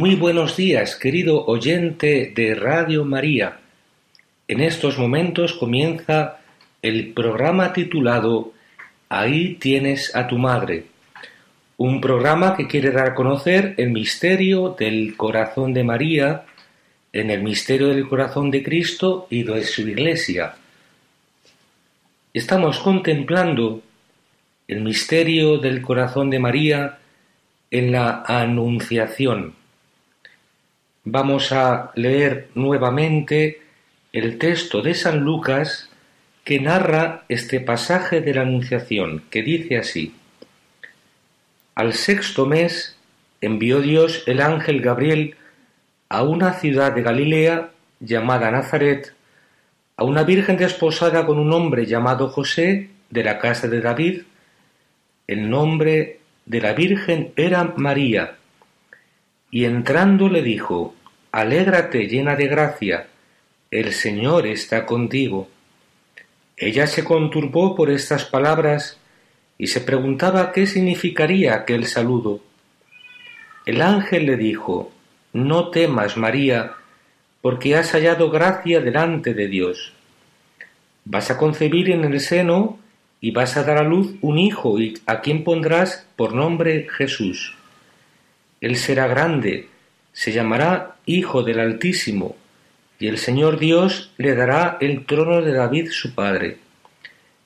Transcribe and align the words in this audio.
Muy 0.00 0.14
buenos 0.14 0.56
días, 0.56 0.96
querido 0.96 1.44
oyente 1.44 2.32
de 2.34 2.54
Radio 2.54 3.04
María. 3.04 3.58
En 4.48 4.62
estos 4.62 4.96
momentos 4.96 5.52
comienza 5.52 6.38
el 6.80 7.12
programa 7.12 7.74
titulado 7.74 8.54
Ahí 9.10 9.56
tienes 9.56 10.16
a 10.16 10.26
tu 10.26 10.38
madre, 10.38 10.86
un 11.76 12.00
programa 12.00 12.56
que 12.56 12.66
quiere 12.66 12.92
dar 12.92 13.08
a 13.08 13.14
conocer 13.14 13.74
el 13.76 13.90
misterio 13.90 14.70
del 14.70 15.18
corazón 15.18 15.74
de 15.74 15.84
María 15.84 16.46
en 17.12 17.30
el 17.30 17.42
misterio 17.42 17.88
del 17.88 18.08
corazón 18.08 18.50
de 18.50 18.62
Cristo 18.62 19.26
y 19.28 19.42
de 19.42 19.62
su 19.64 19.82
iglesia. 19.82 20.54
Estamos 22.32 22.78
contemplando 22.78 23.82
el 24.66 24.80
misterio 24.80 25.58
del 25.58 25.82
corazón 25.82 26.30
de 26.30 26.38
María 26.38 26.98
en 27.70 27.92
la 27.92 28.22
Anunciación. 28.26 29.59
Vamos 31.04 31.50
a 31.52 31.92
leer 31.94 32.50
nuevamente 32.54 33.62
el 34.12 34.36
texto 34.36 34.82
de 34.82 34.94
San 34.94 35.20
Lucas 35.20 35.88
que 36.44 36.60
narra 36.60 37.24
este 37.30 37.58
pasaje 37.60 38.20
de 38.20 38.34
la 38.34 38.42
Anunciación, 38.42 39.22
que 39.30 39.42
dice 39.42 39.78
así. 39.78 40.14
Al 41.74 41.94
sexto 41.94 42.44
mes 42.44 42.98
envió 43.40 43.80
Dios 43.80 44.24
el 44.26 44.42
ángel 44.42 44.82
Gabriel 44.82 45.36
a 46.10 46.22
una 46.22 46.52
ciudad 46.52 46.92
de 46.92 47.02
Galilea 47.02 47.70
llamada 48.00 48.50
Nazaret, 48.50 49.14
a 49.96 50.04
una 50.04 50.24
virgen 50.24 50.58
desposada 50.58 51.24
con 51.24 51.38
un 51.38 51.50
hombre 51.54 51.86
llamado 51.86 52.28
José 52.28 52.90
de 53.08 53.24
la 53.24 53.38
casa 53.38 53.68
de 53.68 53.80
David. 53.80 54.22
El 55.26 55.48
nombre 55.48 56.20
de 56.44 56.60
la 56.60 56.74
virgen 56.74 57.32
era 57.36 57.72
María. 57.76 58.36
Y 59.50 59.64
entrando 59.64 60.28
le 60.28 60.42
dijo, 60.42 60.94
Alégrate 61.32 62.08
llena 62.08 62.34
de 62.34 62.48
gracia, 62.48 63.06
el 63.70 63.92
Señor 63.92 64.48
está 64.48 64.84
contigo. 64.84 65.48
Ella 66.56 66.88
se 66.88 67.04
conturbó 67.04 67.76
por 67.76 67.88
estas 67.88 68.24
palabras 68.24 68.98
y 69.56 69.68
se 69.68 69.80
preguntaba 69.80 70.50
qué 70.50 70.66
significaría 70.66 71.54
aquel 71.54 71.86
saludo. 71.86 72.40
El 73.64 73.80
ángel 73.80 74.26
le 74.26 74.36
dijo, 74.36 74.90
No 75.32 75.70
temas, 75.70 76.16
María, 76.16 76.72
porque 77.40 77.76
has 77.76 77.92
hallado 77.92 78.28
gracia 78.30 78.80
delante 78.80 79.32
de 79.32 79.46
Dios. 79.46 79.92
Vas 81.04 81.30
a 81.30 81.38
concebir 81.38 81.90
en 81.90 82.04
el 82.04 82.18
seno 82.20 82.80
y 83.20 83.30
vas 83.30 83.56
a 83.56 83.62
dar 83.62 83.78
a 83.78 83.84
luz 83.84 84.14
un 84.20 84.38
hijo 84.38 84.80
y 84.80 84.94
a 85.06 85.20
quien 85.20 85.44
pondrás 85.44 86.06
por 86.16 86.34
nombre 86.34 86.88
Jesús. 86.90 87.54
Él 88.60 88.76
será 88.76 89.06
grande, 89.06 89.68
se 90.12 90.32
llamará 90.32 90.96
Hijo 91.06 91.42
del 91.42 91.60
Altísimo, 91.60 92.36
y 92.98 93.08
el 93.08 93.18
Señor 93.18 93.58
Dios 93.58 94.12
le 94.18 94.34
dará 94.34 94.76
el 94.80 95.06
trono 95.06 95.42
de 95.42 95.52
David 95.52 95.90
su 95.90 96.14
padre. 96.14 96.58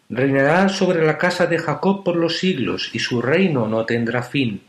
Reinará 0.09 0.69
sobre 0.69 1.05
la 1.07 1.17
casa 1.17 1.47
de 1.47 1.59
Jacob 1.59 2.05
por 2.05 2.17
los 2.17 2.39
siglos, 2.39 2.91
y 2.93 2.99
su 2.99 3.23
reino 3.23 3.69
no 3.69 3.87
tendrá 3.87 4.23
fin. 4.23 4.63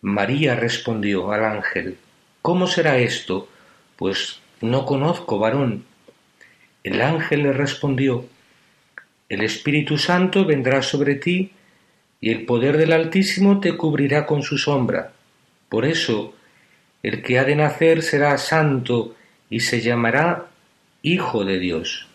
María 0.00 0.54
respondió 0.54 1.32
al 1.32 1.44
ángel, 1.44 1.98
¿Cómo 2.40 2.66
será 2.66 2.98
esto? 2.98 3.48
Pues 3.96 4.40
no 4.60 4.86
conozco 4.86 5.38
varón. 5.38 5.84
El 6.84 7.02
ángel 7.02 7.42
le 7.42 7.52
respondió, 7.52 8.26
El 9.28 9.42
Espíritu 9.42 9.98
Santo 9.98 10.44
vendrá 10.44 10.82
sobre 10.82 11.16
ti, 11.16 11.52
y 12.20 12.30
el 12.30 12.46
poder 12.46 12.76
del 12.76 12.92
Altísimo 12.92 13.60
te 13.60 13.76
cubrirá 13.76 14.24
con 14.24 14.42
su 14.42 14.56
sombra. 14.56 15.12
Por 15.68 15.84
eso, 15.84 16.34
el 17.02 17.22
que 17.22 17.38
ha 17.38 17.44
de 17.44 17.56
nacer 17.56 18.02
será 18.02 18.36
santo 18.38 19.14
y 19.50 19.60
se 19.60 19.80
llamará 19.80 20.46
Hijo 21.02 21.44
de 21.44 21.58
Dios. 21.58 22.08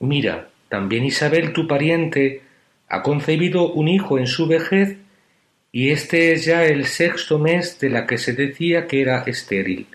Mira, 0.00 0.48
también 0.68 1.04
Isabel, 1.04 1.52
tu 1.52 1.66
pariente, 1.66 2.42
ha 2.88 3.02
concebido 3.02 3.72
un 3.72 3.88
hijo 3.88 4.18
en 4.18 4.26
su 4.26 4.46
vejez, 4.46 4.98
y 5.72 5.90
este 5.90 6.32
es 6.32 6.44
ya 6.44 6.64
el 6.64 6.86
sexto 6.86 7.38
mes 7.38 7.78
de 7.80 7.90
la 7.90 8.06
que 8.06 8.18
se 8.18 8.32
decía 8.32 8.86
que 8.86 9.02
era 9.02 9.22
estéril, 9.22 9.86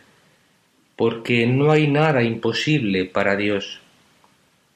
porque 0.96 1.48
no 1.48 1.72
hay 1.72 1.88
nada 1.88 2.24
imposible 2.24 3.06
para 3.06 3.36
Dios. 3.36 3.82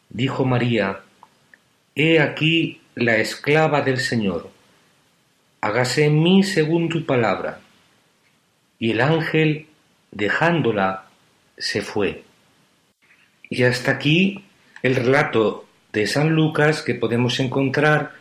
Dijo 0.10 0.46
María, 0.46 1.02
He 1.96 2.20
aquí 2.20 2.82
la 2.96 3.18
esclava 3.18 3.82
del 3.82 4.00
Señor, 4.00 4.50
hágase 5.62 6.06
en 6.06 6.22
mí 6.22 6.44
según 6.44 6.90
tu 6.90 7.06
palabra. 7.06 7.60
Y 8.80 8.92
el 8.92 9.02
ángel, 9.02 9.68
dejándola, 10.12 11.06
se 11.58 11.82
fue. 11.82 12.24
Y 13.50 13.64
hasta 13.64 13.92
aquí 13.92 14.44
el 14.84 14.96
relato 14.96 15.66
de 15.94 16.06
San 16.06 16.30
Lucas 16.30 16.82
que 16.82 16.96
podemos 16.96 17.40
encontrar 17.40 18.14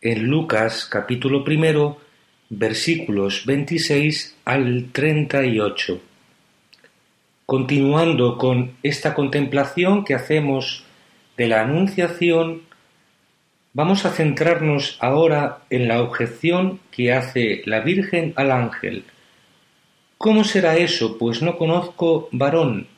en 0.00 0.26
Lucas 0.26 0.86
capítulo 0.90 1.44
primero 1.44 2.00
versículos 2.48 3.44
26 3.46 4.36
al 4.44 4.88
38. 4.92 6.00
Continuando 7.46 8.38
con 8.38 8.72
esta 8.82 9.14
contemplación 9.14 10.04
que 10.04 10.14
hacemos 10.14 10.84
de 11.36 11.48
la 11.48 11.62
Anunciación, 11.62 12.62
vamos 13.72 14.04
a 14.04 14.10
centrarnos 14.10 14.96
ahora 15.00 15.58
en 15.70 15.88
la 15.88 16.02
objeción 16.02 16.80
que 16.90 17.12
hace 17.12 17.62
la 17.66 17.80
Virgen 17.80 18.32
al 18.36 18.50
ángel. 18.50 19.04
¿Cómo 20.22 20.44
será 20.44 20.76
eso? 20.76 21.16
Pues 21.16 21.40
no 21.40 21.56
conozco 21.56 22.28
varón. 22.30 22.88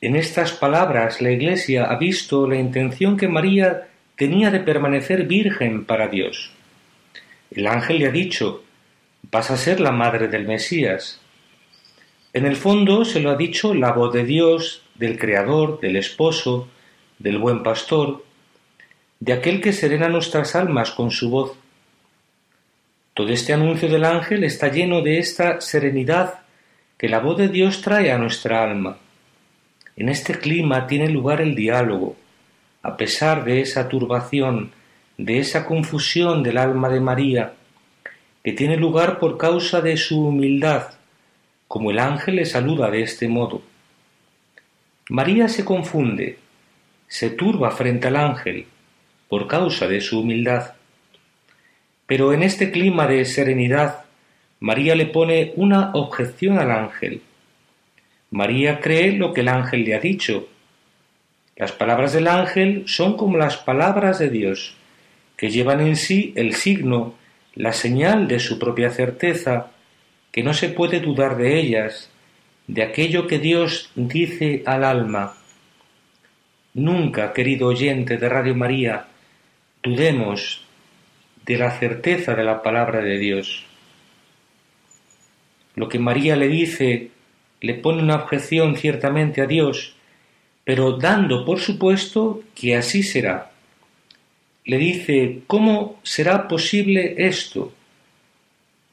En 0.00 0.14
estas 0.14 0.52
palabras 0.52 1.20
la 1.20 1.32
Iglesia 1.32 1.86
ha 1.86 1.98
visto 1.98 2.48
la 2.48 2.54
intención 2.54 3.16
que 3.16 3.26
María 3.26 3.88
tenía 4.14 4.52
de 4.52 4.60
permanecer 4.60 5.26
virgen 5.26 5.84
para 5.84 6.06
Dios. 6.06 6.52
El 7.50 7.66
ángel 7.66 7.98
le 7.98 8.06
ha 8.06 8.12
dicho, 8.12 8.62
vas 9.32 9.50
a 9.50 9.56
ser 9.56 9.80
la 9.80 9.90
madre 9.90 10.28
del 10.28 10.46
Mesías. 10.46 11.20
En 12.32 12.46
el 12.46 12.54
fondo 12.54 13.04
se 13.04 13.18
lo 13.18 13.30
ha 13.30 13.36
dicho 13.36 13.74
la 13.74 13.90
voz 13.90 14.14
de 14.14 14.22
Dios, 14.22 14.84
del 14.94 15.18
Creador, 15.18 15.80
del 15.80 15.96
Esposo, 15.96 16.68
del 17.18 17.38
buen 17.38 17.64
pastor, 17.64 18.24
de 19.18 19.32
aquel 19.32 19.60
que 19.60 19.72
serena 19.72 20.08
nuestras 20.08 20.54
almas 20.54 20.92
con 20.92 21.10
su 21.10 21.30
voz. 21.30 21.63
Todo 23.14 23.28
este 23.28 23.52
anuncio 23.52 23.88
del 23.88 24.04
ángel 24.04 24.42
está 24.42 24.68
lleno 24.68 25.00
de 25.00 25.18
esta 25.18 25.60
serenidad 25.60 26.40
que 26.98 27.08
la 27.08 27.20
voz 27.20 27.38
de 27.38 27.48
Dios 27.48 27.80
trae 27.80 28.10
a 28.10 28.18
nuestra 28.18 28.64
alma. 28.64 28.98
En 29.96 30.08
este 30.08 30.34
clima 30.34 30.88
tiene 30.88 31.08
lugar 31.08 31.40
el 31.40 31.54
diálogo, 31.54 32.16
a 32.82 32.96
pesar 32.96 33.44
de 33.44 33.60
esa 33.60 33.88
turbación, 33.88 34.72
de 35.16 35.38
esa 35.38 35.64
confusión 35.64 36.42
del 36.42 36.58
alma 36.58 36.88
de 36.88 36.98
María, 36.98 37.52
que 38.42 38.52
tiene 38.52 38.76
lugar 38.76 39.20
por 39.20 39.38
causa 39.38 39.80
de 39.80 39.96
su 39.96 40.26
humildad, 40.26 40.88
como 41.68 41.92
el 41.92 42.00
ángel 42.00 42.36
le 42.36 42.46
saluda 42.46 42.90
de 42.90 43.02
este 43.02 43.28
modo. 43.28 43.62
María 45.08 45.48
se 45.48 45.64
confunde, 45.64 46.38
se 47.06 47.30
turba 47.30 47.70
frente 47.70 48.08
al 48.08 48.16
ángel, 48.16 48.66
por 49.28 49.46
causa 49.46 49.86
de 49.86 50.00
su 50.00 50.20
humildad. 50.20 50.72
Pero 52.06 52.32
en 52.32 52.42
este 52.42 52.70
clima 52.70 53.06
de 53.06 53.24
serenidad, 53.24 54.04
María 54.60 54.94
le 54.94 55.06
pone 55.06 55.52
una 55.56 55.92
objeción 55.94 56.58
al 56.58 56.70
ángel. 56.70 57.22
María 58.30 58.80
cree 58.80 59.12
lo 59.12 59.32
que 59.32 59.42
el 59.42 59.48
ángel 59.48 59.84
le 59.84 59.94
ha 59.94 60.00
dicho. 60.00 60.48
Las 61.56 61.72
palabras 61.72 62.12
del 62.12 62.28
ángel 62.28 62.84
son 62.86 63.16
como 63.16 63.38
las 63.38 63.56
palabras 63.56 64.18
de 64.18 64.28
Dios, 64.28 64.74
que 65.36 65.50
llevan 65.50 65.80
en 65.80 65.96
sí 65.96 66.32
el 66.36 66.54
signo, 66.54 67.14
la 67.54 67.72
señal 67.72 68.26
de 68.26 68.40
su 68.40 68.58
propia 68.58 68.90
certeza, 68.90 69.70
que 70.32 70.42
no 70.42 70.52
se 70.52 70.68
puede 70.68 71.00
dudar 71.00 71.36
de 71.36 71.60
ellas, 71.60 72.10
de 72.66 72.82
aquello 72.82 73.26
que 73.26 73.38
Dios 73.38 73.90
dice 73.94 74.62
al 74.66 74.84
alma. 74.84 75.36
Nunca, 76.74 77.32
querido 77.32 77.68
oyente 77.68 78.16
de 78.16 78.28
Radio 78.28 78.54
María, 78.56 79.06
dudemos 79.82 80.64
de 81.44 81.58
la 81.58 81.70
certeza 81.78 82.34
de 82.34 82.44
la 82.44 82.62
palabra 82.62 83.00
de 83.00 83.18
Dios. 83.18 83.64
Lo 85.74 85.88
que 85.88 85.98
María 85.98 86.36
le 86.36 86.48
dice 86.48 87.10
le 87.60 87.74
pone 87.74 88.02
una 88.02 88.16
objeción 88.16 88.76
ciertamente 88.76 89.40
a 89.40 89.46
Dios, 89.46 89.96
pero 90.64 90.98
dando 90.98 91.44
por 91.44 91.60
supuesto 91.60 92.42
que 92.54 92.76
así 92.76 93.02
será. 93.02 93.50
Le 94.66 94.78
dice, 94.78 95.40
¿cómo 95.46 95.98
será 96.02 96.46
posible 96.46 97.14
esto? 97.16 97.72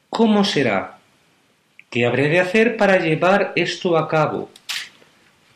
¿Cómo 0.08 0.44
será? 0.44 0.98
¿Qué 1.90 2.06
habré 2.06 2.28
de 2.28 2.40
hacer 2.40 2.76
para 2.76 2.98
llevar 2.98 3.52
esto 3.56 3.96
a 3.98 4.08
cabo? 4.08 4.50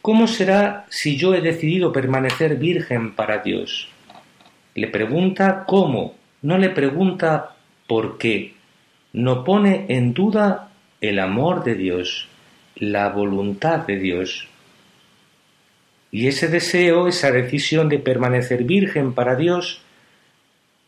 ¿Cómo 0.03 0.27
será 0.27 0.87
si 0.91 1.17
yo 1.17 1.35
he 1.35 1.41
decidido 1.41 1.93
permanecer 1.93 2.57
virgen 2.57 3.15
para 3.15 3.39
Dios? 3.39 3.89
Le 4.75 4.89
pregunta 4.89 5.65
cómo, 5.67 6.15
no 6.47 6.59
le 6.59 6.71
pregunta 6.71 7.57
por 7.89 8.19
qué. 8.19 8.55
No 9.13 9.43
pone 9.43 9.87
en 9.89 10.15
duda 10.15 10.71
el 11.01 11.19
amor 11.19 11.65
de 11.65 11.75
Dios, 11.75 12.29
la 12.77 13.09
voluntad 13.09 13.81
de 13.81 13.99
Dios. 13.99 14.47
Y 16.13 16.29
ese 16.29 16.47
deseo, 16.47 17.09
esa 17.09 17.33
decisión 17.33 17.89
de 17.89 17.99
permanecer 17.99 18.63
virgen 18.63 19.13
para 19.13 19.35
Dios, 19.35 19.83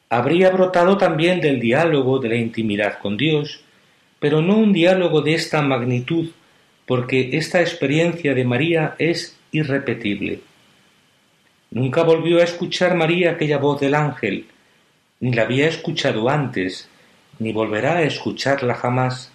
habría 0.08 0.50
brotado 0.50 0.96
también 0.96 1.40
del 1.40 1.58
diálogo, 1.58 2.20
de 2.20 2.28
la 2.28 2.36
intimidad 2.36 3.00
con 3.00 3.16
Dios, 3.16 3.60
pero 4.20 4.40
no 4.40 4.58
un 4.58 4.72
diálogo 4.72 5.22
de 5.22 5.34
esta 5.34 5.60
magnitud, 5.60 6.30
porque 6.86 7.30
esta 7.32 7.60
experiencia 7.60 8.32
de 8.32 8.44
María 8.44 8.94
es 8.96 9.36
irrepetible. 9.50 10.38
Nunca 11.72 12.04
volvió 12.04 12.38
a 12.38 12.44
escuchar 12.44 12.94
María 12.94 13.32
aquella 13.32 13.58
voz 13.58 13.80
del 13.80 13.96
ángel, 13.96 14.46
ni 15.20 15.32
la 15.32 15.42
había 15.42 15.68
escuchado 15.68 16.28
antes, 16.28 16.88
ni 17.38 17.52
volverá 17.52 17.98
a 17.98 18.02
escucharla 18.02 18.74
jamás. 18.74 19.32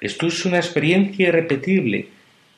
Esto 0.00 0.26
es 0.26 0.44
una 0.44 0.58
experiencia 0.58 1.28
irrepetible, 1.28 2.08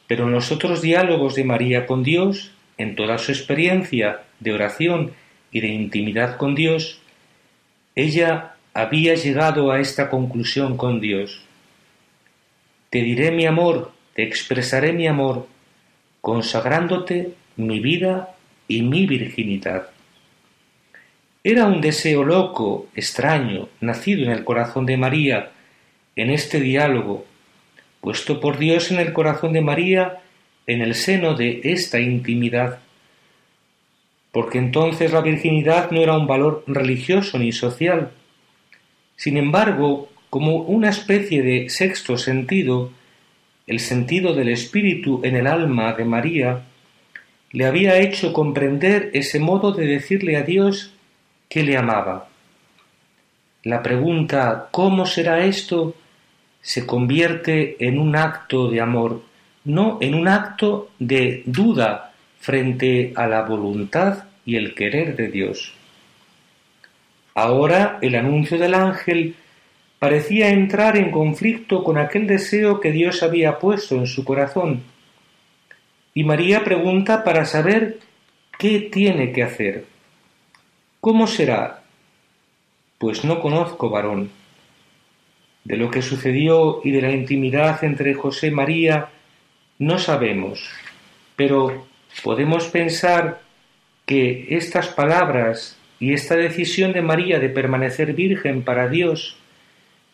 pero 0.06 0.24
en 0.24 0.32
los 0.32 0.50
otros 0.50 0.82
diálogos 0.82 1.34
de 1.34 1.44
María 1.44 1.86
con 1.86 2.02
Dios, 2.02 2.52
en 2.78 2.96
toda 2.96 3.18
su 3.18 3.32
experiencia 3.32 4.22
de 4.40 4.52
oración 4.52 5.12
y 5.50 5.60
de 5.60 5.68
intimidad 5.68 6.36
con 6.36 6.54
Dios, 6.54 7.00
ella 7.94 8.54
había 8.74 9.14
llegado 9.14 9.70
a 9.70 9.80
esta 9.80 10.08
conclusión 10.08 10.76
con 10.76 11.00
Dios. 11.00 11.42
Te 12.90 13.02
diré 13.02 13.30
mi 13.32 13.44
amor, 13.44 13.92
te 14.14 14.22
expresaré 14.22 14.92
mi 14.92 15.06
amor, 15.06 15.46
consagrándote 16.20 17.34
mi 17.56 17.80
vida 17.80 18.34
y 18.66 18.82
mi 18.82 19.06
virginidad. 19.06 19.90
Era 21.44 21.66
un 21.66 21.80
deseo 21.80 22.24
loco, 22.24 22.88
extraño, 22.96 23.68
nacido 23.80 24.24
en 24.24 24.30
el 24.30 24.44
corazón 24.44 24.86
de 24.86 24.96
María, 24.96 25.52
en 26.16 26.30
este 26.30 26.60
diálogo, 26.60 27.26
puesto 28.00 28.40
por 28.40 28.58
Dios 28.58 28.90
en 28.90 28.98
el 28.98 29.12
corazón 29.12 29.52
de 29.52 29.60
María, 29.60 30.20
en 30.66 30.82
el 30.82 30.96
seno 30.96 31.34
de 31.34 31.60
esta 31.62 32.00
intimidad, 32.00 32.80
porque 34.32 34.58
entonces 34.58 35.12
la 35.12 35.20
virginidad 35.20 35.92
no 35.92 36.00
era 36.00 36.16
un 36.16 36.26
valor 36.26 36.64
religioso 36.66 37.38
ni 37.38 37.52
social. 37.52 38.10
Sin 39.16 39.36
embargo, 39.36 40.10
como 40.30 40.56
una 40.56 40.90
especie 40.90 41.42
de 41.42 41.68
sexto 41.70 42.18
sentido, 42.18 42.90
el 43.68 43.78
sentido 43.78 44.34
del 44.34 44.48
espíritu 44.48 45.20
en 45.22 45.36
el 45.36 45.46
alma 45.46 45.92
de 45.92 46.04
María, 46.04 46.64
le 47.52 47.64
había 47.64 47.98
hecho 47.98 48.32
comprender 48.32 49.10
ese 49.14 49.38
modo 49.38 49.72
de 49.72 49.86
decirle 49.86 50.36
a 50.36 50.42
Dios 50.42 50.92
que 51.48 51.62
le 51.62 51.76
amaba. 51.76 52.28
La 53.64 53.82
pregunta 53.82 54.68
¿cómo 54.70 55.06
será 55.06 55.44
esto? 55.44 55.94
se 56.60 56.84
convierte 56.84 57.76
en 57.86 57.98
un 57.98 58.14
acto 58.14 58.68
de 58.68 58.80
amor, 58.80 59.22
no 59.64 59.98
en 60.00 60.14
un 60.14 60.28
acto 60.28 60.90
de 60.98 61.42
duda 61.46 62.12
frente 62.40 63.12
a 63.16 63.26
la 63.26 63.42
voluntad 63.42 64.24
y 64.44 64.56
el 64.56 64.74
querer 64.74 65.16
de 65.16 65.28
Dios. 65.28 65.72
Ahora 67.34 67.98
el 68.02 68.16
anuncio 68.16 68.58
del 68.58 68.74
ángel 68.74 69.36
parecía 69.98 70.50
entrar 70.50 70.96
en 70.96 71.10
conflicto 71.10 71.82
con 71.82 71.98
aquel 71.98 72.26
deseo 72.26 72.80
que 72.80 72.92
Dios 72.92 73.22
había 73.22 73.58
puesto 73.58 73.94
en 73.96 74.06
su 74.06 74.24
corazón. 74.24 74.82
Y 76.14 76.24
María 76.24 76.64
pregunta 76.64 77.24
para 77.24 77.44
saber 77.44 77.98
qué 78.58 78.80
tiene 78.92 79.32
que 79.32 79.42
hacer. 79.42 79.84
¿Cómo 81.00 81.28
será? 81.28 81.84
Pues 82.98 83.24
no 83.24 83.40
conozco 83.40 83.88
varón. 83.88 84.30
De 85.62 85.76
lo 85.76 85.92
que 85.92 86.02
sucedió 86.02 86.80
y 86.82 86.90
de 86.90 87.02
la 87.02 87.12
intimidad 87.12 87.84
entre 87.84 88.14
José 88.14 88.48
y 88.48 88.50
María 88.50 89.08
no 89.78 89.98
sabemos, 89.98 90.68
pero 91.36 91.86
podemos 92.24 92.66
pensar 92.66 93.42
que 94.06 94.48
estas 94.50 94.88
palabras 94.88 95.78
y 96.00 96.14
esta 96.14 96.34
decisión 96.34 96.92
de 96.92 97.02
María 97.02 97.38
de 97.38 97.48
permanecer 97.48 98.12
virgen 98.14 98.62
para 98.62 98.88
Dios 98.88 99.36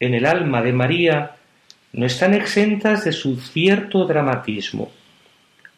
en 0.01 0.13
el 0.13 0.27
alma 0.27 0.61
de 0.61 0.75
María 0.75 1.37
no 1.95 2.05
están 2.05 2.35
exentas 2.35 3.07
de 3.07 3.13
su 3.13 3.37
cierto 3.37 4.05
dramatismo, 4.05 4.91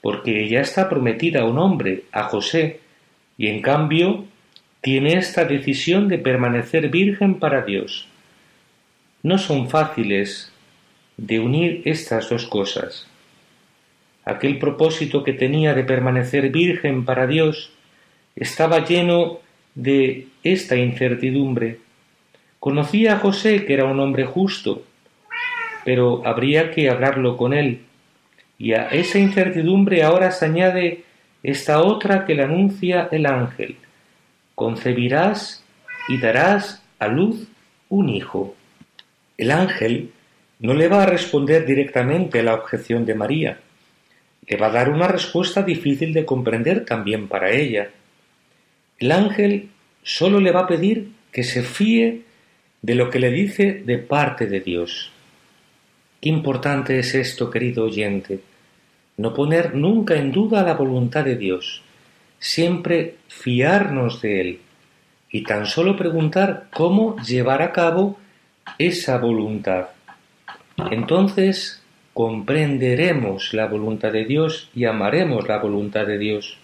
porque 0.00 0.42
ella 0.42 0.62
está 0.62 0.88
prometida 0.88 1.42
a 1.42 1.44
un 1.44 1.58
hombre, 1.58 2.04
a 2.10 2.24
José, 2.24 2.80
y 3.38 3.48
en 3.48 3.62
cambio 3.62 4.24
tiene 4.86 5.14
esta 5.14 5.44
decisión 5.44 6.06
de 6.06 6.16
permanecer 6.16 6.90
virgen 6.90 7.40
para 7.40 7.62
Dios 7.62 8.06
no 9.24 9.36
son 9.36 9.68
fáciles 9.68 10.52
de 11.16 11.40
unir 11.40 11.82
estas 11.84 12.30
dos 12.30 12.46
cosas. 12.46 13.08
Aquel 14.24 14.60
propósito 14.60 15.24
que 15.24 15.32
tenía 15.32 15.74
de 15.74 15.82
permanecer 15.82 16.50
virgen 16.50 17.04
para 17.04 17.26
Dios 17.26 17.72
estaba 18.36 18.84
lleno 18.84 19.40
de 19.74 20.28
esta 20.44 20.76
incertidumbre. 20.76 21.80
Conocía 22.60 23.14
a 23.14 23.18
José 23.18 23.64
que 23.64 23.74
era 23.74 23.86
un 23.86 23.98
hombre 23.98 24.24
justo, 24.24 24.84
pero 25.84 26.22
habría 26.24 26.70
que 26.70 26.88
hablarlo 26.88 27.36
con 27.36 27.52
él. 27.54 27.80
Y 28.56 28.74
a 28.74 28.86
esa 28.90 29.18
incertidumbre 29.18 30.04
ahora 30.04 30.30
se 30.30 30.44
añade 30.44 31.02
esta 31.42 31.82
otra 31.82 32.24
que 32.24 32.36
le 32.36 32.44
anuncia 32.44 33.08
el 33.10 33.26
ángel. 33.26 33.78
Concebirás 34.56 35.62
y 36.08 36.16
darás 36.16 36.82
a 36.98 37.08
luz 37.08 37.46
un 37.90 38.08
hijo. 38.08 38.56
El 39.36 39.50
ángel 39.50 40.12
no 40.60 40.72
le 40.72 40.88
va 40.88 41.02
a 41.02 41.06
responder 41.06 41.66
directamente 41.66 42.40
a 42.40 42.42
la 42.42 42.54
objeción 42.54 43.04
de 43.04 43.14
María, 43.14 43.60
le 44.48 44.56
va 44.56 44.68
a 44.68 44.70
dar 44.70 44.88
una 44.88 45.08
respuesta 45.08 45.62
difícil 45.62 46.14
de 46.14 46.24
comprender 46.24 46.86
también 46.86 47.28
para 47.28 47.50
ella. 47.50 47.90
El 48.98 49.12
ángel 49.12 49.68
solo 50.02 50.40
le 50.40 50.52
va 50.52 50.60
a 50.60 50.66
pedir 50.66 51.10
que 51.30 51.42
se 51.42 51.62
fíe 51.62 52.22
de 52.80 52.94
lo 52.94 53.10
que 53.10 53.18
le 53.18 53.30
dice 53.30 53.82
de 53.84 53.98
parte 53.98 54.46
de 54.46 54.60
Dios. 54.60 55.12
Qué 56.18 56.30
importante 56.30 56.98
es 56.98 57.14
esto, 57.14 57.50
querido 57.50 57.84
oyente, 57.84 58.40
no 59.18 59.34
poner 59.34 59.74
nunca 59.74 60.14
en 60.14 60.32
duda 60.32 60.62
la 60.62 60.72
voluntad 60.72 61.26
de 61.26 61.36
Dios, 61.36 61.82
siempre 62.46 63.16
fiarnos 63.26 64.22
de 64.22 64.40
Él 64.40 64.60
y 65.30 65.42
tan 65.42 65.66
solo 65.66 65.96
preguntar 65.96 66.68
cómo 66.72 67.16
llevar 67.18 67.60
a 67.60 67.72
cabo 67.72 68.18
esa 68.78 69.18
voluntad. 69.18 69.88
Entonces 70.90 71.82
comprenderemos 72.14 73.52
la 73.52 73.66
voluntad 73.66 74.12
de 74.12 74.24
Dios 74.24 74.70
y 74.74 74.84
amaremos 74.84 75.48
la 75.48 75.58
voluntad 75.58 76.06
de 76.06 76.18
Dios. 76.18 76.56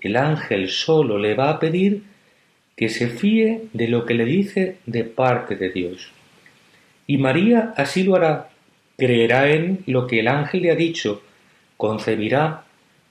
El 0.00 0.16
ángel 0.16 0.68
solo 0.68 1.18
le 1.18 1.34
va 1.34 1.50
a 1.50 1.58
pedir 1.58 2.04
que 2.76 2.88
se 2.88 3.08
fíe 3.08 3.64
de 3.72 3.88
lo 3.88 4.06
que 4.06 4.14
le 4.14 4.24
dice 4.24 4.78
de 4.86 5.04
parte 5.04 5.56
de 5.56 5.70
Dios. 5.70 6.12
Y 7.06 7.18
María 7.18 7.74
así 7.76 8.04
lo 8.04 8.14
hará, 8.14 8.50
creerá 8.96 9.50
en 9.50 9.82
lo 9.86 10.06
que 10.06 10.20
el 10.20 10.28
ángel 10.28 10.62
le 10.62 10.70
ha 10.70 10.76
dicho, 10.76 11.22
concebirá, 11.76 12.64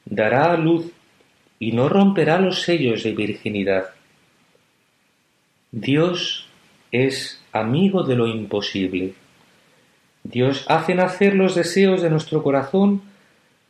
dará 0.05 0.53
a 0.53 0.58
luz 0.58 0.91
y 1.62 1.74
no 1.74 1.88
romperá 1.89 2.39
los 2.39 2.63
sellos 2.63 3.03
de 3.03 3.12
virginidad. 3.12 3.91
Dios 5.72 6.48
es 6.91 7.39
amigo 7.51 8.01
de 8.01 8.15
lo 8.15 8.25
imposible. 8.25 9.13
Dios 10.24 10.65
hace 10.68 10.96
nacer 10.96 11.36
los 11.36 11.53
deseos 11.53 12.01
de 12.01 12.10
nuestro 12.10 12.41
corazón 12.41 13.03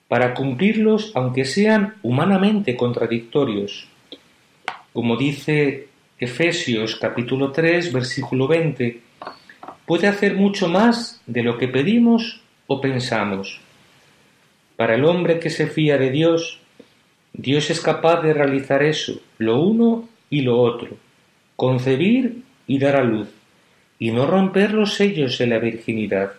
para 0.07 0.33
cumplirlos 0.33 1.11
aunque 1.15 1.43
sean 1.43 1.95
humanamente 2.01 2.77
contradictorios. 2.77 3.89
Como 4.93 5.17
dice 5.17 5.89
Efesios 6.17 6.95
capítulo 6.95 7.51
3 7.51 7.91
versículo 7.91 8.47
20, 8.47 9.01
puede 9.85 10.07
hacer 10.07 10.35
mucho 10.35 10.69
más 10.69 11.21
de 11.25 11.43
lo 11.43 11.57
que 11.57 11.67
pedimos 11.67 12.39
o 12.67 12.79
pensamos. 12.79 13.59
Para 14.77 14.95
el 14.95 15.03
hombre 15.03 15.41
que 15.41 15.49
se 15.49 15.67
fía 15.67 15.97
de 15.97 16.09
Dios, 16.09 16.61
Dios 17.33 17.69
es 17.69 17.79
capaz 17.79 18.21
de 18.21 18.33
realizar 18.33 18.83
eso, 18.83 19.21
lo 19.37 19.61
uno 19.61 20.09
y 20.29 20.41
lo 20.41 20.59
otro, 20.59 20.97
concebir 21.55 22.43
y 22.67 22.79
dar 22.79 22.97
a 22.97 23.03
luz, 23.03 23.29
y 23.99 24.11
no 24.11 24.25
romper 24.25 24.73
los 24.73 24.95
sellos 24.95 25.37
de 25.37 25.47
la 25.47 25.59
virginidad, 25.59 26.33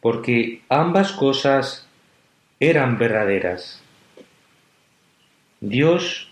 porque 0.00 0.62
ambas 0.68 1.12
cosas 1.12 1.86
eran 2.58 2.98
verdaderas. 2.98 3.82
Dios, 5.60 6.30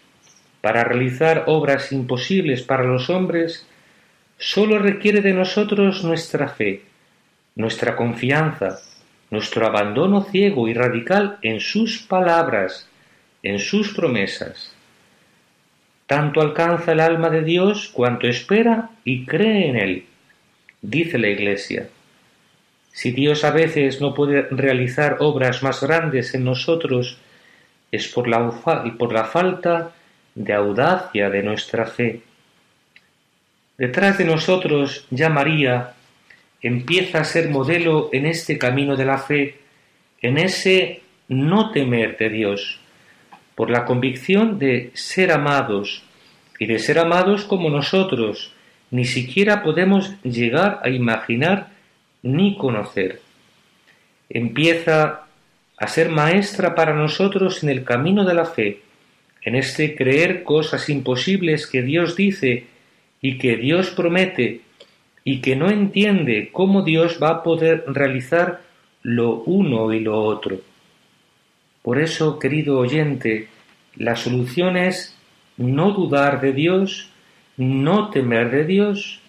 para 0.61 0.85
realizar 0.85 1.45
obras 1.47 1.93
imposibles 1.93 2.63
para 2.63 2.85
los 2.85 3.11
hombres, 3.11 3.67
sólo 4.39 4.79
requiere 4.79 5.21
de 5.21 5.35
nosotros 5.35 6.05
nuestra 6.05 6.49
fe, 6.49 6.83
nuestra 7.55 7.97
confianza, 7.97 8.79
nuestro 9.31 9.67
abandono 9.67 10.25
ciego 10.25 10.69
y 10.69 10.75
radical 10.75 11.39
en 11.43 11.61
sus 11.61 11.99
palabras, 11.99 12.89
en 13.43 13.59
sus 13.59 13.95
promesas. 13.95 14.75
Tanto 16.07 16.41
alcanza 16.41 16.93
el 16.93 17.01
alma 17.01 17.29
de 17.31 17.43
Dios 17.43 17.89
cuanto 17.93 18.27
espera 18.27 18.91
y 19.05 19.27
cree 19.27 19.69
en 19.69 19.77
Él, 19.77 20.07
dice 20.81 21.19
la 21.19 21.29
Iglesia. 21.29 21.89
Si 22.93 23.13
Dios 23.13 23.45
a 23.45 23.51
veces 23.51 24.01
no 24.01 24.15
puede 24.15 24.43
realizar 24.51 25.19
obras 25.21 25.63
más 25.63 25.83
grandes 25.83 26.35
en 26.35 26.45
nosotros, 26.45 27.19
es 27.93 28.09
por 28.09 28.27
la, 28.27 28.51
por 28.99 29.13
la 29.13 29.25
falta 29.25 29.93
de 30.35 30.53
audacia 30.53 31.31
de 31.31 31.43
nuestra 31.43 31.87
fe. 31.87 32.23
Detrás 33.77 34.19
de 34.19 34.25
nosotros 34.25 35.07
ya 35.11 35.29
María 35.29 35.95
empieza 36.61 37.21
a 37.21 37.25
ser 37.25 37.49
modelo 37.51 38.09
en 38.13 38.27
este 38.27 38.59
camino 38.59 38.97
de 38.97 39.05
la 39.05 39.19
fe, 39.19 39.59
en 40.21 40.39
ese 40.39 41.03
no 41.29 41.71
temer 41.71 42.17
de 42.17 42.31
Dios, 42.31 42.81
por 43.59 43.71
la 43.71 43.85
convicción 43.85 44.61
de 44.61 44.93
ser 44.95 45.33
amados 45.33 46.05
y 46.61 46.67
de 46.67 46.79
ser 46.79 47.01
amados 47.01 47.43
como 47.43 47.71
nosotros 47.71 48.53
ni 48.93 49.05
siquiera 49.05 49.65
podemos 49.65 50.15
llegar 50.23 50.79
a 50.85 50.91
imaginar 50.91 51.71
ni 52.23 52.57
conocer. 52.57 53.21
Empieza 54.31 55.27
a 55.77 55.89
ser 55.89 56.09
maestra 56.09 56.77
para 56.77 56.95
nosotros 56.95 57.65
en 57.65 57.71
el 57.71 57.83
camino 57.83 58.25
de 58.25 58.35
la 58.35 58.45
fe, 58.45 58.83
en 59.43 59.57
este 59.57 59.97
creer 59.97 60.45
cosas 60.45 60.89
imposibles 60.89 61.67
que 61.67 61.83
Dios 61.83 62.15
dice 62.15 62.67
y 63.21 63.39
que 63.39 63.57
Dios 63.57 63.91
promete 63.91 64.61
y 65.25 65.41
que 65.41 65.57
no 65.57 65.69
entiende 65.69 66.51
cómo 66.53 66.85
Dios 66.85 67.19
va 67.21 67.31
a 67.31 67.43
poder 67.43 67.83
realizar 67.89 68.61
lo 69.03 69.43
uno 69.43 69.93
y 69.93 69.99
lo 69.99 70.23
otro. 70.23 70.61
Por 71.89 71.99
eso, 71.99 72.39
querido 72.39 72.77
oyente, 72.77 73.49
la 73.97 74.15
solución 74.15 74.77
es 74.77 75.17
no 75.57 75.93
dudar 75.93 76.43
de 76.43 76.53
Dios, 76.53 77.09
no 77.57 78.11
temer 78.11 78.51
de 78.51 78.67
Dios 78.67 79.23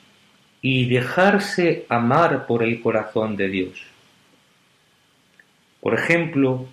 y 0.62 0.90
dejarse 0.90 1.86
amar 1.88 2.48
por 2.48 2.62
el 2.62 2.82
corazón 2.82 3.38
de 3.38 3.48
Dios. 3.48 3.86
Por 5.80 5.94
ejemplo, 5.94 6.66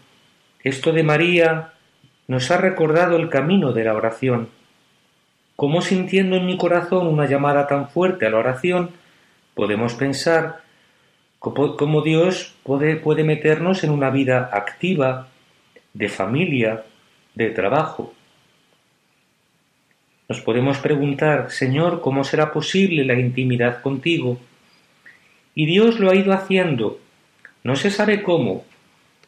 esto 0.65 0.93
de 0.93 1.05
María 1.05 1.75
nos 2.27 2.51
ha 2.51 2.57
recordado 2.57 3.15
el 3.17 3.29
camino 3.29 3.73
de 3.73 3.85
la 3.85 3.95
oración. 3.95 4.49
Como 5.55 5.83
sintiendo 5.83 6.35
en 6.35 6.47
mi 6.47 6.59
corazón 6.59 7.07
una 7.07 7.27
llamada 7.27 7.69
tan 7.69 7.91
fuerte 7.91 8.27
a 8.27 8.31
la 8.31 8.39
oración, 8.39 8.91
podemos 9.55 9.95
pensar 9.95 10.63
cómo 11.39 12.03
Dios 12.03 12.57
puede, 12.65 12.97
puede 12.97 13.23
meternos 13.23 13.85
en 13.85 13.91
una 13.91 14.11
vida 14.11 14.51
activa, 14.53 15.29
de 15.97 16.09
familia, 16.09 16.85
de 17.35 17.51
trabajo. 17.51 18.13
Nos 20.29 20.43
podemos 20.43 20.79
preguntar, 20.79 21.51
Señor, 21.51 22.03
¿cómo 22.03 22.23
será 22.23 22.53
posible 22.53 23.05
la 23.05 23.15
intimidad 23.15 23.81
contigo? 23.81 24.39
Y 25.55 25.65
Dios 25.65 25.99
lo 25.99 26.11
ha 26.11 26.15
ido 26.15 26.35
haciendo. 26.35 27.01
No 27.65 27.77
se 27.77 27.91
sabe 27.91 28.23
cómo. 28.23 28.65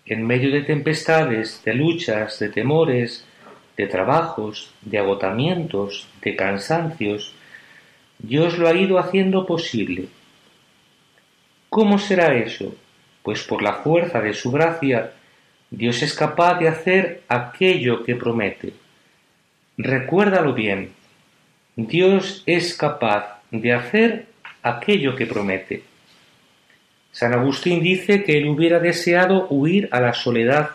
En 0.04 0.26
medio 0.26 0.50
de 0.50 0.62
tempestades, 0.62 1.62
de 1.64 1.74
luchas, 1.74 2.38
de 2.38 2.50
temores, 2.50 3.26
de 3.76 3.86
trabajos, 3.86 4.74
de 4.82 4.98
agotamientos, 4.98 6.06
de 6.20 6.36
cansancios, 6.36 7.32
Dios 8.18 8.58
lo 8.58 8.68
ha 8.68 8.74
ido 8.74 8.98
haciendo 8.98 9.46
posible. 9.46 10.08
¿Cómo 11.70 11.98
será 11.98 12.34
eso? 12.34 12.74
Pues 13.22 13.42
por 13.44 13.62
la 13.62 13.74
fuerza 13.74 14.20
de 14.20 14.34
su 14.34 14.50
gracia, 14.50 15.12
Dios 15.70 16.02
es 16.02 16.14
capaz 16.14 16.58
de 16.58 16.68
hacer 16.68 17.22
aquello 17.28 18.02
que 18.04 18.16
promete. 18.16 18.72
Recuérdalo 19.76 20.54
bien. 20.54 20.92
Dios 21.76 22.42
es 22.46 22.74
capaz 22.74 23.40
de 23.50 23.72
hacer 23.72 24.26
aquello 24.62 25.14
que 25.14 25.26
promete. 25.26 25.84
San 27.12 27.32
Agustín 27.34 27.82
dice 27.82 28.24
que 28.24 28.38
él 28.38 28.48
hubiera 28.48 28.80
deseado 28.80 29.46
huir 29.50 29.88
a 29.92 30.00
la 30.00 30.14
soledad, 30.14 30.70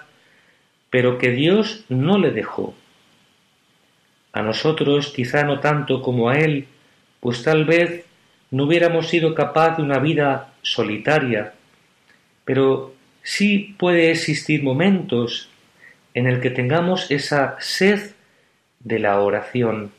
pero 0.89 1.17
que 1.17 1.31
Dios 1.31 1.85
no 1.89 2.17
le 2.17 2.31
dejó. 2.31 2.75
A 4.31 4.41
nosotros 4.41 5.11
quizá 5.15 5.43
no 5.43 5.59
tanto 5.59 6.01
como 6.01 6.29
a 6.29 6.37
él, 6.37 6.67
pues 7.19 7.43
tal 7.43 7.65
vez 7.65 8.05
no 8.51 8.65
hubiéramos 8.65 9.07
sido 9.07 9.33
capaz 9.35 9.77
de 9.77 9.83
una 9.83 9.99
vida 9.99 10.53
solitaria, 10.61 11.53
pero 12.45 12.93
sí 13.23 13.75
puede 13.79 14.11
existir 14.11 14.61
momentos 14.61 15.49
en 16.13 16.27
el 16.27 16.41
que 16.41 16.51
tengamos 16.51 17.09
esa 17.09 17.55
sed 17.59 18.11
de 18.79 18.99
la 18.99 19.19
oración. 19.19 19.91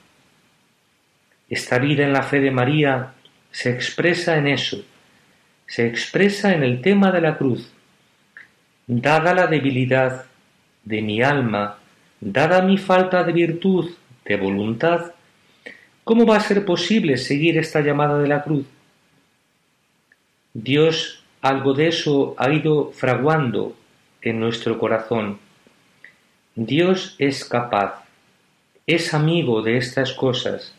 Esta 1.48 1.78
vida 1.78 2.04
en 2.04 2.12
la 2.12 2.22
fe 2.22 2.40
de 2.40 2.50
María 2.50 3.14
se 3.50 3.70
expresa 3.70 4.36
en 4.36 4.46
eso, 4.46 4.84
se 5.66 5.86
expresa 5.86 6.52
en 6.52 6.62
el 6.62 6.80
tema 6.80 7.10
de 7.10 7.20
la 7.20 7.36
cruz. 7.36 7.72
Dada 8.86 9.34
la 9.34 9.46
debilidad 9.46 10.26
de 10.84 11.00
mi 11.00 11.22
alma, 11.22 11.78
dada 12.20 12.60
mi 12.62 12.76
falta 12.76 13.24
de 13.24 13.32
virtud, 13.32 13.90
de 14.24 14.36
voluntad, 14.36 15.12
¿cómo 16.04 16.26
va 16.26 16.36
a 16.36 16.40
ser 16.40 16.64
posible 16.64 17.16
seguir 17.16 17.56
esta 17.58 17.80
llamada 17.80 18.18
de 18.18 18.28
la 18.28 18.42
cruz? 18.42 18.66
Dios 20.52 21.23
algo 21.44 21.74
de 21.74 21.88
eso 21.88 22.34
ha 22.38 22.50
ido 22.50 22.90
fraguando 22.92 23.76
en 24.22 24.40
nuestro 24.40 24.78
corazón. 24.78 25.38
Dios 26.54 27.16
es 27.18 27.44
capaz 27.44 28.04
es 28.86 29.14
amigo 29.14 29.62
de 29.62 29.78
estas 29.78 30.12
cosas, 30.12 30.74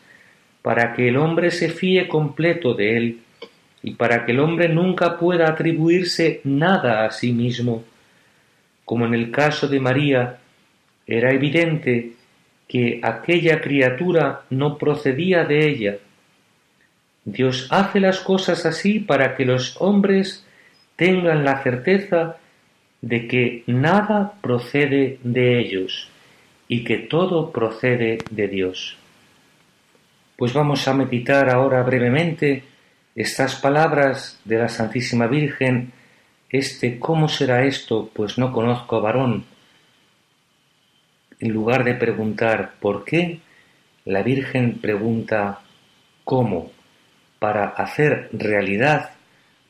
para 0.61 0.93
que 0.93 1.09
el 1.09 1.17
hombre 1.17 1.51
se 1.51 1.69
fíe 1.69 2.07
completo 2.07 2.73
de 2.73 2.97
él, 2.97 3.19
y 3.81 3.91
para 3.91 4.25
que 4.25 4.31
el 4.31 4.39
hombre 4.39 4.69
nunca 4.69 5.17
pueda 5.17 5.49
atribuirse 5.49 6.41
nada 6.43 7.05
a 7.05 7.11
sí 7.11 7.31
mismo. 7.31 7.83
Como 8.83 9.05
en 9.05 9.13
el 9.13 9.31
caso 9.31 9.67
de 9.67 9.79
María, 9.79 10.37
era 11.05 11.31
evidente 11.31 12.13
que 12.67 12.99
aquella 13.03 13.61
criatura 13.61 14.41
no 14.49 14.77
procedía 14.77 15.45
de 15.45 15.67
ella. 15.67 15.97
Dios 17.23 17.67
hace 17.69 17.99
las 17.99 18.19
cosas 18.19 18.65
así 18.65 18.99
para 18.99 19.35
que 19.35 19.45
los 19.45 19.79
hombres 19.79 20.44
tengan 20.95 21.43
la 21.43 21.61
certeza 21.63 22.37
de 23.01 23.27
que 23.27 23.63
nada 23.67 24.33
procede 24.41 25.19
de 25.23 25.59
ellos 25.59 26.09
y 26.67 26.83
que 26.83 26.97
todo 26.97 27.51
procede 27.51 28.17
de 28.31 28.47
Dios. 28.47 28.97
Pues 30.37 30.53
vamos 30.53 30.87
a 30.87 30.93
meditar 30.93 31.49
ahora 31.49 31.83
brevemente 31.83 32.63
estas 33.15 33.55
palabras 33.55 34.39
de 34.43 34.57
la 34.57 34.67
Santísima 34.67 35.27
Virgen, 35.27 35.93
este 36.49 36.99
¿cómo 36.99 37.29
será 37.29 37.63
esto? 37.65 38.09
Pues 38.13 38.37
no 38.37 38.51
conozco 38.51 38.97
a 38.97 39.01
varón. 39.01 39.45
En 41.39 41.51
lugar 41.51 41.83
de 41.83 41.95
preguntar 41.95 42.73
¿por 42.79 43.05
qué? 43.05 43.39
La 44.05 44.23
Virgen 44.23 44.79
pregunta 44.79 45.59
¿cómo? 46.23 46.71
para 47.39 47.65
hacer 47.67 48.29
realidad 48.31 49.14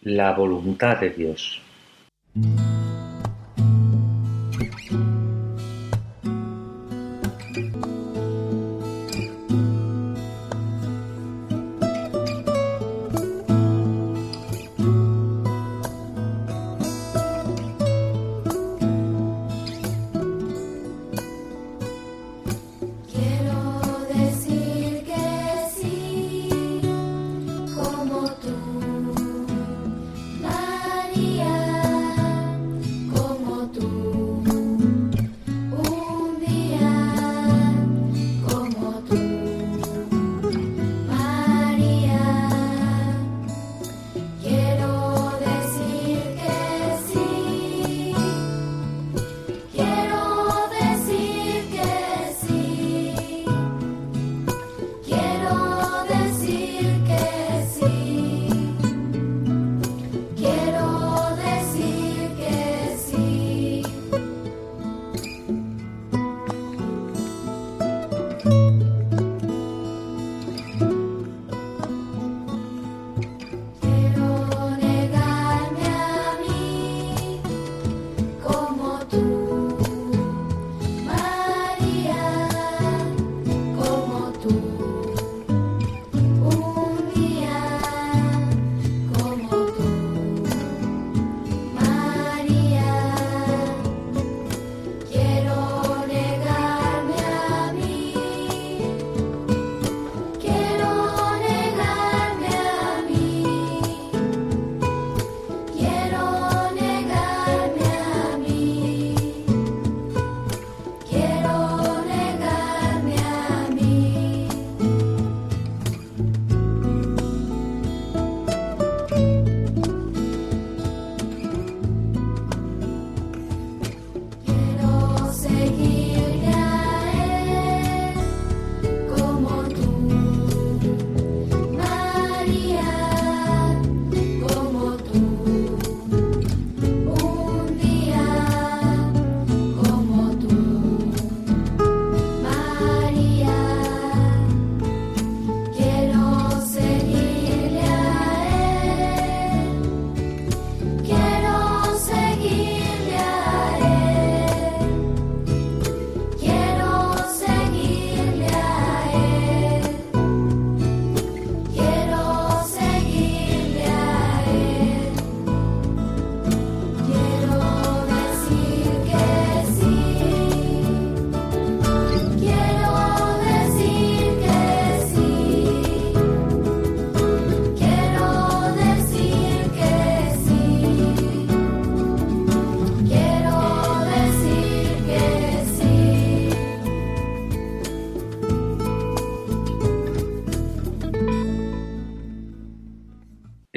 la 0.05 0.33
voluntad 0.33 0.99
de 0.99 1.09
Dios. 1.09 1.61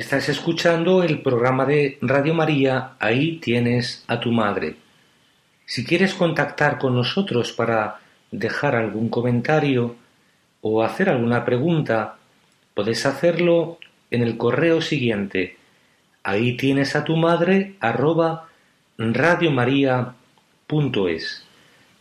Estás 0.09 0.31
escuchando 0.31 1.03
el 1.03 1.21
programa 1.21 1.67
de 1.67 1.99
Radio 2.01 2.33
María, 2.33 2.93
ahí 2.99 3.37
tienes 3.41 4.05
a 4.07 4.19
tu 4.19 4.33
madre. 4.33 4.77
Si 5.67 5.85
quieres 5.85 6.15
contactar 6.15 6.79
con 6.79 6.95
nosotros 6.95 7.53
para 7.53 8.01
dejar 8.31 8.75
algún 8.75 9.11
comentario 9.11 9.97
o 10.63 10.83
hacer 10.83 11.11
alguna 11.11 11.45
pregunta, 11.45 12.17
puedes 12.73 13.05
hacerlo 13.05 13.77
en 14.11 14.23
el 14.23 14.39
correo 14.39 14.81
siguiente. 14.81 15.59
Ahí 16.23 16.57
tienes 16.57 16.97
a 16.97 17.05
tu 17.05 17.15
madre 17.15 17.75
arroba 17.79 18.49
radiomaria.es. 18.97 21.45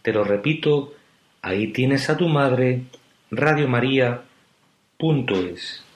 Te 0.02 0.14
lo 0.14 0.24
repito, 0.24 0.94
ahí 1.42 1.74
tienes 1.74 2.10
a 2.10 2.16
tu 2.16 2.30
madre 2.30 2.84
radiomaria.es. 3.32 5.87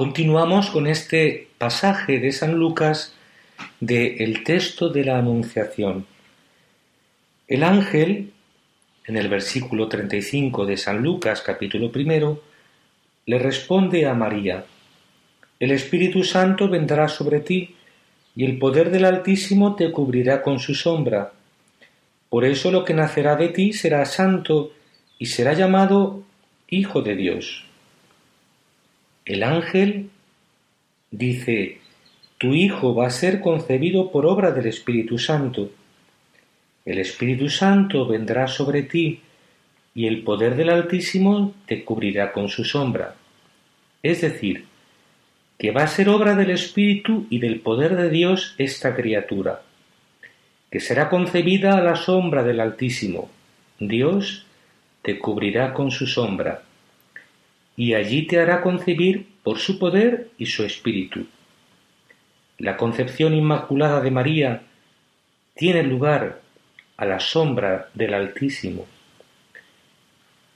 Continuamos 0.00 0.70
con 0.70 0.86
este 0.86 1.48
pasaje 1.58 2.20
de 2.20 2.32
San 2.32 2.54
Lucas 2.54 3.12
del 3.80 4.44
texto 4.44 4.88
de 4.88 5.04
la 5.04 5.18
Anunciación. 5.18 6.06
El 7.46 7.62
ángel, 7.62 8.32
en 9.04 9.18
el 9.18 9.28
versículo 9.28 9.88
35 9.90 10.64
de 10.64 10.78
San 10.78 11.02
Lucas 11.02 11.42
capítulo 11.42 11.92
primero, 11.92 12.42
le 13.26 13.38
responde 13.38 14.06
a 14.06 14.14
María, 14.14 14.64
El 15.58 15.70
Espíritu 15.70 16.24
Santo 16.24 16.70
vendrá 16.70 17.06
sobre 17.06 17.40
ti, 17.40 17.76
y 18.34 18.46
el 18.46 18.58
poder 18.58 18.90
del 18.90 19.04
Altísimo 19.04 19.76
te 19.76 19.92
cubrirá 19.92 20.40
con 20.40 20.60
su 20.60 20.74
sombra. 20.74 21.32
Por 22.30 22.46
eso 22.46 22.70
lo 22.70 22.86
que 22.86 22.94
nacerá 22.94 23.36
de 23.36 23.50
ti 23.50 23.74
será 23.74 24.06
santo, 24.06 24.72
y 25.18 25.26
será 25.26 25.52
llamado 25.52 26.22
Hijo 26.70 27.02
de 27.02 27.16
Dios. 27.16 27.69
El 29.30 29.44
ángel 29.44 30.10
dice, 31.12 31.78
Tu 32.36 32.52
Hijo 32.52 32.96
va 32.96 33.06
a 33.06 33.10
ser 33.10 33.40
concebido 33.40 34.10
por 34.10 34.26
obra 34.26 34.50
del 34.50 34.66
Espíritu 34.66 35.18
Santo. 35.18 35.70
El 36.84 36.98
Espíritu 36.98 37.48
Santo 37.48 38.08
vendrá 38.08 38.48
sobre 38.48 38.82
ti 38.82 39.20
y 39.94 40.08
el 40.08 40.24
poder 40.24 40.56
del 40.56 40.70
Altísimo 40.70 41.54
te 41.66 41.84
cubrirá 41.84 42.32
con 42.32 42.48
su 42.48 42.64
sombra. 42.64 43.14
Es 44.02 44.20
decir, 44.20 44.64
que 45.60 45.70
va 45.70 45.84
a 45.84 45.86
ser 45.86 46.08
obra 46.08 46.34
del 46.34 46.50
Espíritu 46.50 47.28
y 47.30 47.38
del 47.38 47.60
poder 47.60 47.94
de 47.94 48.10
Dios 48.10 48.56
esta 48.58 48.96
criatura, 48.96 49.62
que 50.72 50.80
será 50.80 51.08
concebida 51.08 51.78
a 51.78 51.82
la 51.82 51.94
sombra 51.94 52.42
del 52.42 52.58
Altísimo. 52.58 53.30
Dios 53.78 54.44
te 55.02 55.20
cubrirá 55.20 55.72
con 55.72 55.92
su 55.92 56.08
sombra 56.08 56.64
y 57.80 57.94
allí 57.94 58.26
te 58.26 58.38
hará 58.38 58.60
concebir 58.60 59.26
por 59.42 59.58
su 59.58 59.78
poder 59.78 60.28
y 60.36 60.44
su 60.44 60.64
espíritu. 60.64 61.26
La 62.58 62.76
concepción 62.76 63.32
inmaculada 63.32 64.02
de 64.02 64.10
María 64.10 64.62
tiene 65.54 65.82
lugar 65.84 66.42
a 66.98 67.06
la 67.06 67.18
sombra 67.18 67.88
del 67.94 68.12
Altísimo. 68.12 68.84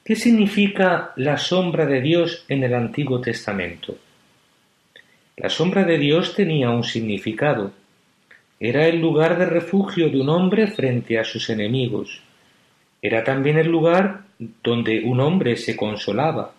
¿Qué 0.05 0.17
significa 0.17 1.15
la 1.17 1.39
sombra 1.39 1.87
de 1.87 2.03
Dios 2.03 2.45
en 2.47 2.63
el 2.63 2.75
Antiguo 2.75 3.23
Testamento? 3.23 3.97
La 5.39 5.49
sombra 5.49 5.85
de 5.85 5.97
Dios 5.97 6.35
tenía 6.35 6.69
un 6.69 6.85
significado. 6.85 7.73
Era 8.61 8.87
el 8.87 9.01
lugar 9.01 9.39
de 9.39 9.47
refugio 9.47 10.11
de 10.11 10.21
un 10.21 10.29
hombre 10.29 10.67
frente 10.67 11.19
a 11.19 11.25
sus 11.25 11.49
enemigos. 11.49 12.21
Era 13.01 13.25
también 13.25 13.57
el 13.57 13.69
lugar 13.69 14.25
donde 14.63 15.01
un 15.07 15.21
hombre 15.21 15.57
se 15.57 15.75
consolaba 15.75 16.53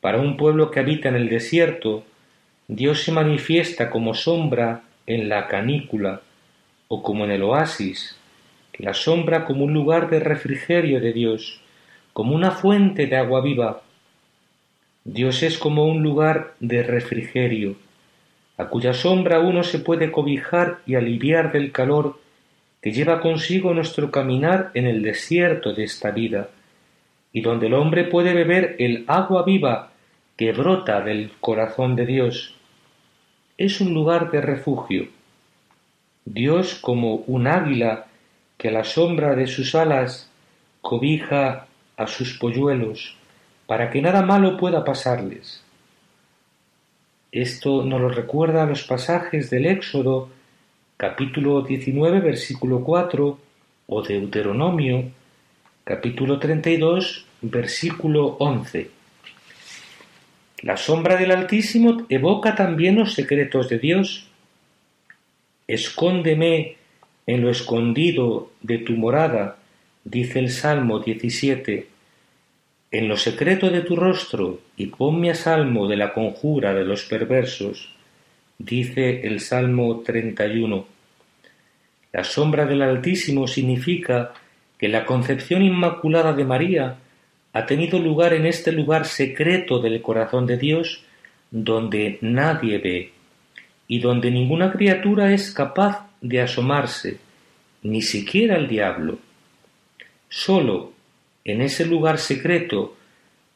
para 0.00 0.18
un 0.18 0.36
pueblo 0.36 0.70
que 0.70 0.80
habita 0.80 1.08
en 1.08 1.16
el 1.16 1.28
desierto, 1.28 2.04
Dios 2.68 3.02
se 3.02 3.12
manifiesta 3.12 3.90
como 3.90 4.14
sombra 4.14 4.82
en 5.06 5.28
la 5.28 5.48
canícula 5.48 6.20
o 6.88 7.02
como 7.02 7.24
en 7.24 7.32
el 7.32 7.42
oasis, 7.42 8.16
la 8.78 8.94
sombra 8.94 9.44
como 9.44 9.64
un 9.64 9.74
lugar 9.74 10.08
de 10.08 10.20
refrigerio 10.20 11.00
de 11.00 11.12
Dios, 11.12 11.60
como 12.12 12.34
una 12.34 12.52
fuente 12.52 13.06
de 13.06 13.16
agua 13.16 13.40
viva. 13.40 13.82
Dios 15.04 15.42
es 15.42 15.58
como 15.58 15.86
un 15.86 16.02
lugar 16.02 16.54
de 16.60 16.82
refrigerio, 16.82 17.76
a 18.56 18.66
cuya 18.66 18.92
sombra 18.92 19.40
uno 19.40 19.62
se 19.62 19.78
puede 19.78 20.12
cobijar 20.12 20.78
y 20.86 20.94
aliviar 20.94 21.52
del 21.52 21.72
calor 21.72 22.20
que 22.82 22.92
lleva 22.92 23.20
consigo 23.20 23.74
nuestro 23.74 24.10
caminar 24.10 24.70
en 24.74 24.86
el 24.86 25.02
desierto 25.02 25.72
de 25.72 25.84
esta 25.84 26.12
vida 26.12 26.48
y 27.38 27.40
donde 27.40 27.68
el 27.68 27.74
hombre 27.74 28.02
puede 28.02 28.34
beber 28.34 28.74
el 28.80 29.04
agua 29.06 29.44
viva 29.44 29.92
que 30.36 30.50
brota 30.50 31.02
del 31.02 31.30
corazón 31.38 31.94
de 31.94 32.04
Dios. 32.04 32.56
Es 33.56 33.80
un 33.80 33.94
lugar 33.94 34.32
de 34.32 34.40
refugio. 34.40 35.06
Dios 36.24 36.74
como 36.74 37.14
un 37.28 37.46
águila 37.46 38.06
que 38.56 38.70
a 38.70 38.72
la 38.72 38.82
sombra 38.82 39.36
de 39.36 39.46
sus 39.46 39.76
alas 39.76 40.28
cobija 40.80 41.68
a 41.96 42.08
sus 42.08 42.36
polluelos 42.38 43.16
para 43.68 43.88
que 43.88 44.02
nada 44.02 44.22
malo 44.22 44.56
pueda 44.56 44.84
pasarles. 44.84 45.62
Esto 47.30 47.84
nos 47.84 48.00
lo 48.00 48.08
recuerda 48.08 48.66
los 48.66 48.82
pasajes 48.82 49.48
del 49.48 49.66
Éxodo 49.66 50.28
capítulo 50.96 51.62
19 51.62 52.18
versículo 52.18 52.82
4 52.82 53.38
o 53.86 54.02
Deuteronomio 54.02 55.12
capítulo 55.88 56.38
32, 56.38 57.24
versículo 57.40 58.36
11. 58.40 58.90
La 60.60 60.76
sombra 60.76 61.16
del 61.16 61.30
Altísimo 61.30 62.04
evoca 62.10 62.54
también 62.54 62.96
los 62.96 63.14
secretos 63.14 63.70
de 63.70 63.78
Dios. 63.78 64.26
Escóndeme 65.66 66.76
en 67.26 67.40
lo 67.40 67.48
escondido 67.48 68.50
de 68.60 68.76
tu 68.76 68.96
morada, 68.96 69.56
dice 70.04 70.40
el 70.40 70.50
Salmo 70.50 70.98
17, 70.98 71.86
en 72.90 73.08
lo 73.08 73.16
secreto 73.16 73.70
de 73.70 73.80
tu 73.80 73.96
rostro, 73.96 74.60
y 74.76 74.88
ponme 74.88 75.30
a 75.30 75.34
salmo 75.34 75.88
de 75.88 75.96
la 75.96 76.12
conjura 76.12 76.74
de 76.74 76.84
los 76.84 77.04
perversos, 77.04 77.94
dice 78.58 79.26
el 79.26 79.40
Salmo 79.40 80.00
31. 80.00 80.86
La 82.12 82.24
sombra 82.24 82.66
del 82.66 82.82
Altísimo 82.82 83.46
significa 83.46 84.34
que 84.78 84.88
la 84.88 85.04
concepción 85.04 85.62
inmaculada 85.62 86.32
de 86.32 86.44
María 86.44 86.96
ha 87.52 87.66
tenido 87.66 87.98
lugar 87.98 88.32
en 88.32 88.46
este 88.46 88.72
lugar 88.72 89.06
secreto 89.06 89.80
del 89.80 90.00
corazón 90.00 90.46
de 90.46 90.56
Dios, 90.56 91.02
donde 91.50 92.18
nadie 92.20 92.78
ve 92.78 93.12
y 93.88 94.00
donde 94.00 94.30
ninguna 94.30 94.70
criatura 94.70 95.32
es 95.32 95.50
capaz 95.50 96.08
de 96.20 96.40
asomarse, 96.40 97.18
ni 97.82 98.02
siquiera 98.02 98.56
el 98.56 98.68
diablo. 98.68 99.18
Solo 100.28 100.92
en 101.44 101.62
ese 101.62 101.86
lugar 101.86 102.18
secreto 102.18 102.96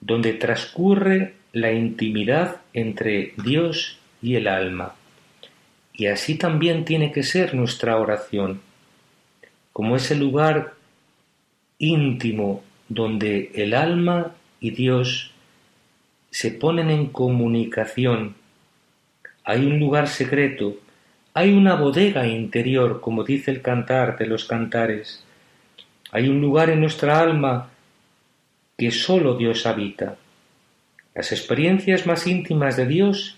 donde 0.01 0.33
transcurre 0.33 1.35
la 1.53 1.71
intimidad 1.71 2.63
entre 2.73 3.35
Dios 3.45 3.99
y 4.23 4.37
el 4.37 4.49
alma. 4.49 4.95
Y 5.93 6.07
así 6.07 6.37
también 6.37 6.85
tiene 6.85 7.13
que 7.13 7.23
ser 7.23 7.55
nuestra 7.55 7.99
oración, 7.99 8.63
como 9.73 9.97
ese 9.97 10.17
lugar 10.17 10.75
íntimo 11.83 12.63
donde 12.89 13.51
el 13.55 13.75
alma 13.75 14.33
y 14.61 14.71
Dios 14.71 15.33
se 16.31 16.53
ponen 16.53 16.91
en 16.91 17.07
comunicación. 17.09 18.37
Hay 19.45 19.67
un 19.67 19.81
lugar 19.81 20.09
secreto, 20.09 20.77
hay 21.35 21.53
una 21.53 21.75
bodega 21.75 22.27
interior, 22.27 23.01
como 23.01 23.25
dice 23.25 23.51
el 23.51 23.63
cantar 23.63 24.17
de 24.17 24.27
los 24.27 24.45
cantares. 24.45 25.25
Hay 26.13 26.29
un 26.29 26.41
lugar 26.41 26.71
en 26.71 26.81
nuestra 26.81 27.21
alma 27.21 27.71
que 28.79 28.93
sólo 28.93 29.37
Dios 29.37 29.67
habita. 29.67 30.17
Las 31.15 31.33
experiencias 31.33 32.07
más 32.07 32.27
íntimas 32.29 32.77
de 32.77 32.87
Dios 32.87 33.37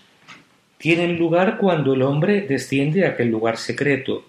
tienen 0.77 1.17
lugar 1.17 1.57
cuando 1.57 1.95
el 1.95 2.03
hombre 2.03 2.41
desciende 2.41 3.05
a 3.05 3.09
aquel 3.09 3.29
lugar 3.29 3.57
secreto, 3.57 4.23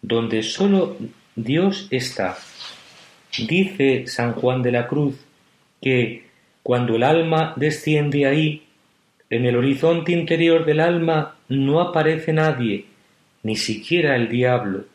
donde 0.00 0.42
sólo 0.42 0.96
Dios 1.36 1.86
está. 1.90 2.38
Dice 3.36 4.06
San 4.06 4.32
Juan 4.32 4.62
de 4.62 4.72
la 4.72 4.86
Cruz 4.86 5.16
que 5.80 6.24
cuando 6.62 6.96
el 6.96 7.02
alma 7.02 7.54
desciende 7.56 8.26
ahí, 8.26 8.64
en 9.30 9.44
el 9.44 9.56
horizonte 9.56 10.12
interior 10.12 10.64
del 10.64 10.80
alma 10.80 11.36
no 11.48 11.80
aparece 11.80 12.32
nadie, 12.32 12.86
ni 13.42 13.56
siquiera 13.56 14.16
el 14.16 14.28
diablo. 14.28 14.86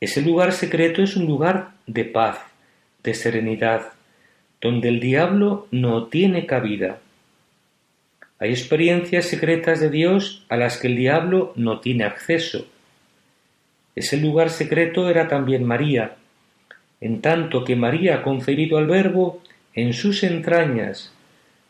Ese 0.00 0.22
lugar 0.22 0.52
secreto 0.52 1.02
es 1.02 1.16
un 1.16 1.26
lugar 1.26 1.72
de 1.86 2.04
paz, 2.04 2.38
de 3.02 3.14
serenidad, 3.14 3.92
donde 4.60 4.88
el 4.88 5.00
diablo 5.00 5.66
no 5.70 6.06
tiene 6.06 6.46
cabida. 6.46 7.00
Hay 8.38 8.50
experiencias 8.50 9.26
secretas 9.26 9.80
de 9.80 9.90
Dios 9.90 10.44
a 10.48 10.56
las 10.56 10.78
que 10.78 10.88
el 10.88 10.96
diablo 10.96 11.52
no 11.56 11.80
tiene 11.80 12.04
acceso. 12.04 12.66
Ese 13.94 14.16
lugar 14.16 14.50
secreto 14.50 15.08
era 15.08 15.28
también 15.28 15.64
María, 15.64 16.16
en 17.04 17.20
tanto 17.20 17.64
que 17.64 17.76
María 17.76 18.14
ha 18.14 18.22
concebido 18.22 18.78
al 18.78 18.86
Verbo 18.86 19.42
en 19.74 19.92
sus 19.92 20.22
entrañas, 20.22 21.12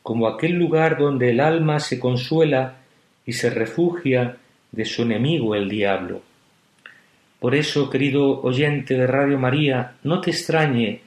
como 0.01 0.29
aquel 0.29 0.53
lugar 0.53 0.97
donde 0.97 1.31
el 1.31 1.41
alma 1.41 1.81
se 1.81 1.99
consuela 1.99 2.77
y 3.27 3.33
se 3.33 3.51
refugia 3.51 4.37
de 4.71 4.85
su 4.85 5.03
enemigo 5.03 5.57
el 5.57 5.69
diablo. 5.69 6.23
Por 7.41 7.57
eso, 7.57 7.91
querido 7.91 8.43
oyente 8.43 8.95
de 8.95 9.09
Radio 9.09 9.37
María, 9.37 9.95
no 10.05 10.21
te 10.21 10.31
extrañe 10.31 11.01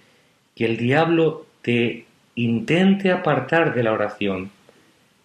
que 0.54 0.66
el 0.66 0.76
diablo 0.76 1.46
te 1.62 2.04
intente 2.36 3.12
apartar 3.12 3.74
de 3.74 3.84
la 3.84 3.94
oración, 3.94 4.52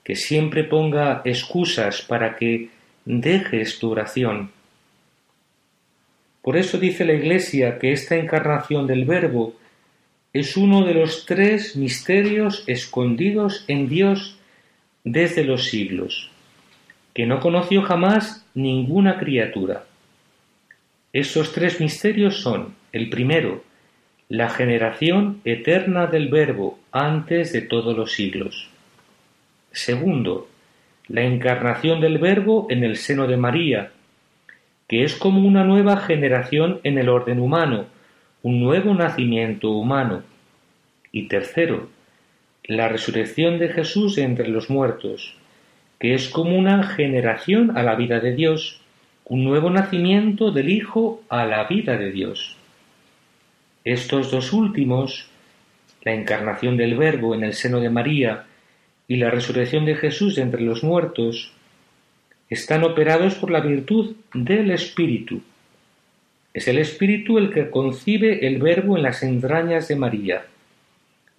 que 0.04 0.14
siempre 0.14 0.62
ponga 0.62 1.22
excusas 1.24 2.02
para 2.02 2.36
que 2.36 2.68
dejes 3.04 3.80
tu 3.80 3.90
oración. 3.90 4.51
Por 6.42 6.56
eso 6.56 6.78
dice 6.78 7.04
la 7.04 7.12
Iglesia 7.14 7.78
que 7.78 7.92
esta 7.92 8.16
encarnación 8.16 8.86
del 8.86 9.04
Verbo 9.04 9.54
es 10.32 10.56
uno 10.56 10.84
de 10.84 10.94
los 10.94 11.24
tres 11.24 11.76
misterios 11.76 12.64
escondidos 12.66 13.64
en 13.68 13.88
Dios 13.88 14.38
desde 15.04 15.44
los 15.44 15.66
siglos, 15.66 16.30
que 17.14 17.26
no 17.26 17.38
conoció 17.38 17.82
jamás 17.82 18.44
ninguna 18.54 19.18
criatura. 19.18 19.84
Esos 21.12 21.52
tres 21.52 21.80
misterios 21.80 22.40
son, 22.40 22.74
el 22.92 23.08
primero, 23.08 23.62
la 24.28 24.48
generación 24.48 25.42
eterna 25.44 26.06
del 26.06 26.28
Verbo 26.28 26.78
antes 26.90 27.52
de 27.52 27.60
todos 27.60 27.96
los 27.96 28.12
siglos. 28.12 28.70
Segundo, 29.70 30.48
la 31.08 31.22
encarnación 31.22 32.00
del 32.00 32.18
Verbo 32.18 32.66
en 32.70 32.82
el 32.82 32.96
seno 32.96 33.26
de 33.26 33.36
María, 33.36 33.92
que 34.92 35.04
es 35.04 35.14
como 35.14 35.48
una 35.48 35.64
nueva 35.64 35.96
generación 35.96 36.78
en 36.82 36.98
el 36.98 37.08
orden 37.08 37.40
humano, 37.40 37.86
un 38.42 38.60
nuevo 38.60 38.92
nacimiento 38.92 39.70
humano. 39.70 40.22
Y 41.10 41.28
tercero, 41.28 41.88
la 42.64 42.90
resurrección 42.90 43.58
de 43.58 43.70
Jesús 43.70 44.18
entre 44.18 44.48
los 44.48 44.68
muertos, 44.68 45.34
que 45.98 46.12
es 46.12 46.28
como 46.28 46.58
una 46.58 46.82
generación 46.82 47.74
a 47.74 47.82
la 47.82 47.94
vida 47.94 48.20
de 48.20 48.34
Dios, 48.34 48.82
un 49.24 49.44
nuevo 49.44 49.70
nacimiento 49.70 50.50
del 50.50 50.68
Hijo 50.68 51.22
a 51.30 51.46
la 51.46 51.64
vida 51.64 51.96
de 51.96 52.12
Dios. 52.12 52.58
Estos 53.84 54.30
dos 54.30 54.52
últimos, 54.52 55.26
la 56.02 56.12
encarnación 56.12 56.76
del 56.76 56.96
Verbo 56.96 57.34
en 57.34 57.44
el 57.44 57.54
seno 57.54 57.80
de 57.80 57.88
María 57.88 58.44
y 59.08 59.16
la 59.16 59.30
resurrección 59.30 59.86
de 59.86 59.94
Jesús 59.94 60.36
entre 60.36 60.60
los 60.60 60.84
muertos, 60.84 61.50
están 62.52 62.84
operados 62.84 63.34
por 63.36 63.50
la 63.50 63.60
virtud 63.60 64.14
del 64.34 64.70
Espíritu. 64.70 65.40
Es 66.52 66.68
el 66.68 66.76
Espíritu 66.76 67.38
el 67.38 67.50
que 67.50 67.70
concibe 67.70 68.46
el 68.46 68.58
Verbo 68.58 68.96
en 68.98 69.04
las 69.04 69.22
entrañas 69.22 69.88
de 69.88 69.96
María, 69.96 70.44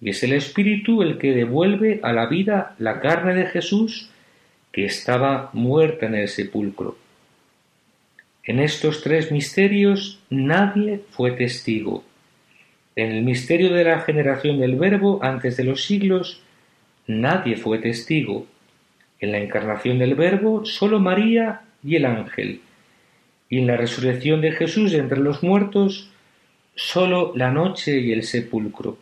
y 0.00 0.10
es 0.10 0.24
el 0.24 0.32
Espíritu 0.32 1.02
el 1.02 1.18
que 1.18 1.32
devuelve 1.32 2.00
a 2.02 2.12
la 2.12 2.26
vida 2.26 2.74
la 2.78 3.00
carne 3.00 3.34
de 3.34 3.46
Jesús 3.46 4.10
que 4.72 4.86
estaba 4.86 5.50
muerta 5.52 6.06
en 6.06 6.16
el 6.16 6.28
sepulcro. 6.28 6.98
En 8.42 8.58
estos 8.58 9.02
tres 9.02 9.30
misterios 9.30 10.20
nadie 10.30 11.00
fue 11.10 11.30
testigo. 11.30 12.02
En 12.96 13.12
el 13.12 13.22
misterio 13.22 13.72
de 13.72 13.84
la 13.84 14.00
generación 14.00 14.58
del 14.58 14.74
Verbo 14.74 15.20
antes 15.22 15.56
de 15.56 15.64
los 15.64 15.84
siglos 15.84 16.42
nadie 17.06 17.56
fue 17.56 17.78
testigo. 17.78 18.46
En 19.24 19.32
la 19.32 19.38
encarnación 19.38 19.98
del 19.98 20.16
Verbo, 20.16 20.66
sólo 20.66 21.00
María 21.00 21.62
y 21.82 21.96
el 21.96 22.04
ángel. 22.04 22.60
Y 23.48 23.60
en 23.60 23.66
la 23.66 23.78
resurrección 23.78 24.42
de 24.42 24.52
Jesús 24.52 24.92
entre 24.92 25.18
los 25.18 25.42
muertos, 25.42 26.10
sólo 26.74 27.32
la 27.34 27.50
noche 27.50 27.98
y 28.00 28.12
el 28.12 28.22
sepulcro. 28.24 28.98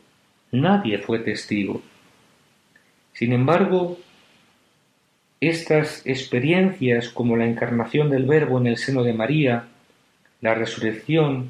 Nadie 0.53 0.99
fue 0.99 1.19
testigo. 1.19 1.83
Sin 3.15 3.33
embargo, 3.33 3.99
estas 5.41 6.07
experiencias 6.07 7.09
como 7.09 7.37
la 7.37 7.47
encarnación 7.47 8.09
del 8.09 8.25
Verbo 8.25 8.61
en 8.61 8.69
el 8.69 8.77
seno 8.77 9.03
de 9.03 9.15
María, 9.15 9.65
la 10.41 10.55
resurrección, 10.55 11.49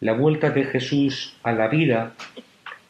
la 0.00 0.12
vuelta 0.12 0.50
de 0.50 0.64
Jesús 0.64 1.38
a 1.42 1.52
la 1.52 1.68
vida, 1.68 2.12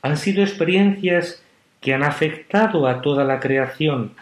han 0.03 0.17
sido 0.17 0.43
experiencias 0.43 1.41
que 1.81 1.95
han 1.95 2.03
afectado 2.03 2.89
a 2.89 3.01
toda 3.01 3.23
la 3.23 3.39
creación, 3.39 4.17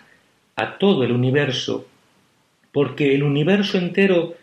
a 0.59 0.77
todo 0.77 1.05
el 1.05 1.12
universo, 1.12 1.87
porque 2.73 3.14
el 3.14 3.23
universo 3.23 3.79
entero 3.79 4.35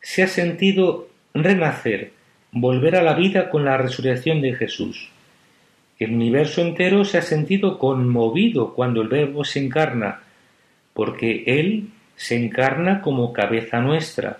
se 0.00 0.22
ha 0.22 0.26
sentido 0.26 1.08
renacer, 1.34 2.12
volver 2.52 2.96
a 2.96 3.02
la 3.02 3.12
vida 3.12 3.50
con 3.50 3.66
la 3.66 3.76
resurrección 3.76 4.40
de 4.40 4.54
Jesús. 4.54 5.10
El 5.98 6.14
universo 6.14 6.62
entero 6.62 7.04
se 7.04 7.18
ha 7.18 7.22
sentido 7.22 7.78
conmovido 7.78 8.72
cuando 8.72 9.02
el 9.02 9.08
Verbo 9.08 9.44
se 9.44 9.62
encarna, 9.62 10.22
porque 10.94 11.44
Él 11.46 11.90
se 12.16 12.42
encarna 12.42 13.02
como 13.02 13.34
cabeza 13.34 13.78
nuestra, 13.80 14.38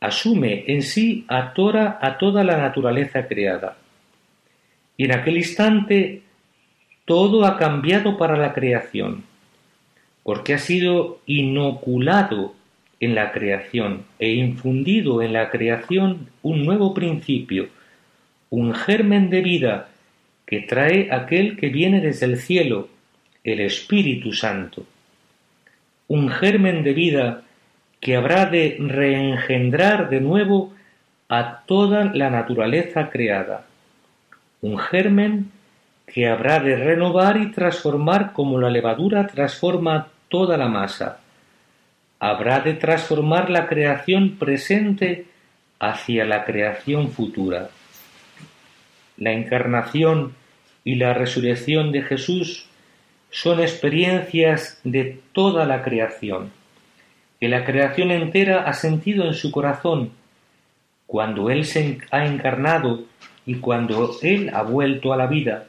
asume 0.00 0.64
en 0.66 0.82
sí 0.82 1.24
a 1.28 1.52
toda, 1.52 2.00
a 2.02 2.18
toda 2.18 2.42
la 2.42 2.56
naturaleza 2.56 3.28
creada. 3.28 3.76
Y 4.96 5.04
en 5.04 5.12
aquel 5.12 5.36
instante 5.36 6.22
todo 7.04 7.44
ha 7.44 7.56
cambiado 7.56 8.18
para 8.18 8.36
la 8.36 8.52
creación 8.52 9.32
porque 10.24 10.54
ha 10.54 10.58
sido 10.58 11.20
inoculado 11.26 12.54
en 12.98 13.14
la 13.14 13.30
creación 13.30 14.04
e 14.18 14.32
infundido 14.32 15.22
en 15.22 15.34
la 15.34 15.50
creación 15.50 16.30
un 16.42 16.64
nuevo 16.64 16.94
principio, 16.94 17.68
un 18.50 18.74
germen 18.74 19.30
de 19.30 19.42
vida 19.42 19.88
que 20.46 20.60
trae 20.60 21.08
aquel 21.12 21.56
que 21.56 21.68
viene 21.68 22.00
desde 22.00 22.26
el 22.26 22.38
cielo, 22.38 22.88
el 23.44 23.60
Espíritu 23.60 24.32
Santo. 24.32 24.86
Un 26.08 26.30
germen 26.30 26.82
de 26.82 26.94
vida 26.94 27.42
que 28.00 28.16
habrá 28.16 28.46
de 28.46 28.76
reengendrar 28.80 30.08
de 30.08 30.20
nuevo 30.20 30.72
a 31.28 31.64
toda 31.66 32.04
la 32.14 32.30
naturaleza 32.30 33.10
creada. 33.10 33.66
Un 34.62 34.78
germen 34.78 35.50
que 36.06 36.28
habrá 36.28 36.60
de 36.60 36.76
renovar 36.76 37.36
y 37.36 37.50
transformar 37.50 38.32
como 38.32 38.58
la 38.58 38.70
levadura 38.70 39.26
transforma 39.26 40.08
toda 40.28 40.56
la 40.56 40.68
masa. 40.68 41.20
Habrá 42.18 42.60
de 42.60 42.74
transformar 42.74 43.50
la 43.50 43.66
creación 43.66 44.36
presente 44.38 45.26
hacia 45.78 46.24
la 46.24 46.44
creación 46.44 47.10
futura. 47.10 47.70
La 49.16 49.32
encarnación 49.32 50.34
y 50.84 50.96
la 50.96 51.14
resurrección 51.14 51.92
de 51.92 52.02
Jesús 52.02 52.66
son 53.30 53.60
experiencias 53.60 54.80
de 54.84 55.20
toda 55.32 55.66
la 55.66 55.82
creación, 55.82 56.50
que 57.40 57.48
la 57.48 57.64
creación 57.64 58.10
entera 58.10 58.62
ha 58.62 58.72
sentido 58.72 59.26
en 59.26 59.34
su 59.34 59.50
corazón 59.50 60.12
cuando 61.06 61.50
Él 61.50 61.64
se 61.64 61.98
ha 62.10 62.24
encarnado 62.24 63.04
y 63.44 63.56
cuando 63.56 64.16
Él 64.22 64.50
ha 64.54 64.62
vuelto 64.62 65.12
a 65.12 65.16
la 65.16 65.26
vida 65.26 65.66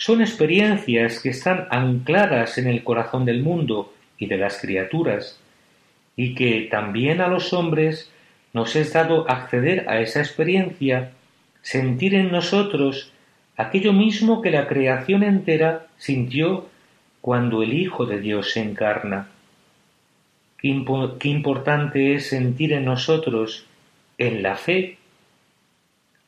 son 0.00 0.22
experiencias 0.22 1.20
que 1.20 1.28
están 1.28 1.66
ancladas 1.68 2.56
en 2.56 2.66
el 2.66 2.82
corazón 2.82 3.26
del 3.26 3.42
mundo 3.42 3.92
y 4.16 4.28
de 4.28 4.38
las 4.38 4.58
criaturas, 4.58 5.38
y 6.16 6.34
que 6.34 6.68
también 6.70 7.20
a 7.20 7.28
los 7.28 7.52
hombres 7.52 8.10
nos 8.54 8.76
es 8.76 8.94
dado 8.94 9.30
acceder 9.30 9.86
a 9.90 10.00
esa 10.00 10.20
experiencia, 10.20 11.12
sentir 11.60 12.14
en 12.14 12.32
nosotros 12.32 13.12
aquello 13.58 13.92
mismo 13.92 14.40
que 14.40 14.50
la 14.50 14.68
creación 14.68 15.22
entera 15.22 15.88
sintió 15.98 16.70
cuando 17.20 17.62
el 17.62 17.74
Hijo 17.74 18.06
de 18.06 18.20
Dios 18.20 18.52
se 18.52 18.62
encarna. 18.62 19.28
Qué, 20.56 20.68
importante 21.24 22.14
es 22.14 22.28
sentir 22.28 22.72
en 22.72 22.86
nosotros, 22.86 23.66
en 24.16 24.42
la 24.42 24.56
fe, 24.56 24.96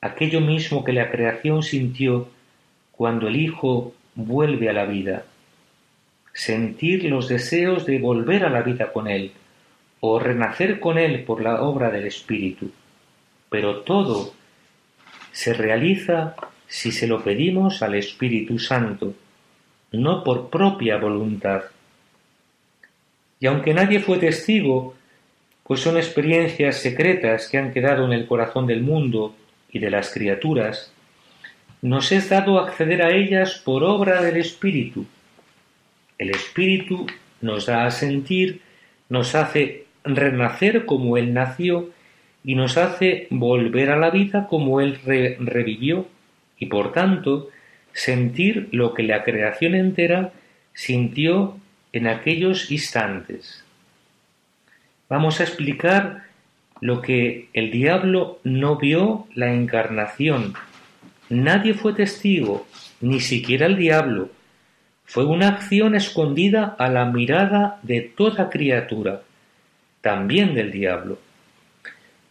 aquello 0.03 0.43
mismo 0.43 0.85
que 0.85 0.93
la 0.93 1.11
creación 1.11 1.63
sintió 1.63 2.29
cuando 3.03 3.27
el 3.27 3.35
Hijo 3.35 3.95
vuelve 4.15 4.69
a 4.69 4.73
la 4.73 4.85
vida, 4.85 5.25
sentir 6.33 7.03
los 7.03 7.27
deseos 7.27 7.85
de 7.85 7.99
volver 7.99 8.45
a 8.45 8.49
la 8.49 8.63
vida 8.63 8.93
con 8.93 9.09
Él, 9.09 9.33
o 9.99 10.21
renacer 10.21 10.79
con 10.79 10.99
Él 10.99 11.25
por 11.25 11.43
la 11.43 11.63
obra 11.63 11.91
del 11.91 12.07
Espíritu. 12.07 12.71
Pero 13.51 13.81
todo 13.81 14.35
se 15.33 15.53
realiza 15.53 16.37
si 16.69 16.93
se 16.93 17.09
lo 17.09 17.25
pedimos 17.25 17.83
al 17.83 17.97
Espíritu 17.97 18.61
Santo, 18.61 19.15
no 19.91 20.23
por 20.23 20.49
propia 20.49 20.97
voluntad. 20.97 21.63
Y 23.41 23.47
aunque 23.47 23.75
nadie 23.75 23.99
fue 23.99 24.19
testigo, 24.19 24.95
pues 25.65 25.81
son 25.81 25.97
experiencias 25.97 26.77
secretas 26.77 27.49
que 27.49 27.59
han 27.59 27.73
quedado 27.73 28.05
en 28.05 28.13
el 28.13 28.29
corazón 28.29 28.69
del 28.69 28.83
mundo 28.83 29.35
y 29.73 29.81
de 29.81 29.91
las 29.91 30.15
criaturas, 30.15 30.93
nos 31.83 32.13
es 32.13 32.31
dado 32.31 32.61
acceder 32.61 33.03
a 33.03 33.11
ellas 33.11 33.61
por 33.65 33.83
obra 33.83 34.23
del 34.23 34.37
Espíritu. 34.37 35.05
El 36.17 36.31
Espíritu 36.31 37.07
nos 37.41 37.67
da 37.67 37.85
a 37.85 37.91
sentir, 37.91 38.61
nos 39.09 39.35
hace 39.35 39.87
renacer 40.05 40.87
como 40.87 41.17
Él 41.17 41.35
nació 41.35 41.91
y 42.45 42.55
nos 42.55 42.79
hace 42.79 43.27
volver 43.31 43.91
a 43.91 43.97
la 43.97 44.11
vida 44.11 44.47
como 44.49 44.81
Él 44.81 45.01
revivió 45.05 46.07
y 46.57 46.67
por 46.67 46.93
tanto 46.93 47.51
sentir 47.93 48.69
lo 48.71 48.95
que 48.95 49.03
la 49.03 49.25
creación 49.25 49.75
entera 49.75 50.33
sintió 50.73 51.59
en 51.93 52.07
aquellos 52.07 52.71
instantes. 52.71 53.65
Vamos 55.09 55.41
a 55.41 55.43
explicar 55.43 56.23
lo 56.81 57.03
que 57.03 57.49
el 57.53 57.71
diablo 57.71 58.39
no 58.45 58.77
vio 58.77 59.27
la 59.35 59.53
encarnación. 59.53 60.55
Nadie 61.33 61.73
fue 61.73 61.95
testigo, 61.95 62.67
ni 63.01 63.19
siquiera 63.19 63.65
el 63.65 63.79
diablo. 63.79 64.29
Fue 65.07 65.25
una 65.25 65.49
acción 65.49 65.95
escondida 65.95 66.77
a 66.79 66.91
la 66.91 67.07
mirada 67.07 67.81
de 67.83 68.03
toda 68.03 68.51
criatura, 68.51 69.23
también 70.03 70.55
del 70.55 70.71
diablo. 70.71 71.19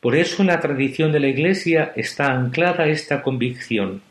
Por 0.01 0.15
eso 0.15 0.43
en 0.43 0.49
la 0.49 0.59
tradición 0.59 1.11
de 1.11 1.19
la 1.19 1.29
Iglesia 1.29 1.93
está 1.95 2.27
anclada 2.27 2.85
esta 2.85 3.23
convicción, 3.23 4.03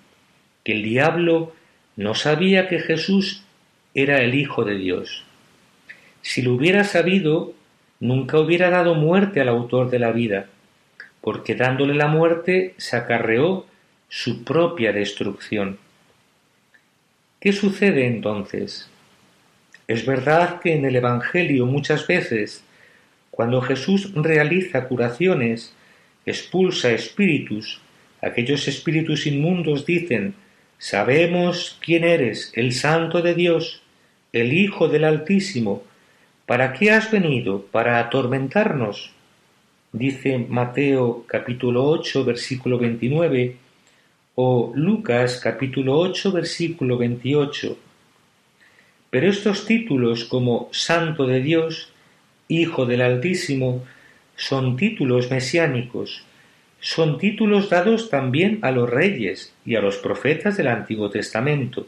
que 0.64 0.72
el 0.72 0.82
diablo 0.82 1.52
no 1.94 2.16
sabía 2.16 2.66
que 2.66 2.80
Jesús 2.80 3.44
era 3.94 4.20
el 4.22 4.34
Hijo 4.34 4.64
de 4.64 4.74
Dios. 4.74 5.24
Si 6.20 6.42
lo 6.42 6.54
hubiera 6.54 6.82
sabido, 6.82 7.52
nunca 8.00 8.40
hubiera 8.40 8.70
dado 8.70 8.96
muerte 8.96 9.40
al 9.40 9.50
autor 9.50 9.88
de 9.88 10.00
la 10.00 10.10
vida, 10.10 10.46
porque 11.20 11.54
dándole 11.54 11.94
la 11.94 12.08
muerte 12.08 12.74
se 12.76 12.96
acarreó 12.96 13.70
su 14.12 14.42
propia 14.42 14.92
destrucción. 14.92 15.78
¿Qué 17.38 17.52
sucede 17.52 18.08
entonces? 18.08 18.90
Es 19.86 20.04
verdad 20.04 20.58
que 20.60 20.74
en 20.74 20.84
el 20.84 20.96
Evangelio 20.96 21.64
muchas 21.64 22.08
veces, 22.08 22.64
cuando 23.30 23.60
Jesús 23.62 24.12
realiza 24.14 24.88
curaciones, 24.88 25.72
expulsa 26.26 26.90
espíritus, 26.90 27.80
aquellos 28.20 28.66
espíritus 28.66 29.28
inmundos 29.28 29.86
dicen, 29.86 30.34
sabemos 30.76 31.78
quién 31.80 32.02
eres, 32.02 32.52
el 32.56 32.72
Santo 32.72 33.22
de 33.22 33.34
Dios, 33.34 33.80
el 34.32 34.52
Hijo 34.52 34.88
del 34.88 35.04
Altísimo, 35.04 35.84
¿para 36.46 36.72
qué 36.72 36.90
has 36.90 37.12
venido? 37.12 37.64
¿Para 37.66 38.00
atormentarnos? 38.00 39.12
Dice 39.92 40.38
Mateo 40.38 41.24
capítulo 41.28 41.84
8 41.84 42.24
versículo 42.24 42.76
29 42.76 43.69
o 44.34 44.72
Lucas 44.74 45.40
capítulo 45.42 45.98
8 45.98 46.32
versículo 46.32 46.96
28. 46.98 47.76
Pero 49.10 49.28
estos 49.28 49.66
títulos 49.66 50.24
como 50.24 50.68
Santo 50.72 51.26
de 51.26 51.40
Dios, 51.40 51.92
Hijo 52.48 52.86
del 52.86 53.02
Altísimo, 53.02 53.84
son 54.36 54.76
títulos 54.76 55.30
mesiánicos, 55.30 56.24
son 56.80 57.18
títulos 57.18 57.68
dados 57.68 58.08
también 58.08 58.60
a 58.62 58.70
los 58.70 58.88
reyes 58.88 59.52
y 59.66 59.74
a 59.74 59.80
los 59.80 59.96
profetas 59.98 60.56
del 60.56 60.68
Antiguo 60.68 61.10
Testamento. 61.10 61.86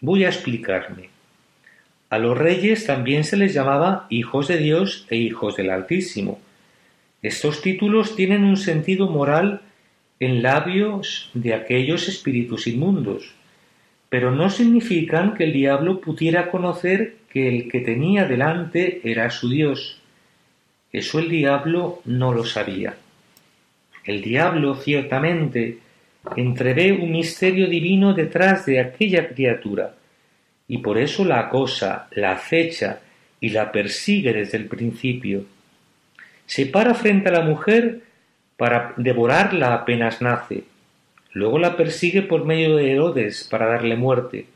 Voy 0.00 0.24
a 0.24 0.28
explicarme. 0.28 1.10
A 2.08 2.18
los 2.18 2.38
reyes 2.38 2.86
también 2.86 3.24
se 3.24 3.36
les 3.36 3.52
llamaba 3.52 4.06
hijos 4.08 4.48
de 4.48 4.56
Dios 4.58 5.06
e 5.10 5.16
hijos 5.16 5.56
del 5.56 5.70
Altísimo. 5.70 6.40
Estos 7.22 7.60
títulos 7.60 8.14
tienen 8.14 8.44
un 8.44 8.56
sentido 8.56 9.08
moral 9.08 9.62
en 10.24 10.42
labios 10.42 11.30
de 11.34 11.54
aquellos 11.54 12.08
espíritus 12.08 12.66
inmundos, 12.66 13.34
pero 14.08 14.30
no 14.30 14.48
significan 14.48 15.34
que 15.34 15.44
el 15.44 15.52
diablo 15.52 16.00
pudiera 16.00 16.50
conocer 16.50 17.16
que 17.28 17.48
el 17.48 17.68
que 17.70 17.80
tenía 17.80 18.24
delante 18.24 19.00
era 19.02 19.28
su 19.30 19.48
Dios. 19.48 20.00
Eso 20.92 21.18
el 21.18 21.28
diablo 21.28 22.00
no 22.04 22.32
lo 22.32 22.44
sabía. 22.44 22.94
El 24.04 24.22
diablo 24.22 24.76
ciertamente 24.76 25.78
entrevé 26.36 26.92
un 26.92 27.10
misterio 27.10 27.68
divino 27.68 28.14
detrás 28.14 28.66
de 28.66 28.80
aquella 28.80 29.28
criatura, 29.28 29.96
y 30.68 30.78
por 30.78 30.96
eso 30.96 31.24
la 31.24 31.40
acosa, 31.40 32.08
la 32.12 32.32
acecha 32.32 33.00
y 33.40 33.50
la 33.50 33.72
persigue 33.72 34.32
desde 34.32 34.56
el 34.56 34.66
principio. 34.66 35.44
Se 36.46 36.66
para 36.66 36.94
frente 36.94 37.28
a 37.28 37.32
la 37.32 37.42
mujer 37.42 38.00
para 38.56 38.94
devorarla 38.96 39.74
apenas 39.74 40.22
nace, 40.22 40.64
luego 41.32 41.58
la 41.58 41.76
persigue 41.76 42.22
por 42.22 42.44
medio 42.44 42.76
de 42.76 42.92
Herodes 42.92 43.46
para 43.50 43.66
darle 43.66 43.96
muerte. 43.96 44.46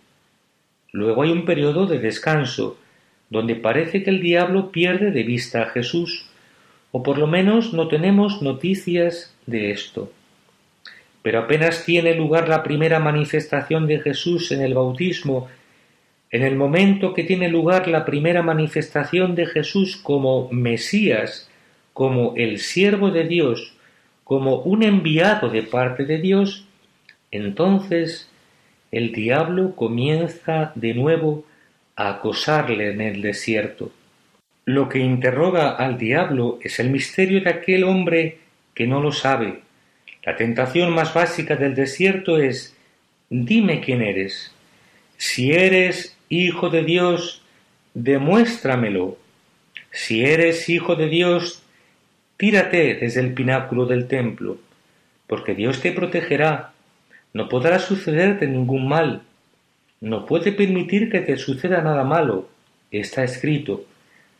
Luego 0.92 1.22
hay 1.22 1.30
un 1.30 1.44
periodo 1.44 1.86
de 1.86 1.98
descanso, 1.98 2.78
donde 3.30 3.56
parece 3.56 4.02
que 4.02 4.10
el 4.10 4.20
diablo 4.20 4.70
pierde 4.70 5.10
de 5.10 5.22
vista 5.22 5.62
a 5.62 5.66
Jesús, 5.66 6.26
o 6.92 7.02
por 7.02 7.18
lo 7.18 7.26
menos 7.26 7.74
no 7.74 7.88
tenemos 7.88 8.40
noticias 8.40 9.34
de 9.46 9.70
esto. 9.70 10.10
Pero 11.22 11.40
apenas 11.40 11.84
tiene 11.84 12.14
lugar 12.14 12.48
la 12.48 12.62
primera 12.62 13.00
manifestación 13.00 13.86
de 13.86 14.00
Jesús 14.00 14.50
en 14.52 14.62
el 14.62 14.74
bautismo, 14.74 15.48
en 16.30 16.42
el 16.42 16.56
momento 16.56 17.14
que 17.14 17.24
tiene 17.24 17.48
lugar 17.48 17.88
la 17.88 18.04
primera 18.04 18.42
manifestación 18.42 19.34
de 19.34 19.46
Jesús 19.46 19.96
como 19.96 20.48
Mesías, 20.50 21.50
como 21.92 22.34
el 22.36 22.58
siervo 22.58 23.10
de 23.10 23.24
Dios, 23.24 23.74
como 24.28 24.56
un 24.56 24.82
enviado 24.82 25.48
de 25.48 25.62
parte 25.62 26.04
de 26.04 26.18
Dios, 26.18 26.66
entonces 27.30 28.28
el 28.90 29.12
diablo 29.12 29.74
comienza 29.74 30.70
de 30.74 30.92
nuevo 30.92 31.46
a 31.96 32.10
acosarle 32.10 32.90
en 32.90 33.00
el 33.00 33.22
desierto. 33.22 33.90
Lo 34.66 34.90
que 34.90 34.98
interroga 34.98 35.70
al 35.70 35.96
diablo 35.96 36.58
es 36.60 36.78
el 36.78 36.90
misterio 36.90 37.40
de 37.40 37.48
aquel 37.48 37.84
hombre 37.84 38.40
que 38.74 38.86
no 38.86 39.00
lo 39.00 39.12
sabe. 39.12 39.60
La 40.22 40.36
tentación 40.36 40.92
más 40.92 41.14
básica 41.14 41.56
del 41.56 41.74
desierto 41.74 42.36
es 42.36 42.76
dime 43.30 43.80
quién 43.80 44.02
eres. 44.02 44.54
Si 45.16 45.52
eres 45.52 46.18
hijo 46.28 46.68
de 46.68 46.82
Dios, 46.82 47.40
demuéstramelo. 47.94 49.16
Si 49.90 50.22
eres 50.22 50.68
hijo 50.68 50.96
de 50.96 51.08
Dios, 51.08 51.62
tírate 52.38 52.94
desde 52.94 53.20
el 53.20 53.34
pináculo 53.34 53.84
del 53.84 54.08
templo, 54.08 54.56
porque 55.26 55.54
Dios 55.54 55.80
te 55.82 55.92
protegerá. 55.92 56.72
No 57.34 57.48
podrá 57.50 57.78
sucederte 57.78 58.46
ningún 58.46 58.88
mal. 58.88 59.22
No 60.00 60.24
puede 60.24 60.52
permitir 60.52 61.10
que 61.10 61.20
te 61.20 61.36
suceda 61.36 61.82
nada 61.82 62.04
malo. 62.04 62.48
Está 62.90 63.24
escrito. 63.24 63.84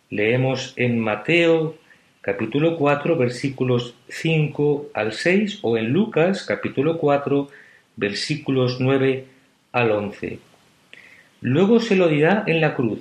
Leemos 0.09 0.73
en 0.77 0.99
Mateo 0.99 1.77
capítulo 2.23 2.77
4 2.79 3.17
versículos 3.17 3.95
5 4.09 4.91
al 4.95 5.13
6 5.13 5.59
o 5.63 5.77
en 5.77 5.91
Lucas 5.91 6.45
capítulo 6.45 6.99
4 6.99 7.49
versículos 7.97 8.81
9 8.81 9.27
al 9.73 9.91
11. 9.91 10.39
Luego 11.41 11.81
se 11.81 11.97
lo 11.97 12.09
dirá 12.09 12.45
en 12.47 12.61
la 12.61 12.75
cruz. 12.75 13.01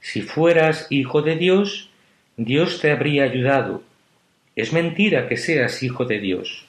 Si 0.00 0.22
fueras 0.22 0.86
hijo 0.90 1.20
de 1.22 1.36
Dios, 1.36 1.90
Dios 2.36 2.80
te 2.80 2.90
habría 2.90 3.24
ayudado. 3.24 3.82
Es 4.60 4.74
mentira 4.74 5.26
que 5.26 5.38
seas 5.38 5.82
hijo 5.82 6.04
de 6.04 6.18
Dios. 6.18 6.66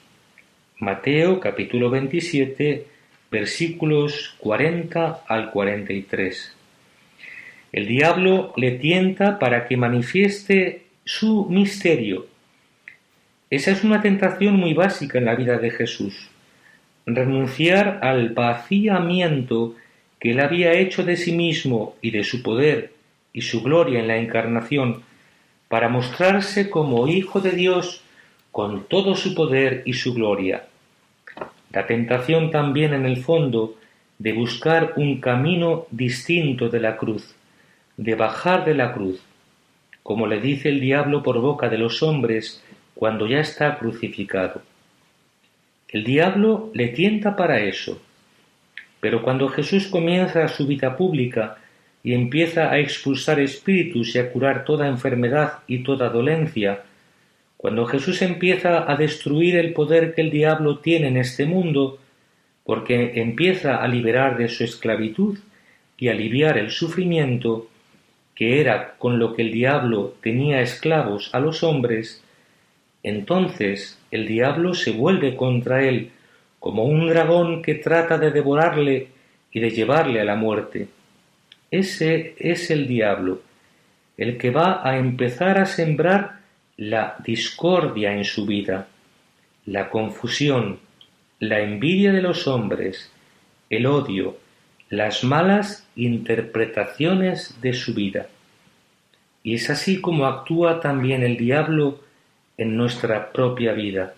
Mateo 0.80 1.41
capítulo 1.41 1.89
27 1.89 2.86
versículos 3.30 4.34
40 4.39 5.25
al 5.27 5.51
43. 5.51 6.56
El 7.73 7.88
diablo 7.88 8.54
le 8.56 8.71
tienta 8.71 9.39
para 9.39 9.67
que 9.67 9.75
manifieste 9.75 10.84
su 11.04 11.47
misterio. 11.49 12.27
Esa 13.49 13.71
es 13.71 13.84
una 13.84 14.01
tentación 14.01 14.56
muy 14.56 14.73
básica 14.73 15.17
en 15.17 15.25
la 15.25 15.36
vida 15.36 15.58
de 15.58 15.71
Jesús. 15.71 16.30
Renunciar 17.06 17.99
al 18.04 18.30
vaciamiento 18.30 19.75
que 20.17 20.32
él 20.32 20.39
había 20.39 20.71
hecho 20.71 21.04
de 21.04 21.17
sí 21.17 21.34
mismo 21.34 21.97
y 22.01 22.12
de 22.12 22.23
su 22.23 22.41
poder 22.41 22.93
y 23.34 23.41
su 23.41 23.62
gloria 23.62 23.99
en 23.99 24.08
la 24.08 24.15
encarnación 24.15 25.04
para 25.72 25.88
mostrarse 25.88 26.70
como 26.70 27.08
Hijo 27.08 27.40
de 27.40 27.52
Dios 27.52 28.02
con 28.52 28.84
todo 28.90 29.16
su 29.16 29.34
poder 29.34 29.84
y 29.86 29.94
su 29.94 30.14
gloria. 30.14 30.66
La 31.72 31.88
tentación 31.88 32.52
también 32.52 32.94
en 32.94 33.06
el 33.06 33.24
fondo 33.24 33.76
de 34.20 34.34
buscar 34.34 34.92
un 34.98 35.22
camino 35.22 35.86
distinto 35.90 36.68
de 36.68 36.82
la 36.82 36.98
cruz, 36.98 37.34
de 37.96 38.16
bajar 38.16 38.66
de 38.66 38.76
la 38.76 38.92
cruz, 38.92 39.22
como 40.04 40.28
le 40.28 40.42
dice 40.42 40.68
el 40.68 40.82
diablo 40.82 41.24
por 41.24 41.40
boca 41.40 41.70
de 41.70 41.78
los 41.78 42.04
hombres 42.04 42.62
cuando 42.94 43.26
ya 43.26 43.40
está 43.40 43.78
crucificado. 43.78 44.62
El 45.88 46.04
diablo 46.04 46.70
le 46.74 46.90
tienta 46.90 47.38
para 47.38 47.62
eso, 47.62 48.02
pero 49.00 49.24
cuando 49.24 49.48
Jesús 49.48 49.88
comienza 49.88 50.50
su 50.50 50.68
vida 50.68 50.98
pública 50.98 51.61
y 52.04 52.14
empieza 52.14 52.72
a 52.72 52.80
expulsar 52.80 53.40
espíritus 53.40 54.16
y 54.16 54.20
a 54.20 54.32
curar 54.32 54.66
toda 54.66 54.88
enfermedad 54.88 55.60
y 55.68 55.84
toda 55.84 56.10
dolencia, 56.10 56.84
cuando 57.58 57.86
Jesús 57.86 58.22
empieza 58.24 58.92
a 58.92 58.96
destruir 58.96 59.56
el 59.56 59.74
poder 59.74 60.16
que 60.16 60.22
el 60.22 60.32
diablo 60.32 60.80
tiene 60.80 61.10
en 61.10 61.18
este 61.18 61.46
mundo, 61.46 62.00
porque 62.64 63.22
empieza 63.22 63.76
a 63.78 63.88
liberar 63.88 64.38
de 64.38 64.48
su 64.48 64.64
esclavitud 64.64 65.38
y 65.98 66.08
aliviar 66.08 66.58
el 66.58 66.72
sufrimiento, 66.72 67.68
que 68.34 68.60
era 68.62 68.96
con 68.98 69.20
lo 69.20 69.36
que 69.36 69.44
el 69.44 69.52
diablo 69.52 70.16
tenía 70.22 70.62
esclavos 70.62 71.30
a 71.34 71.40
los 71.40 71.62
hombres, 71.62 72.24
entonces 73.04 74.00
el 74.10 74.28
diablo 74.28 74.74
se 74.74 74.92
vuelve 74.92 75.36
contra 75.36 75.84
él 75.84 76.12
como 76.60 76.86
un 76.86 77.08
dragón 77.08 77.62
que 77.62 77.76
trata 77.76 78.18
de 78.18 78.32
devorarle 78.32 79.08
y 79.52 79.60
de 79.60 79.70
llevarle 79.70 80.22
a 80.22 80.26
la 80.26 80.36
muerte. 80.36 80.88
Ese 81.72 82.36
es 82.38 82.70
el 82.70 82.88
diablo, 82.88 83.42
el 84.18 84.38
que 84.38 84.52
va 84.52 84.88
a 84.88 84.98
empezar 84.98 85.58
a 85.58 85.66
sembrar 85.66 86.42
la 86.76 87.16
discordia 87.24 88.14
en 88.14 88.26
su 88.26 88.46
vida, 88.46 88.88
la 89.66 89.90
confusión, 89.90 90.80
la 91.40 91.62
envidia 91.62 92.12
de 92.12 92.22
los 92.22 92.48
hombres, 92.48 93.12
el 93.70 93.86
odio, 93.86 94.38
las 94.90 95.24
malas 95.24 95.88
interpretaciones 95.96 97.60
de 97.62 97.74
su 97.74 97.94
vida. 97.94 98.28
Y 99.44 99.56
es 99.56 99.70
así 99.70 100.02
como 100.02 100.26
actúa 100.26 100.82
también 100.82 101.24
el 101.24 101.38
diablo 101.38 102.02
en 102.58 102.76
nuestra 102.76 103.32
propia 103.32 103.72
vida. 103.72 104.14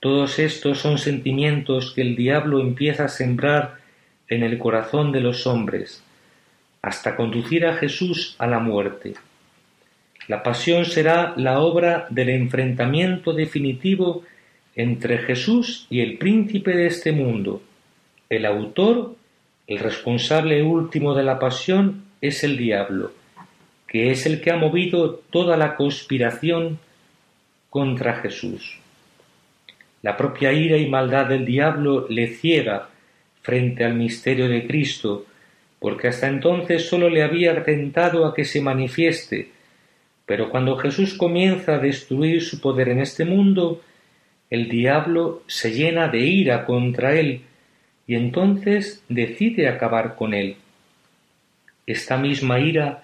Todos 0.00 0.38
estos 0.38 0.78
son 0.78 0.98
sentimientos 0.98 1.92
que 1.94 2.00
el 2.02 2.16
diablo 2.16 2.60
empieza 2.60 3.04
a 3.04 3.08
sembrar 3.08 3.78
en 4.28 4.42
el 4.42 4.58
corazón 4.58 5.12
de 5.12 5.20
los 5.20 5.46
hombres, 5.46 6.03
hasta 6.84 7.16
conducir 7.16 7.64
a 7.64 7.76
Jesús 7.76 8.36
a 8.38 8.46
la 8.46 8.58
muerte. 8.58 9.14
La 10.28 10.42
pasión 10.42 10.84
será 10.84 11.32
la 11.38 11.60
obra 11.60 12.06
del 12.10 12.28
enfrentamiento 12.28 13.32
definitivo 13.32 14.22
entre 14.76 15.16
Jesús 15.16 15.86
y 15.88 16.00
el 16.00 16.18
príncipe 16.18 16.76
de 16.76 16.86
este 16.86 17.12
mundo. 17.12 17.62
El 18.28 18.44
autor, 18.44 19.16
el 19.66 19.78
responsable 19.78 20.62
último 20.62 21.14
de 21.14 21.22
la 21.22 21.38
pasión, 21.38 22.04
es 22.20 22.44
el 22.44 22.58
diablo, 22.58 23.12
que 23.88 24.10
es 24.10 24.26
el 24.26 24.42
que 24.42 24.50
ha 24.50 24.56
movido 24.56 25.22
toda 25.30 25.56
la 25.56 25.76
conspiración 25.76 26.78
contra 27.70 28.16
Jesús. 28.16 28.78
La 30.02 30.18
propia 30.18 30.52
ira 30.52 30.76
y 30.76 30.86
maldad 30.86 31.28
del 31.28 31.46
diablo 31.46 32.06
le 32.10 32.28
ciega 32.28 32.90
frente 33.40 33.84
al 33.84 33.94
misterio 33.94 34.48
de 34.48 34.66
Cristo, 34.66 35.24
porque 35.84 36.08
hasta 36.08 36.28
entonces 36.28 36.88
sólo 36.88 37.10
le 37.10 37.22
había 37.22 37.62
tentado 37.62 38.24
a 38.24 38.34
que 38.34 38.46
se 38.46 38.62
manifieste, 38.62 39.50
pero 40.24 40.48
cuando 40.48 40.78
Jesús 40.78 41.12
comienza 41.12 41.74
a 41.74 41.78
destruir 41.78 42.40
su 42.40 42.58
poder 42.58 42.88
en 42.88 43.00
este 43.00 43.26
mundo, 43.26 43.82
el 44.48 44.70
diablo 44.70 45.42
se 45.46 45.72
llena 45.72 46.08
de 46.08 46.20
ira 46.20 46.64
contra 46.64 47.14
él 47.14 47.42
y 48.06 48.14
entonces 48.14 49.04
decide 49.10 49.68
acabar 49.68 50.16
con 50.16 50.32
él. 50.32 50.56
Esta 51.86 52.16
misma 52.16 52.60
ira 52.60 53.02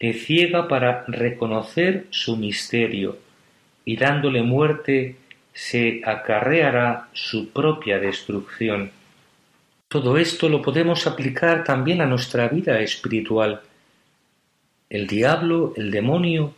le 0.00 0.12
ciega 0.12 0.66
para 0.66 1.04
reconocer 1.06 2.06
su 2.10 2.36
misterio 2.36 3.18
y 3.84 3.96
dándole 3.96 4.42
muerte 4.42 5.14
se 5.52 6.02
acarreará 6.04 7.06
su 7.12 7.50
propia 7.50 8.00
destrucción. 8.00 8.90
Todo 9.88 10.18
esto 10.18 10.48
lo 10.48 10.62
podemos 10.62 11.06
aplicar 11.06 11.62
también 11.62 12.00
a 12.00 12.06
nuestra 12.06 12.48
vida 12.48 12.80
espiritual. 12.80 13.62
El 14.90 15.06
diablo, 15.06 15.74
el 15.76 15.92
demonio, 15.92 16.54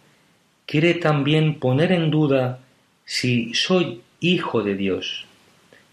quiere 0.65 0.95
también 0.95 1.59
poner 1.59 1.93
en 1.93 2.11
duda 2.11 2.61
si 3.05 3.53
soy 3.53 4.03
hijo 4.21 4.63
de 4.63 4.77
Dios. 4.77 5.27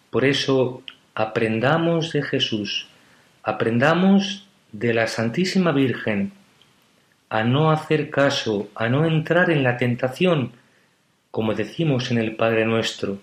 Por 0.09 0.23
eso 0.23 0.81
aprendamos 1.13 2.13
de 2.13 2.23
Jesús, 2.23 2.88
aprendamos 3.43 4.47
de 4.71 4.93
la 4.93 5.07
Santísima 5.07 5.73
Virgen 5.73 6.31
a 7.29 7.43
no 7.43 7.69
hacer 7.69 8.09
caso, 8.09 8.69
a 8.75 8.88
no 8.88 9.05
entrar 9.05 9.49
en 9.51 9.61
la 9.61 9.75
tentación, 9.75 10.53
como 11.31 11.53
decimos 11.53 12.11
en 12.11 12.17
el 12.17 12.38
Padre 12.38 12.65
nuestro, 12.65 13.19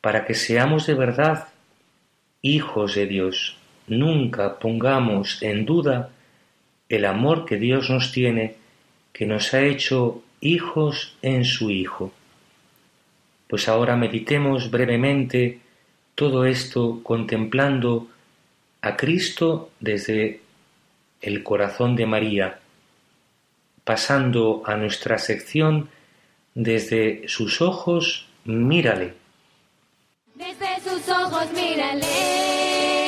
para 0.00 0.24
que 0.24 0.32
seamos 0.32 0.86
de 0.86 0.94
verdad 0.94 1.48
hijos 2.42 2.94
de 2.94 3.06
Dios. 3.06 3.56
Nunca 3.86 4.58
pongamos 4.58 5.42
en 5.42 5.66
duda 5.66 6.10
el 6.88 7.04
amor 7.04 7.44
que 7.44 7.56
Dios 7.56 7.90
nos 7.90 8.12
tiene, 8.12 8.56
que 9.12 9.26
nos 9.26 9.54
ha 9.54 9.62
hecho 9.62 10.22
hijos 10.40 11.16
en 11.22 11.44
su 11.44 11.70
Hijo. 11.70 12.12
Pues 13.48 13.68
ahora 13.68 13.96
meditemos 13.96 14.70
brevemente 14.70 15.60
todo 16.14 16.44
esto 16.44 17.00
contemplando 17.02 18.08
a 18.82 18.96
Cristo 18.96 19.70
desde 19.80 20.40
el 21.20 21.42
corazón 21.42 21.96
de 21.96 22.06
María, 22.06 22.60
pasando 23.84 24.62
a 24.64 24.76
nuestra 24.76 25.18
sección 25.18 25.88
desde 26.54 27.28
sus 27.28 27.60
ojos, 27.60 28.26
mírale. 28.44 29.19
Desde 30.40 30.80
sus 30.80 31.06
ojos, 31.10 31.52
mírale. 31.52 32.99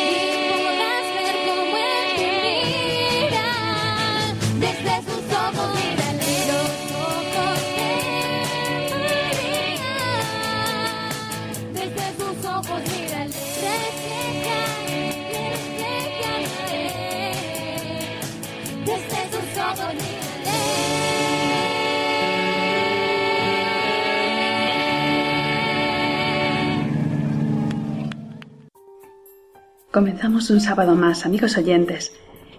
Comenzamos 29.93 30.49
un 30.49 30.63
sábado 30.63 30.97
más, 30.97 31.27
amigos 31.27 31.59
oyentes, 31.59 32.15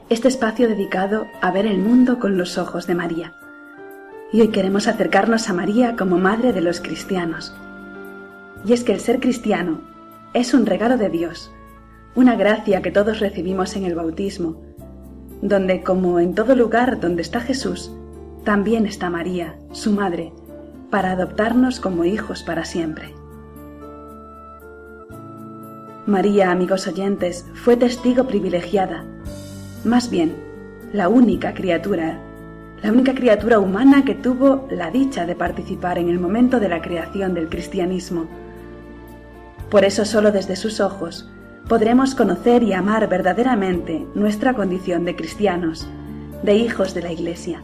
este 0.07 0.27
espacio 0.27 0.67
dedicado 0.67 1.25
a 1.41 1.49
ver 1.49 1.65
el 1.65 1.79
mundo 1.79 2.19
con 2.19 2.37
los 2.37 2.59
ojos 2.59 2.85
de 2.85 2.93
María. 2.93 3.33
Y 4.31 4.41
hoy 4.41 4.49
queremos 4.49 4.87
acercarnos 4.87 5.49
a 5.49 5.53
María 5.53 5.95
como 5.95 6.19
Madre 6.19 6.53
de 6.53 6.61
los 6.61 6.79
cristianos. 6.79 7.51
Y 8.67 8.73
es 8.73 8.83
que 8.83 8.93
el 8.93 8.99
ser 8.99 9.19
cristiano 9.19 9.81
es 10.35 10.53
un 10.53 10.67
regalo 10.67 10.95
de 10.97 11.09
Dios, 11.09 11.51
una 12.13 12.35
gracia 12.35 12.83
que 12.83 12.91
todos 12.91 13.19
recibimos 13.19 13.75
en 13.75 13.85
el 13.85 13.95
bautismo, 13.95 14.61
donde 15.41 15.81
como 15.81 16.19
en 16.19 16.35
todo 16.35 16.55
lugar 16.55 16.99
donde 16.99 17.23
está 17.23 17.39
Jesús, 17.39 17.91
también 18.43 18.85
está 18.85 19.09
María, 19.09 19.57
su 19.71 19.91
Madre, 19.91 20.31
para 20.91 21.13
adoptarnos 21.13 21.79
como 21.79 22.05
hijos 22.05 22.43
para 22.43 22.63
siempre. 22.63 23.15
María, 26.05 26.51
amigos 26.51 26.85
oyentes, 26.87 27.45
fue 27.53 27.77
testigo 27.77 28.27
privilegiada, 28.27 29.05
más 29.85 30.09
bien, 30.09 30.35
la 30.91 31.07
única 31.07 31.53
criatura, 31.53 32.19
la 32.81 32.91
única 32.91 33.15
criatura 33.15 33.57
humana 33.59 34.03
que 34.03 34.13
tuvo 34.13 34.67
la 34.69 34.91
dicha 34.91 35.25
de 35.25 35.35
participar 35.35 35.97
en 35.97 36.09
el 36.09 36.19
momento 36.19 36.59
de 36.59 36.67
la 36.67 36.81
creación 36.81 37.33
del 37.33 37.47
cristianismo. 37.47 38.25
Por 39.69 39.85
eso 39.85 40.03
solo 40.03 40.33
desde 40.33 40.57
sus 40.57 40.81
ojos 40.81 41.29
podremos 41.69 42.15
conocer 42.15 42.63
y 42.63 42.73
amar 42.73 43.07
verdaderamente 43.07 44.05
nuestra 44.13 44.53
condición 44.53 45.05
de 45.05 45.15
cristianos, 45.15 45.87
de 46.43 46.55
hijos 46.55 46.93
de 46.93 47.01
la 47.01 47.13
Iglesia. 47.13 47.63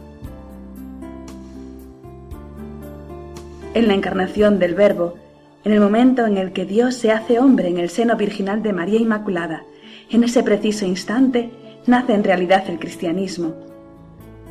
En 3.74 3.86
la 3.86 3.92
encarnación 3.92 4.58
del 4.58 4.74
Verbo, 4.74 5.18
en 5.64 5.72
el 5.72 5.80
momento 5.80 6.26
en 6.26 6.38
el 6.38 6.52
que 6.52 6.64
Dios 6.64 6.94
se 6.94 7.12
hace 7.12 7.38
hombre 7.38 7.68
en 7.68 7.78
el 7.78 7.90
seno 7.90 8.16
virginal 8.16 8.62
de 8.62 8.72
María 8.72 8.98
Inmaculada, 8.98 9.64
en 10.10 10.24
ese 10.24 10.42
preciso 10.42 10.86
instante 10.86 11.50
nace 11.86 12.14
en 12.14 12.24
realidad 12.24 12.64
el 12.68 12.78
cristianismo. 12.78 13.54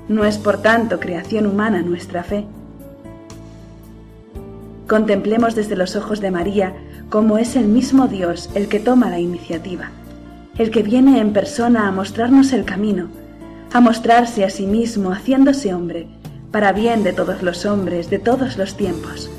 No 0.07 0.23
es 0.23 0.37
por 0.37 0.61
tanto 0.61 0.99
creación 0.99 1.47
humana 1.47 1.81
nuestra 1.81 2.23
fe. 2.23 2.45
Contemplemos 4.87 5.55
desde 5.55 5.75
los 5.75 5.95
ojos 5.95 6.19
de 6.19 6.31
María 6.31 6.73
cómo 7.09 7.37
es 7.37 7.55
el 7.55 7.65
mismo 7.65 8.07
Dios 8.07 8.49
el 8.53 8.67
que 8.67 8.79
toma 8.79 9.09
la 9.09 9.19
iniciativa, 9.19 9.91
el 10.57 10.71
que 10.71 10.83
viene 10.83 11.19
en 11.19 11.33
persona 11.33 11.87
a 11.87 11.91
mostrarnos 11.91 12.53
el 12.53 12.65
camino, 12.65 13.09
a 13.73 13.81
mostrarse 13.81 14.45
a 14.45 14.49
sí 14.49 14.65
mismo 14.65 15.11
haciéndose 15.11 15.73
hombre, 15.73 16.07
para 16.51 16.71
bien 16.71 17.03
de 17.03 17.13
todos 17.13 17.43
los 17.43 17.65
hombres 17.65 18.09
de 18.09 18.17
todos 18.17 18.57
los 18.57 18.75
tiempos 18.75 19.29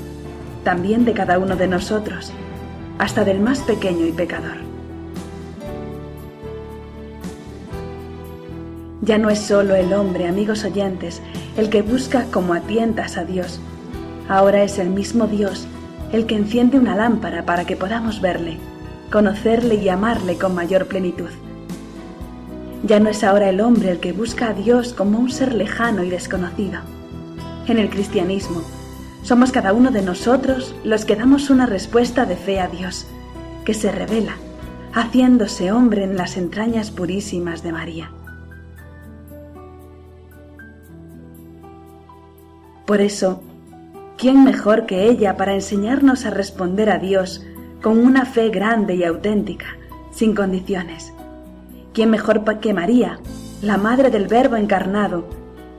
también 0.63 1.05
de 1.05 1.13
cada 1.13 1.39
uno 1.39 1.55
de 1.55 1.67
nosotros, 1.67 2.31
hasta 2.97 3.23
del 3.23 3.39
más 3.39 3.59
pequeño 3.59 4.05
y 4.05 4.11
pecador. 4.11 4.57
Ya 9.01 9.17
no 9.17 9.29
es 9.29 9.39
solo 9.39 9.75
el 9.75 9.93
hombre, 9.93 10.27
amigos 10.27 10.63
oyentes, 10.63 11.21
el 11.57 11.69
que 11.69 11.81
busca 11.81 12.25
como 12.25 12.53
a 12.53 12.59
tientas 12.61 13.17
a 13.17 13.25
Dios. 13.25 13.59
Ahora 14.29 14.63
es 14.63 14.77
el 14.77 14.89
mismo 14.89 15.27
Dios 15.27 15.67
el 16.11 16.25
que 16.25 16.35
enciende 16.35 16.77
una 16.77 16.95
lámpara 16.95 17.45
para 17.45 17.65
que 17.65 17.77
podamos 17.77 18.21
verle, 18.21 18.57
conocerle 19.11 19.75
y 19.75 19.89
amarle 19.89 20.37
con 20.37 20.53
mayor 20.53 20.87
plenitud. 20.87 21.29
Ya 22.83 22.99
no 22.99 23.09
es 23.09 23.23
ahora 23.23 23.49
el 23.49 23.61
hombre 23.61 23.91
el 23.91 23.99
que 23.99 24.11
busca 24.11 24.49
a 24.49 24.53
Dios 24.53 24.93
como 24.93 25.19
un 25.19 25.31
ser 25.31 25.53
lejano 25.53 26.03
y 26.03 26.09
desconocido. 26.09 26.81
En 27.67 27.77
el 27.77 27.89
cristianismo, 27.89 28.61
somos 29.23 29.51
cada 29.51 29.73
uno 29.73 29.91
de 29.91 30.01
nosotros 30.01 30.75
los 30.83 31.05
que 31.05 31.15
damos 31.15 31.49
una 31.49 31.65
respuesta 31.65 32.25
de 32.25 32.35
fe 32.35 32.59
a 32.59 32.67
Dios, 32.67 33.05
que 33.65 33.73
se 33.73 33.91
revela, 33.91 34.35
haciéndose 34.93 35.71
hombre 35.71 36.03
en 36.03 36.17
las 36.17 36.37
entrañas 36.37 36.91
purísimas 36.91 37.61
de 37.61 37.71
María. 37.71 38.11
Por 42.85 42.99
eso, 42.99 43.41
¿quién 44.17 44.43
mejor 44.43 44.85
que 44.85 45.07
ella 45.07 45.37
para 45.37 45.53
enseñarnos 45.53 46.25
a 46.25 46.31
responder 46.31 46.89
a 46.89 46.97
Dios 46.97 47.45
con 47.81 47.99
una 47.99 48.25
fe 48.25 48.49
grande 48.49 48.95
y 48.95 49.03
auténtica, 49.03 49.77
sin 50.11 50.35
condiciones? 50.35 51.13
¿Quién 51.93 52.09
mejor 52.09 52.43
que 52.59 52.73
María, 52.73 53.19
la 53.61 53.77
Madre 53.77 54.09
del 54.09 54.27
Verbo 54.27 54.55
encarnado, 54.55 55.25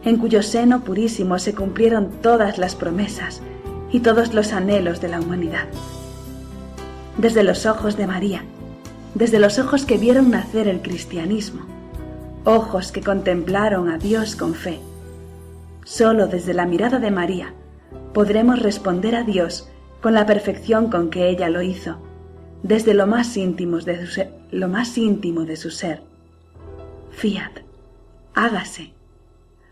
en 0.04 0.16
cuyo 0.16 0.42
seno 0.42 0.82
purísimo 0.82 1.38
se 1.38 1.54
cumplieron 1.54 2.10
todas 2.22 2.58
las 2.58 2.74
promesas 2.74 3.42
y 3.90 4.00
todos 4.00 4.34
los 4.34 4.52
anhelos 4.52 5.00
de 5.00 5.08
la 5.08 5.20
humanidad? 5.20 5.68
Desde 7.18 7.42
los 7.42 7.66
ojos 7.66 7.96
de 7.96 8.06
María, 8.06 8.44
desde 9.14 9.38
los 9.38 9.58
ojos 9.58 9.84
que 9.84 9.98
vieron 9.98 10.30
nacer 10.30 10.68
el 10.68 10.80
cristianismo, 10.80 11.62
ojos 12.44 12.92
que 12.92 13.02
contemplaron 13.02 13.88
a 13.88 13.98
Dios 13.98 14.36
con 14.36 14.54
fe. 14.54 14.80
Solo 15.84 16.26
desde 16.26 16.54
la 16.54 16.66
mirada 16.66 16.98
de 16.98 17.10
María 17.10 17.54
podremos 18.14 18.60
responder 18.60 19.14
a 19.14 19.22
Dios 19.22 19.68
con 20.00 20.14
la 20.14 20.26
perfección 20.26 20.90
con 20.90 21.10
que 21.10 21.28
ella 21.28 21.48
lo 21.48 21.62
hizo, 21.62 21.98
desde 22.62 22.94
lo 22.94 23.06
más 23.06 23.36
íntimo 23.36 23.78
de 23.78 24.06
su 24.06 24.12
ser, 24.12 24.32
lo 24.50 24.68
más 24.68 24.96
íntimo 24.98 25.44
de 25.44 25.56
su 25.56 25.70
ser. 25.70 26.02
Fiat, 27.10 27.60
hágase, 28.34 28.92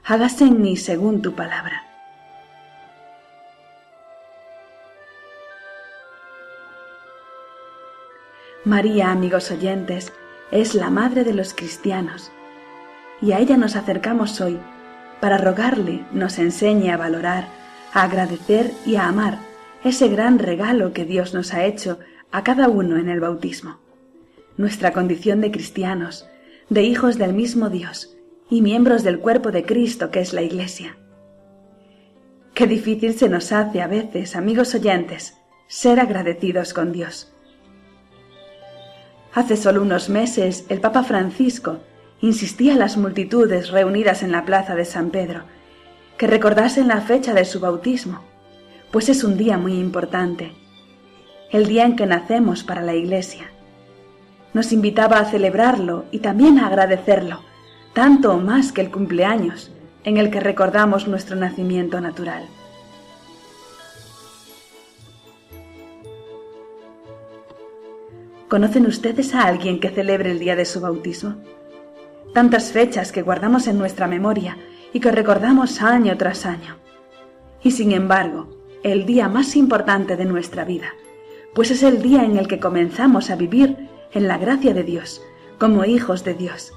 hágase 0.04 0.44
en 0.44 0.60
mí 0.60 0.76
según 0.76 1.22
tu 1.22 1.34
palabra. 1.34 1.84
María, 8.64 9.10
amigos 9.10 9.50
oyentes, 9.50 10.12
es 10.50 10.74
la 10.74 10.90
madre 10.90 11.24
de 11.24 11.32
los 11.32 11.54
cristianos, 11.54 12.30
y 13.22 13.32
a 13.32 13.38
ella 13.38 13.56
nos 13.56 13.76
acercamos 13.76 14.40
hoy 14.40 14.58
para 15.20 15.38
rogarle 15.38 16.04
nos 16.12 16.38
enseñe 16.38 16.90
a 16.90 16.96
valorar, 16.96 17.46
a 17.92 18.02
agradecer 18.02 18.72
y 18.86 18.96
a 18.96 19.06
amar 19.06 19.38
ese 19.84 20.08
gran 20.08 20.38
regalo 20.38 20.92
que 20.92 21.04
Dios 21.04 21.32
nos 21.34 21.54
ha 21.54 21.64
hecho 21.64 21.98
a 22.32 22.44
cada 22.44 22.68
uno 22.68 22.96
en 22.98 23.08
el 23.08 23.20
bautismo. 23.20 23.78
Nuestra 24.56 24.92
condición 24.92 25.40
de 25.40 25.50
cristianos, 25.50 26.26
de 26.68 26.82
hijos 26.82 27.16
del 27.16 27.32
mismo 27.32 27.70
Dios 27.70 28.16
y 28.50 28.62
miembros 28.62 29.04
del 29.04 29.20
cuerpo 29.20 29.52
de 29.52 29.64
Cristo 29.64 30.10
que 30.10 30.20
es 30.20 30.32
la 30.32 30.42
Iglesia. 30.42 30.96
Qué 32.52 32.66
difícil 32.66 33.14
se 33.14 33.28
nos 33.28 33.52
hace 33.52 33.80
a 33.80 33.86
veces, 33.86 34.36
amigos 34.36 34.74
oyentes, 34.74 35.38
ser 35.68 36.00
agradecidos 36.00 36.74
con 36.74 36.92
Dios. 36.92 37.32
Hace 39.32 39.56
solo 39.56 39.82
unos 39.82 40.08
meses 40.08 40.66
el 40.68 40.80
Papa 40.80 41.04
Francisco 41.04 41.78
insistía 42.20 42.74
a 42.74 42.76
las 42.76 42.96
multitudes 42.96 43.70
reunidas 43.70 44.24
en 44.24 44.32
la 44.32 44.44
plaza 44.44 44.74
de 44.74 44.84
San 44.84 45.10
Pedro 45.10 45.44
que 46.18 46.26
recordasen 46.26 46.88
la 46.88 47.00
fecha 47.00 47.32
de 47.32 47.46
su 47.46 47.60
bautismo, 47.60 48.20
pues 48.90 49.08
es 49.08 49.24
un 49.24 49.38
día 49.38 49.56
muy 49.56 49.78
importante, 49.78 50.52
el 51.50 51.66
día 51.66 51.86
en 51.86 51.96
que 51.96 52.04
nacemos 52.04 52.62
para 52.62 52.82
la 52.82 52.94
Iglesia. 52.94 53.50
Nos 54.52 54.72
invitaba 54.72 55.18
a 55.18 55.24
celebrarlo 55.24 56.04
y 56.10 56.18
también 56.18 56.58
a 56.58 56.66
agradecerlo, 56.66 57.40
tanto 57.92 58.32
o 58.32 58.38
más 58.38 58.72
que 58.72 58.80
el 58.80 58.90
cumpleaños 58.90 59.70
en 60.04 60.16
el 60.16 60.30
que 60.30 60.40
recordamos 60.40 61.08
nuestro 61.08 61.36
nacimiento 61.36 62.00
natural. 62.00 62.46
¿Conocen 68.48 68.86
ustedes 68.86 69.34
a 69.34 69.42
alguien 69.42 69.78
que 69.78 69.90
celebre 69.90 70.32
el 70.32 70.38
día 70.38 70.56
de 70.56 70.64
su 70.64 70.80
bautismo? 70.80 71.36
tantas 72.32 72.72
fechas 72.72 73.12
que 73.12 73.22
guardamos 73.22 73.66
en 73.66 73.78
nuestra 73.78 74.06
memoria 74.06 74.56
y 74.92 75.00
que 75.00 75.10
recordamos 75.10 75.82
año 75.82 76.16
tras 76.16 76.46
año. 76.46 76.76
Y 77.62 77.72
sin 77.72 77.92
embargo, 77.92 78.48
el 78.82 79.04
día 79.04 79.28
más 79.28 79.56
importante 79.56 80.16
de 80.16 80.24
nuestra 80.24 80.64
vida, 80.64 80.94
pues 81.54 81.70
es 81.70 81.82
el 81.82 82.00
día 82.02 82.24
en 82.24 82.38
el 82.38 82.48
que 82.48 82.60
comenzamos 82.60 83.30
a 83.30 83.36
vivir 83.36 83.88
en 84.12 84.28
la 84.28 84.38
gracia 84.38 84.74
de 84.74 84.84
Dios, 84.84 85.22
como 85.58 85.84
hijos 85.84 86.24
de 86.24 86.34
Dios, 86.34 86.72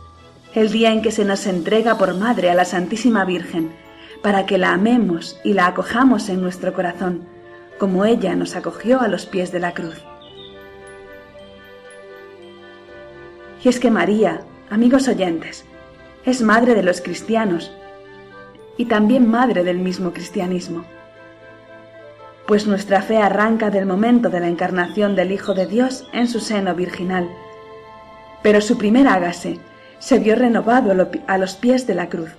el 0.54 0.72
día 0.72 0.92
en 0.92 1.02
que 1.02 1.12
se 1.12 1.26
nos 1.26 1.48
entrega 1.48 1.98
por 1.98 2.16
madre 2.16 2.50
a 2.50 2.54
la 2.54 2.66
Santísima 2.66 3.26
Virgen, 3.26 3.72
para 4.22 4.46
que 4.46 4.58
la 4.58 4.74
amemos 4.74 5.40
y 5.44 5.54
la 5.54 5.68
acojamos 5.68 6.30
en 6.30 6.42
nuestro 6.42 6.74
corazón, 6.74 7.26
como 7.80 8.06
ella 8.06 8.36
nos 8.36 8.56
acogió 8.56 9.02
a 9.02 9.08
los 9.08 9.26
pies 9.26 9.52
de 9.52 9.60
la 9.60 9.74
cruz. 9.74 10.02
Y 13.64 13.70
es 13.70 13.80
que 13.80 13.90
María, 13.92 14.42
Amigos 14.70 15.08
oyentes, 15.08 15.66
es 16.26 16.42
madre 16.42 16.74
de 16.74 16.82
los 16.82 17.00
cristianos 17.02 17.72
y 18.76 18.86
también 18.86 19.30
madre 19.30 19.64
del 19.64 19.78
mismo 19.78 20.14
cristianismo, 20.14 20.84
pues 22.48 22.66
nuestra 22.66 23.04
fe 23.04 23.18
arranca 23.18 23.70
del 23.70 23.86
momento 23.86 24.30
de 24.30 24.40
la 24.40 24.48
encarnación 24.48 25.16
del 25.16 25.32
Hijo 25.32 25.54
de 25.54 25.68
Dios 25.68 26.08
en 26.12 26.28
su 26.28 26.40
seno 26.40 26.74
virginal, 26.74 27.30
pero 28.42 28.62
su 28.62 28.80
primer 28.80 29.08
hágase 29.08 29.60
se 30.04 30.20
vio 30.20 30.36
renovado 30.36 30.92
a 31.28 31.38
los 31.38 31.56
pies 31.56 31.88
de 31.88 31.96
la 31.96 32.10
cruz, 32.10 32.32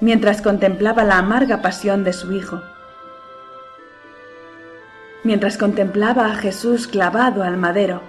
mientras 0.00 0.40
contemplaba 0.40 1.02
la 1.02 1.18
amarga 1.18 1.60
pasión 1.60 2.04
de 2.04 2.12
su 2.12 2.32
Hijo, 2.32 2.62
mientras 5.24 5.58
contemplaba 5.58 6.26
a 6.26 6.36
Jesús 6.36 6.86
clavado 6.86 7.42
al 7.42 7.56
madero 7.56 8.00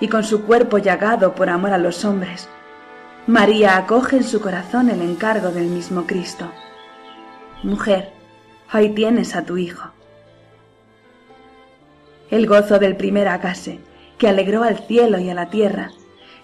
y 0.00 0.08
con 0.08 0.24
su 0.24 0.42
cuerpo 0.42 0.78
llagado 0.78 1.36
por 1.36 1.48
amor 1.50 1.70
a 1.70 1.78
los 1.78 2.04
hombres, 2.04 2.48
María 3.28 3.76
acoge 3.76 4.16
en 4.16 4.24
su 4.24 4.40
corazón 4.40 4.90
el 4.90 5.02
encargo 5.02 5.50
del 5.50 5.68
mismo 5.68 6.08
Cristo. 6.08 6.50
Mujer, 7.62 8.10
ahí 8.70 8.88
tienes 8.88 9.36
a 9.36 9.44
tu 9.44 9.56
Hijo. 9.56 9.90
El 12.28 12.48
gozo 12.48 12.80
del 12.80 12.96
primer 12.96 13.28
acase, 13.28 13.78
que 14.18 14.28
alegró 14.28 14.64
al 14.64 14.78
cielo 14.80 15.20
y 15.20 15.30
a 15.30 15.34
la 15.34 15.48
tierra, 15.48 15.92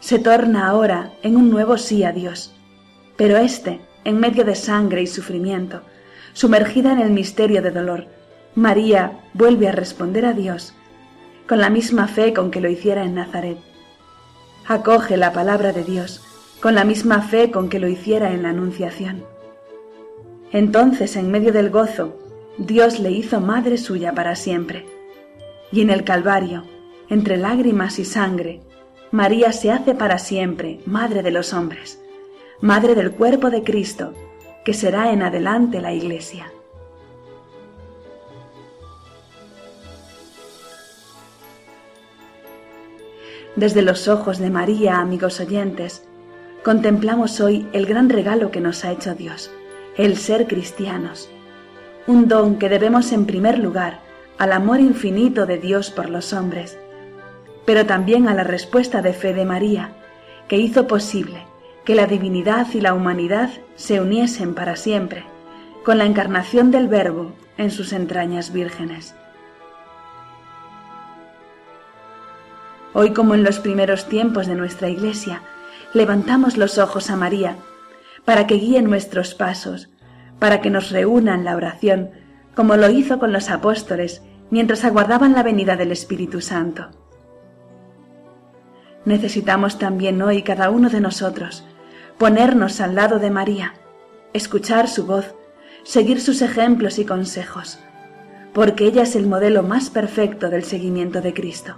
se 0.01 0.19
torna 0.19 0.69
ahora 0.69 1.13
en 1.23 1.37
un 1.37 1.51
nuevo 1.51 1.79
sí 1.79 2.05
a 2.05 2.13
Dios. 2.13 2.55
Pero 3.17 3.37
éste, 3.37 3.81
en 4.05 4.19
medio 4.21 4.45
de 4.45 4.55
sangre 4.55 5.03
y 5.03 5.07
sufrimiento, 5.07 5.83
sumergida 6.33 6.93
en 6.93 7.01
el 7.01 7.11
misterio 7.11 7.63
de 7.63 7.71
dolor, 7.71 8.07
María 8.55 9.21
vuelve 9.35 9.69
a 9.69 9.73
responder 9.73 10.25
a 10.25 10.33
Dios 10.33 10.75
con 11.49 11.61
la 11.61 11.71
misma 11.71 12.09
fe 12.09 12.33
con 12.33 12.51
que 12.51 12.61
lo 12.61 12.69
hiciera 12.69 13.05
en 13.05 13.15
Nazaret. 13.15 13.59
Acoge 14.67 15.17
la 15.17 15.33
palabra 15.33 15.73
de 15.73 15.85
Dios 15.85 16.23
con 16.61 16.75
la 16.75 16.85
misma 16.85 17.23
fe 17.23 17.51
con 17.51 17.69
que 17.69 17.79
lo 17.79 17.89
hiciera 17.89 18.33
en 18.33 18.43
la 18.43 18.51
Anunciación. 18.51 19.25
Entonces, 20.53 21.17
en 21.17 21.31
medio 21.31 21.53
del 21.53 21.71
gozo, 21.71 22.17
Dios 22.59 22.99
le 22.99 23.11
hizo 23.11 23.41
madre 23.41 23.79
suya 23.79 24.15
para 24.15 24.35
siempre. 24.35 24.87
Y 25.71 25.83
en 25.83 25.91
el 25.91 26.05
Calvario, 26.05 26.65
entre 27.09 27.37
lágrimas 27.37 27.99
y 27.99 28.05
sangre, 28.05 28.63
María 29.17 29.51
se 29.55 29.73
hace 29.73 29.95
para 29.95 30.19
siempre 30.19 30.81
madre 30.85 31.23
de 31.23 31.31
los 31.31 31.55
hombres, 31.55 31.99
madre 32.61 32.95
del 32.95 33.13
cuerpo 33.13 33.49
de 33.49 33.65
Cristo, 33.65 34.13
que 34.63 34.75
será 34.75 35.11
en 35.11 35.23
adelante 35.23 35.81
la 35.81 35.95
Iglesia. 35.95 36.53
Desde 43.55 43.81
los 43.81 44.07
ojos 44.07 44.37
de 44.37 44.51
María, 44.51 44.99
amigos 44.99 45.41
oyentes, 45.41 46.07
contemplamos 46.63 47.41
hoy 47.41 47.67
el 47.73 47.87
gran 47.87 48.11
regalo 48.11 48.51
que 48.51 48.61
nos 48.61 48.85
ha 48.85 48.93
hecho 48.93 49.15
Dios, 49.15 49.51
el 49.97 50.19
ser 50.19 50.47
cristianos, 50.47 51.31
un 52.07 52.29
don 52.29 52.59
que 52.59 52.69
debemos 52.69 53.11
en 53.13 53.25
primer 53.25 53.59
lugar 53.61 54.01
al 54.37 54.53
amor 54.53 54.79
infinito 54.79 55.47
de 55.47 55.57
Dios 55.57 55.91
por 55.91 56.11
los 56.11 56.35
hombres, 56.35 56.77
pero 57.67 57.85
también 57.85 58.29
a 58.29 58.35
la 58.35 58.45
respuesta 58.45 59.03
de 59.03 59.13
fe 59.13 59.35
de 59.35 59.45
María, 59.45 59.91
que 60.49 60.57
hizo 60.57 60.87
posible 60.87 61.47
que 61.85 61.95
la 61.95 62.07
divinidad 62.07 62.67
y 62.73 62.81
la 62.81 62.95
humanidad 62.95 63.51
se 63.75 64.01
uniesen 64.01 64.55
para 64.55 64.77
siempre, 64.77 65.25
con 65.85 65.99
la 65.99 66.05
encarnación 66.05 66.71
del 66.71 66.89
Verbo 66.89 67.33
en 67.59 67.71
sus 67.71 67.93
entrañas 67.93 68.53
vírgenes. 68.53 69.15
Hoy 72.93 73.13
como 73.13 73.35
en 73.35 73.45
los 73.45 73.59
primeros 73.59 74.09
tiempos 74.09 74.47
de 74.47 74.55
nuestra 74.55 74.89
Iglesia, 74.89 75.43
levantamos 75.93 76.57
los 76.57 76.79
ojos 76.79 77.11
a 77.11 77.17
María, 77.17 77.57
para 78.25 78.47
que 78.47 78.55
guíe 78.55 78.81
nuestros 78.83 79.35
pasos, 79.35 79.91
para 80.39 80.61
que 80.61 80.71
nos 80.71 80.91
reúna 80.91 81.35
en 81.35 81.45
la 81.45 81.57
oración, 81.57 82.11
como 82.55 82.77
lo 82.77 82.89
hizo 82.89 83.19
con 83.19 83.33
los 83.33 83.51
apóstoles 83.51 84.23
mientras 84.51 84.85
aguardaban 84.85 85.35
la 85.35 85.43
venida 85.43 85.77
del 85.77 85.93
Espíritu 85.93 86.41
Santo. 86.41 86.89
Necesitamos 89.07 89.79
también 89.79 90.21
hoy 90.21 90.43
cada 90.43 90.69
uno 90.69 90.91
de 90.91 91.01
nosotros 91.01 91.65
ponernos 92.19 92.81
al 92.81 92.97
lado 92.97 93.21
de 93.21 93.31
María, 93.31 93.75
escuchar 94.33 94.89
su 94.89 95.07
voz, 95.07 95.35
seguir 95.85 96.21
sus 96.21 96.43
ejemplos 96.43 96.99
y 96.99 97.05
consejos, 97.05 97.79
porque 98.53 98.85
ella 98.85 99.03
es 99.03 99.15
el 99.15 99.27
modelo 99.27 99.63
más 99.63 99.91
perfecto 99.91 100.51
del 100.51 100.65
seguimiento 100.65 101.21
de 101.21 101.33
Cristo. 101.33 101.77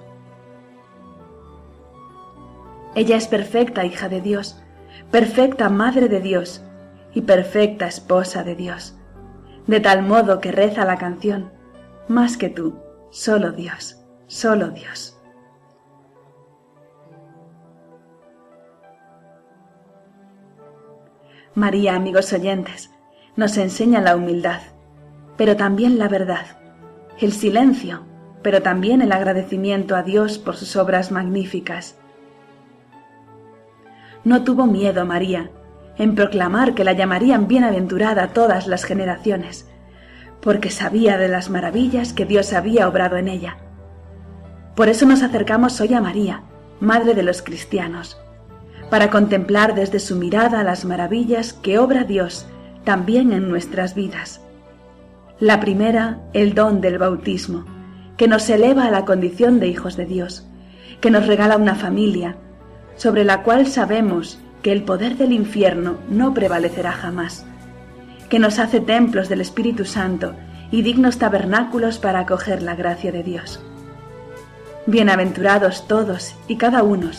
Ella 2.95 3.17
es 3.17 3.29
perfecta 3.29 3.85
hija 3.85 4.09
de 4.09 4.23
Dios, 4.23 4.57
perfecta 5.11 5.69
madre 5.69 6.09
de 6.09 6.21
Dios 6.21 6.63
y 7.13 7.23
perfecta 7.23 7.87
esposa 7.87 8.43
de 8.43 8.55
Dios. 8.55 8.95
de 9.67 9.81
tal 9.81 10.03
modo 10.03 10.41
que 10.41 10.51
reza 10.51 10.87
la 10.87 10.97
canción, 10.97 11.53
más 12.09 12.39
que 12.39 12.49
tú, 12.49 12.79
solo 13.11 13.53
Dios, 13.53 14.03
solo 14.27 14.71
Dios. 14.71 15.18
María, 21.59 21.97
amigos 21.97 22.33
oyentes, 22.33 22.93
nos 23.35 23.57
enseña 23.57 24.01
la 24.01 24.15
humildad, 24.15 24.61
pero 25.37 25.57
también 25.57 25.99
la 25.99 26.07
verdad, 26.07 26.47
el 27.19 27.33
silencio, 27.33 28.07
pero 28.43 28.63
también 28.63 29.03
el 29.03 29.11
agradecimiento 29.11 29.97
a 29.97 30.05
Dios 30.05 30.39
por 30.39 30.55
sus 30.55 30.77
obras 30.77 31.11
magníficas. 31.11 31.99
No 34.23 34.45
tuvo 34.45 34.67
miedo 34.67 35.05
María 35.05 35.51
en 35.97 36.15
proclamar 36.15 36.77
que 36.77 36.85
la 36.85 36.93
llamarían 36.93 37.49
bienaventurada 37.49 38.29
todas 38.29 38.69
las 38.69 38.85
generaciones, 38.85 39.69
porque 40.41 40.71
sabía 40.71 41.19
de 41.19 41.27
las 41.27 41.51
maravillas 41.51 42.13
que 42.13 42.25
Dios 42.25 42.53
había 42.53 42.87
obrado 42.87 43.17
en 43.17 43.27
ella. 43.27 43.57
Por 44.77 44.89
eso 44.89 45.07
nos 45.07 45.25
acercamos 45.25 45.81
hoy 45.81 45.93
a 45.93 46.01
María, 46.01 46.45
Madre 46.79 47.15
de 47.15 47.25
los 47.25 47.43
cristianos, 47.43 48.17
para 48.91 49.11
contemplar 49.11 49.75
desde 49.75 49.99
su 49.99 50.17
mirada 50.17 50.63
las 50.65 50.85
maravillas 50.85 51.53
que 51.53 51.79
obra 51.79 52.05
Dios 52.05 52.47
también 52.85 53.33
en 53.33 53.49
nuestras 53.49 53.95
vidas. 53.95 54.41
La 55.41 55.61
primera, 55.61 56.19
el 56.33 56.55
don 56.55 56.81
del 56.81 56.99
bautismo, 56.99 57.65
que 58.17 58.29
nos 58.29 58.49
eleva 58.51 58.87
a 58.87 58.91
la 58.91 59.05
condición 59.05 59.61
de 59.61 59.69
hijos 59.69 59.97
de 59.97 60.07
Dios, 60.07 60.47
que 61.01 61.11
nos 61.11 61.27
regala 61.27 61.57
una 61.57 61.75
familia, 61.75 62.37
sobre 62.97 63.25
la 63.25 63.43
cual 63.43 63.67
sabemos 63.67 64.41
que 64.63 64.73
el 64.73 64.83
poder 64.83 65.17
del 65.17 65.33
infierno 65.33 65.99
no 66.11 66.35
prevalecerá 66.35 66.93
jamás, 66.93 67.47
que 68.29 68.39
nos 68.39 68.59
hace 68.59 68.81
templos 68.81 69.29
del 69.29 69.41
Espíritu 69.41 69.85
Santo 69.85 70.35
y 70.71 70.83
dignos 70.83 71.19
tabernáculos 71.19 71.99
para 71.99 72.21
acoger 72.21 72.63
la 72.63 72.75
gracia 72.75 73.13
de 73.13 73.23
Dios. 73.23 73.61
Bienaventurados 74.87 75.87
todos 75.87 76.35
y 76.49 76.57
cada 76.57 76.83
uno 76.83 77.11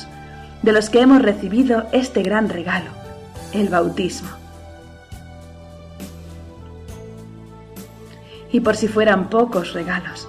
de 0.61 0.71
los 0.71 0.89
que 0.89 1.01
hemos 1.01 1.21
recibido 1.21 1.87
este 1.91 2.21
gran 2.21 2.49
regalo, 2.49 2.89
el 3.53 3.69
bautismo. 3.69 4.29
Y 8.51 8.61
por 8.61 8.75
si 8.75 8.87
fueran 8.87 9.29
pocos 9.29 9.73
regalos, 9.73 10.27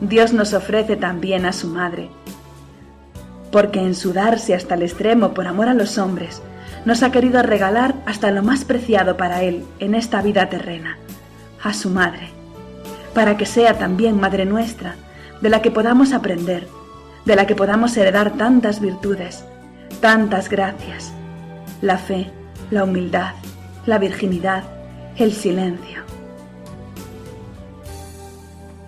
Dios 0.00 0.32
nos 0.32 0.54
ofrece 0.54 0.96
también 0.96 1.46
a 1.46 1.52
su 1.52 1.68
Madre, 1.68 2.10
porque 3.52 3.80
en 3.80 3.94
su 3.94 4.12
darse 4.12 4.54
hasta 4.54 4.74
el 4.74 4.82
extremo 4.82 5.34
por 5.34 5.46
amor 5.46 5.68
a 5.68 5.74
los 5.74 5.98
hombres, 5.98 6.42
nos 6.84 7.02
ha 7.02 7.12
querido 7.12 7.42
regalar 7.42 7.94
hasta 8.06 8.30
lo 8.30 8.42
más 8.42 8.64
preciado 8.64 9.16
para 9.16 9.42
Él 9.42 9.64
en 9.78 9.94
esta 9.94 10.22
vida 10.22 10.48
terrena, 10.48 10.96
a 11.62 11.74
su 11.74 11.90
Madre, 11.90 12.30
para 13.14 13.36
que 13.36 13.46
sea 13.46 13.78
también 13.78 14.18
Madre 14.18 14.46
nuestra, 14.46 14.96
de 15.40 15.50
la 15.50 15.62
que 15.62 15.70
podamos 15.70 16.12
aprender, 16.12 16.66
de 17.24 17.36
la 17.36 17.46
que 17.46 17.54
podamos 17.54 17.96
heredar 17.96 18.32
tantas 18.32 18.80
virtudes, 18.80 19.44
tantas 20.00 20.48
gracias, 20.48 21.12
la 21.82 21.98
fe, 21.98 22.30
la 22.70 22.84
humildad, 22.84 23.34
la 23.86 23.98
virginidad, 23.98 24.64
el 25.16 25.32
silencio. 25.32 26.02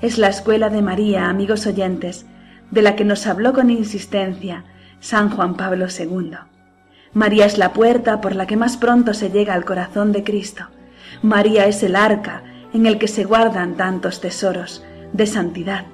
Es 0.01 0.19
la 0.19 0.29
escuela 0.29 0.69
de 0.69 0.83
María, 0.83 1.29
amigos 1.29 1.67
oyentes, 1.67 2.27
de 2.71 2.83
la 2.83 2.97
que 2.97 3.05
nos 3.05 3.27
habló 3.27 3.53
con 3.53 3.71
insistencia 3.71 4.65
San 5.01 5.31
Juan 5.31 5.57
Pablo 5.57 5.87
II. 5.87 6.37
María 7.13 7.45
es 7.45 7.59
la 7.59 7.73
puerta 7.73 8.21
por 8.21 8.35
la 8.35 8.47
que 8.47 8.57
más 8.57 8.77
pronto 8.77 9.13
se 9.13 9.31
llega 9.31 9.53
al 9.55 9.65
corazón 9.65 10.13
de 10.13 10.25
Cristo. 10.25 10.69
María 11.21 11.67
es 11.67 11.83
el 11.83 11.95
arca 11.95 12.43
en 12.73 12.87
el 12.87 12.99
que 12.99 13.09
se 13.09 13.25
guardan 13.25 13.77
tantos 13.77 14.21
tesoros 14.21 14.83
de 15.13 15.27
santidad. 15.27 15.85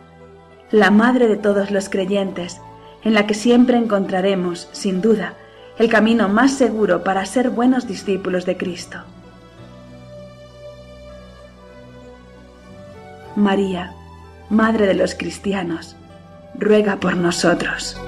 La 0.71 0.91
madre 0.91 1.27
de 1.27 1.37
todos 1.37 1.71
los 1.71 1.89
creyentes, 1.89 2.61
en 3.05 3.15
la 3.15 3.27
que 3.27 3.35
siempre 3.35 3.77
encontraremos, 3.77 4.69
sin 4.73 5.01
duda, 5.01 5.35
el 5.79 5.89
camino 5.89 6.29
más 6.29 6.53
seguro 6.53 7.05
para 7.05 7.25
ser 7.25 7.51
buenos 7.51 7.87
discípulos 7.87 8.45
de 8.47 8.57
Cristo. 8.57 8.99
María, 13.37 13.95
Madre 14.51 14.87
de 14.87 14.95
los 14.95 15.15
cristianos, 15.15 15.95
ruega 16.55 16.97
por 16.97 17.17
nosotros. 17.17 18.01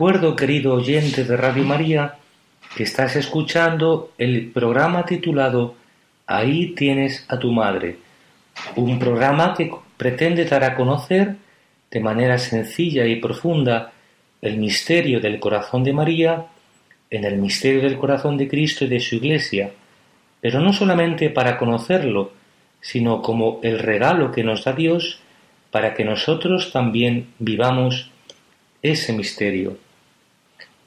Recuerdo, 0.00 0.34
querido 0.34 0.72
oyente 0.72 1.24
de 1.24 1.36
Radio 1.36 1.62
María, 1.62 2.14
que 2.74 2.84
estás 2.84 3.16
escuchando 3.16 4.12
el 4.16 4.50
programa 4.50 5.04
titulado 5.04 5.74
Ahí 6.26 6.68
tienes 6.74 7.26
a 7.28 7.38
tu 7.38 7.52
madre, 7.52 7.98
un 8.76 8.98
programa 8.98 9.52
que 9.52 9.70
pretende 9.98 10.46
dar 10.46 10.64
a 10.64 10.74
conocer 10.74 11.36
de 11.90 12.00
manera 12.00 12.38
sencilla 12.38 13.04
y 13.04 13.16
profunda 13.16 13.92
el 14.40 14.56
misterio 14.56 15.20
del 15.20 15.38
corazón 15.38 15.84
de 15.84 15.92
María 15.92 16.46
en 17.10 17.24
el 17.26 17.36
misterio 17.36 17.82
del 17.82 17.98
corazón 17.98 18.38
de 18.38 18.48
Cristo 18.48 18.86
y 18.86 18.88
de 18.88 19.00
su 19.00 19.16
Iglesia, 19.16 19.70
pero 20.40 20.60
no 20.60 20.72
solamente 20.72 21.28
para 21.28 21.58
conocerlo, 21.58 22.32
sino 22.80 23.20
como 23.20 23.60
el 23.62 23.78
regalo 23.78 24.32
que 24.32 24.44
nos 24.44 24.64
da 24.64 24.72
Dios 24.72 25.20
para 25.70 25.92
que 25.92 26.06
nosotros 26.06 26.72
también 26.72 27.34
vivamos 27.38 28.10
ese 28.80 29.12
misterio. 29.12 29.89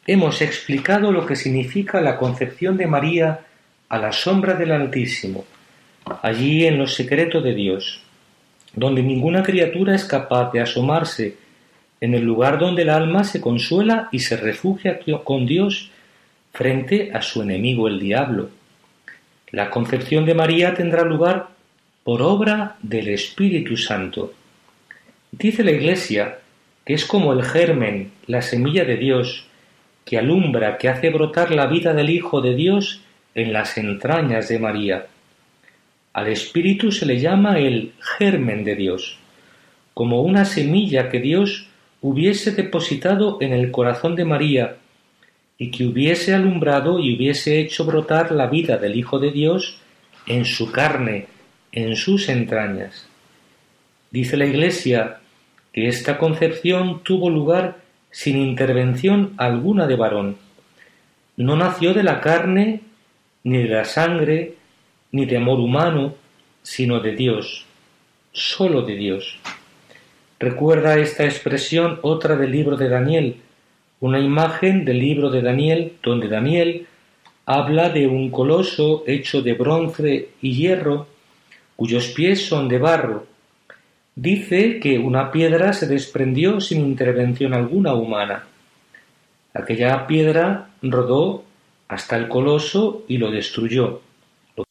Hemos 0.06 0.41
explicado 0.41 1.14
lo 1.14 1.26
que 1.26 1.38
significa 1.38 2.01
la 2.01 2.18
concepción 2.18 2.76
de 2.76 2.88
María 2.88 3.39
a 3.88 3.97
la 3.97 4.12
sombra 4.12 4.54
del 4.56 4.74
Altísimo, 4.74 5.45
allí 6.22 6.66
en 6.66 6.78
lo 6.78 6.88
secreto 6.88 7.39
de 7.41 7.54
Dios, 7.54 8.01
donde 8.74 9.01
ninguna 9.01 9.43
criatura 9.43 9.95
es 9.95 10.04
capaz 10.04 10.51
de 10.51 10.60
asomarse, 10.60 11.38
en 12.01 12.14
el 12.14 12.24
lugar 12.24 12.60
donde 12.60 12.82
el 12.82 12.89
alma 12.89 13.24
se 13.24 13.39
consuela 13.39 14.10
y 14.12 14.20
se 14.20 14.36
refugia 14.36 14.99
con 15.24 15.45
Dios 15.45 15.89
frente 16.51 17.12
a 17.14 17.22
su 17.22 17.41
enemigo 17.41 17.88
el 17.88 17.99
diablo. 17.99 18.49
La 19.51 19.70
concepción 19.70 20.26
de 20.26 20.34
María 20.34 20.74
tendrá 20.74 21.04
lugar 21.06 21.47
por 22.04 22.22
obra 22.22 22.76
del 22.82 23.08
Espíritu 23.08 23.78
Santo. 23.78 24.34
Dice 25.32 25.64
la 25.64 25.72
Iglesia 25.72 26.39
que 26.86 26.93
es 26.93 27.06
como 27.06 27.32
el 27.32 27.43
germen, 27.43 28.12
la 28.28 28.41
semilla 28.41 28.84
de 28.84 28.97
Dios, 28.97 29.47
que 30.06 30.18
alumbra, 30.18 30.78
que 30.78 30.89
hace 30.89 31.10
brotar 31.10 31.51
la 31.51 31.68
vida 31.68 31.93
del 31.93 32.10
Hijo 32.10 32.41
de 32.41 32.56
Dios 32.56 33.01
en 33.36 33.54
las 33.54 33.78
entrañas 33.78 34.49
de 34.49 34.60
María. 34.60 35.08
Al 36.14 36.28
Espíritu 36.28 36.91
se 36.91 37.06
le 37.06 37.20
llama 37.20 37.60
el 37.60 37.93
germen 38.18 38.64
de 38.64 38.76
Dios, 38.76 39.18
como 39.93 40.22
una 40.22 40.45
semilla 40.45 41.10
que 41.10 41.20
Dios 41.20 41.68
hubiese 42.01 42.51
depositado 42.51 43.38
en 43.41 43.54
el 43.54 43.72
corazón 43.72 44.16
de 44.16 44.26
María 44.26 44.78
y 45.58 45.72
que 45.72 45.86
hubiese 45.86 46.34
alumbrado 46.34 46.99
y 46.99 47.16
hubiese 47.16 47.60
hecho 47.60 47.86
brotar 47.86 48.32
la 48.32 48.47
vida 48.47 48.78
del 48.78 48.95
Hijo 48.95 49.20
de 49.20 49.32
Dios 49.32 49.78
en 50.28 50.45
su 50.45 50.72
carne, 50.72 51.28
en 51.72 51.95
sus 51.95 52.30
entrañas. 52.30 53.08
Dice 54.12 54.38
la 54.38 54.45
Iglesia 54.45 55.20
que 55.72 55.88
esta 55.88 56.18
concepción 56.18 57.04
tuvo 57.04 57.30
lugar 57.30 57.82
sin 58.14 58.38
intervención 58.38 59.34
alguna 59.38 59.88
de 59.88 59.95
varón. 59.95 60.38
No 61.36 61.55
nació 61.55 61.95
de 61.95 62.03
la 62.03 62.22
carne, 62.22 62.82
ni 63.43 63.57
de 63.64 63.70
la 63.70 63.86
sangre, 63.86 64.53
ni 65.11 65.26
de 65.26 65.38
amor 65.38 65.59
humano, 65.59 66.14
sino 66.61 66.99
de 66.99 67.16
Dios, 67.16 67.66
sólo 68.32 68.84
de 68.84 68.95
Dios. 68.95 69.39
Recuerda 70.39 70.99
esta 70.99 71.26
expresión 71.26 71.99
otra 72.03 72.36
del 72.36 72.51
libro 72.51 72.78
de 72.78 72.88
Daniel, 72.88 73.38
una 73.99 74.20
imagen 74.20 74.86
del 74.86 74.99
libro 74.99 75.32
de 75.32 75.41
Daniel 75.41 75.93
donde 76.03 76.28
Daniel 76.28 76.86
habla 77.47 77.89
de 77.89 78.05
un 78.05 78.30
coloso 78.30 79.03
hecho 79.07 79.41
de 79.41 79.53
bronce 79.53 80.30
y 80.39 80.53
hierro, 80.53 81.07
cuyos 81.76 82.09
pies 82.09 82.45
son 82.45 82.68
de 82.68 82.78
barro. 82.78 83.26
Dice 84.16 84.80
que 84.80 84.99
una 84.99 85.32
piedra 85.32 85.74
se 85.74 85.88
desprendió 85.88 86.61
sin 86.61 86.82
intervención 86.82 87.53
alguna 87.53 87.95
humana. 87.95 88.43
Aquella 89.55 90.05
piedra 90.05 90.70
rodó 90.84 91.43
hasta 91.88 92.16
el 92.16 92.28
coloso 92.28 93.05
y 93.07 93.18
lo 93.18 93.32
destruyó. 93.32 94.01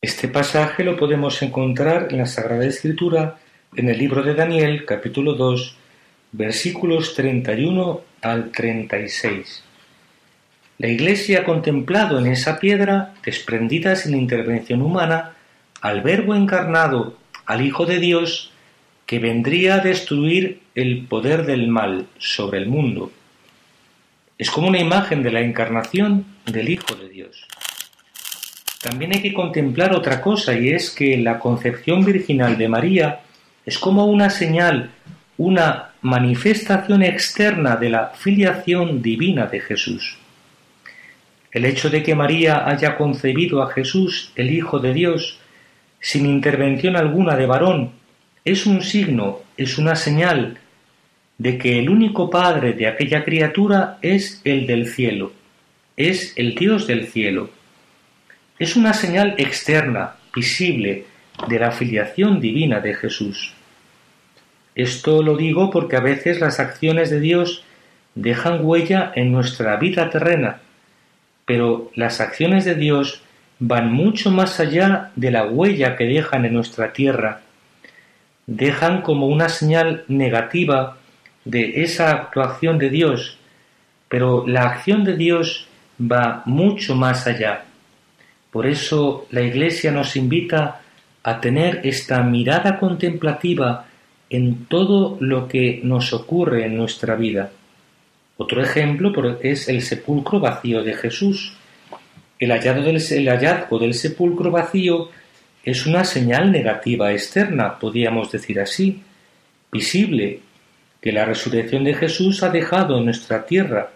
Este 0.00 0.28
pasaje 0.28 0.84
lo 0.84 0.96
podemos 0.96 1.42
encontrar 1.42 2.08
en 2.10 2.18
la 2.18 2.26
Sagrada 2.26 2.64
Escritura 2.64 3.38
en 3.74 3.88
el 3.88 3.98
libro 3.98 4.22
de 4.22 4.34
Daniel, 4.34 4.84
capítulo 4.84 5.34
2, 5.34 5.76
versículos 6.32 7.14
31 7.14 8.00
al 8.22 8.52
36. 8.52 9.64
La 10.78 10.86
Iglesia 10.86 11.40
ha 11.40 11.44
contemplado 11.44 12.18
en 12.20 12.26
esa 12.26 12.60
piedra, 12.60 13.14
desprendida 13.24 13.96
sin 13.96 14.16
intervención 14.16 14.82
humana, 14.82 15.34
al 15.80 16.00
Verbo 16.02 16.34
encarnado, 16.36 17.16
al 17.44 17.60
Hijo 17.60 17.86
de 17.86 17.98
Dios, 17.98 18.52
que 19.06 19.18
vendría 19.18 19.76
a 19.76 19.78
destruir 19.80 20.60
el 20.74 21.06
poder 21.06 21.44
del 21.44 21.68
mal 21.68 22.06
sobre 22.18 22.58
el 22.58 22.68
mundo. 22.68 23.12
Es 24.38 24.50
como 24.50 24.68
una 24.68 24.80
imagen 24.80 25.22
de 25.22 25.30
la 25.30 25.40
encarnación 25.40 26.24
del 26.46 26.68
Hijo 26.68 26.94
de 26.94 27.08
Dios. 27.08 27.46
También 28.82 29.12
hay 29.14 29.22
que 29.22 29.32
contemplar 29.32 29.94
otra 29.94 30.20
cosa 30.20 30.54
y 30.54 30.70
es 30.70 30.90
que 30.90 31.16
la 31.16 31.38
concepción 31.38 32.04
virginal 32.04 32.58
de 32.58 32.68
María 32.68 33.20
es 33.64 33.78
como 33.78 34.06
una 34.06 34.28
señal, 34.28 34.90
una 35.36 35.92
manifestación 36.02 37.02
externa 37.02 37.76
de 37.76 37.90
la 37.90 38.08
filiación 38.08 39.00
divina 39.00 39.46
de 39.46 39.60
Jesús. 39.60 40.16
El 41.52 41.64
hecho 41.64 41.90
de 41.90 42.02
que 42.02 42.14
María 42.14 42.68
haya 42.68 42.96
concebido 42.96 43.62
a 43.62 43.70
Jesús, 43.70 44.32
el 44.34 44.50
Hijo 44.50 44.80
de 44.80 44.92
Dios, 44.94 45.38
sin 46.00 46.26
intervención 46.26 46.96
alguna 46.96 47.36
de 47.36 47.46
varón, 47.46 47.92
es 48.44 48.66
un 48.66 48.82
signo, 48.82 49.40
es 49.56 49.78
una 49.78 49.94
señal 49.94 50.58
de 51.38 51.58
que 51.58 51.78
el 51.78 51.88
único 51.88 52.30
Padre 52.30 52.72
de 52.72 52.86
aquella 52.86 53.24
criatura 53.24 53.98
es 54.02 54.40
el 54.44 54.66
del 54.66 54.88
cielo, 54.88 55.32
es 55.96 56.32
el 56.36 56.54
Dios 56.54 56.86
del 56.86 57.06
cielo. 57.06 57.50
Es 58.58 58.76
una 58.76 58.94
señal 58.94 59.34
externa, 59.38 60.16
visible, 60.34 61.06
de 61.48 61.58
la 61.58 61.72
filiación 61.72 62.40
divina 62.40 62.80
de 62.80 62.94
Jesús. 62.94 63.54
Esto 64.74 65.22
lo 65.22 65.36
digo 65.36 65.70
porque 65.70 65.96
a 65.96 66.00
veces 66.00 66.40
las 66.40 66.60
acciones 66.60 67.10
de 67.10 67.20
Dios 67.20 67.64
dejan 68.14 68.64
huella 68.64 69.12
en 69.14 69.32
nuestra 69.32 69.76
vida 69.76 70.10
terrena, 70.10 70.60
pero 71.44 71.90
las 71.94 72.20
acciones 72.20 72.64
de 72.64 72.74
Dios 72.74 73.22
van 73.58 73.92
mucho 73.92 74.30
más 74.30 74.60
allá 74.60 75.10
de 75.16 75.30
la 75.30 75.46
huella 75.46 75.96
que 75.96 76.04
dejan 76.04 76.44
en 76.44 76.54
nuestra 76.54 76.92
tierra. 76.92 77.42
Dejan 78.46 79.02
como 79.02 79.26
una 79.26 79.48
señal 79.48 80.04
negativa 80.08 80.98
de 81.44 81.82
esa 81.82 82.10
actuación 82.10 82.78
de 82.78 82.90
Dios, 82.90 83.38
pero 84.08 84.46
la 84.46 84.62
acción 84.62 85.04
de 85.04 85.16
Dios 85.16 85.68
va 86.00 86.42
mucho 86.44 86.94
más 86.94 87.26
allá. 87.26 87.64
Por 88.50 88.66
eso 88.66 89.26
la 89.30 89.42
Iglesia 89.42 89.90
nos 89.90 90.16
invita 90.16 90.80
a 91.22 91.40
tener 91.40 91.80
esta 91.84 92.22
mirada 92.22 92.78
contemplativa 92.78 93.86
en 94.28 94.66
todo 94.66 95.16
lo 95.20 95.46
que 95.46 95.80
nos 95.84 96.12
ocurre 96.12 96.66
en 96.66 96.76
nuestra 96.76 97.14
vida. 97.16 97.50
Otro 98.36 98.62
ejemplo 98.62 99.12
es 99.40 99.68
el 99.68 99.82
sepulcro 99.82 100.40
vacío 100.40 100.82
de 100.82 100.94
Jesús. 100.94 101.54
El 102.38 102.50
hallazgo, 102.50 103.78
del, 103.78 103.94
sepulcro 103.94 104.50
vacío 104.50 105.10
es 105.64 105.86
una 105.86 106.04
señal 106.04 106.50
negativa 106.50 107.12
externa, 107.12 107.78
podríamos 107.78 108.32
decir 108.32 108.58
así, 108.60 109.02
visible, 109.70 110.40
que 111.00 111.12
la 111.12 111.24
resurrección 111.24 111.84
de 111.84 111.94
Jesús 111.94 112.42
ha 112.42 112.50
dejado 112.50 112.98
en 112.98 113.04
nuestra 113.04 113.46
tierra, 113.46 113.90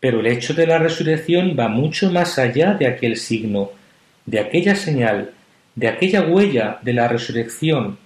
pero 0.00 0.20
el 0.20 0.26
hecho 0.26 0.54
de 0.54 0.66
la 0.66 0.78
resurrección 0.78 1.56
va 1.58 1.68
mucho 1.68 2.10
más 2.10 2.38
allá 2.38 2.74
de 2.74 2.86
aquel 2.86 3.16
signo, 3.16 3.70
de 4.26 4.40
aquella 4.40 4.74
señal, 4.74 5.32
de 5.74 5.88
aquella 5.88 6.22
huella 6.22 6.78
de 6.82 6.92
la 6.92 7.08
resurrección. 7.08 7.98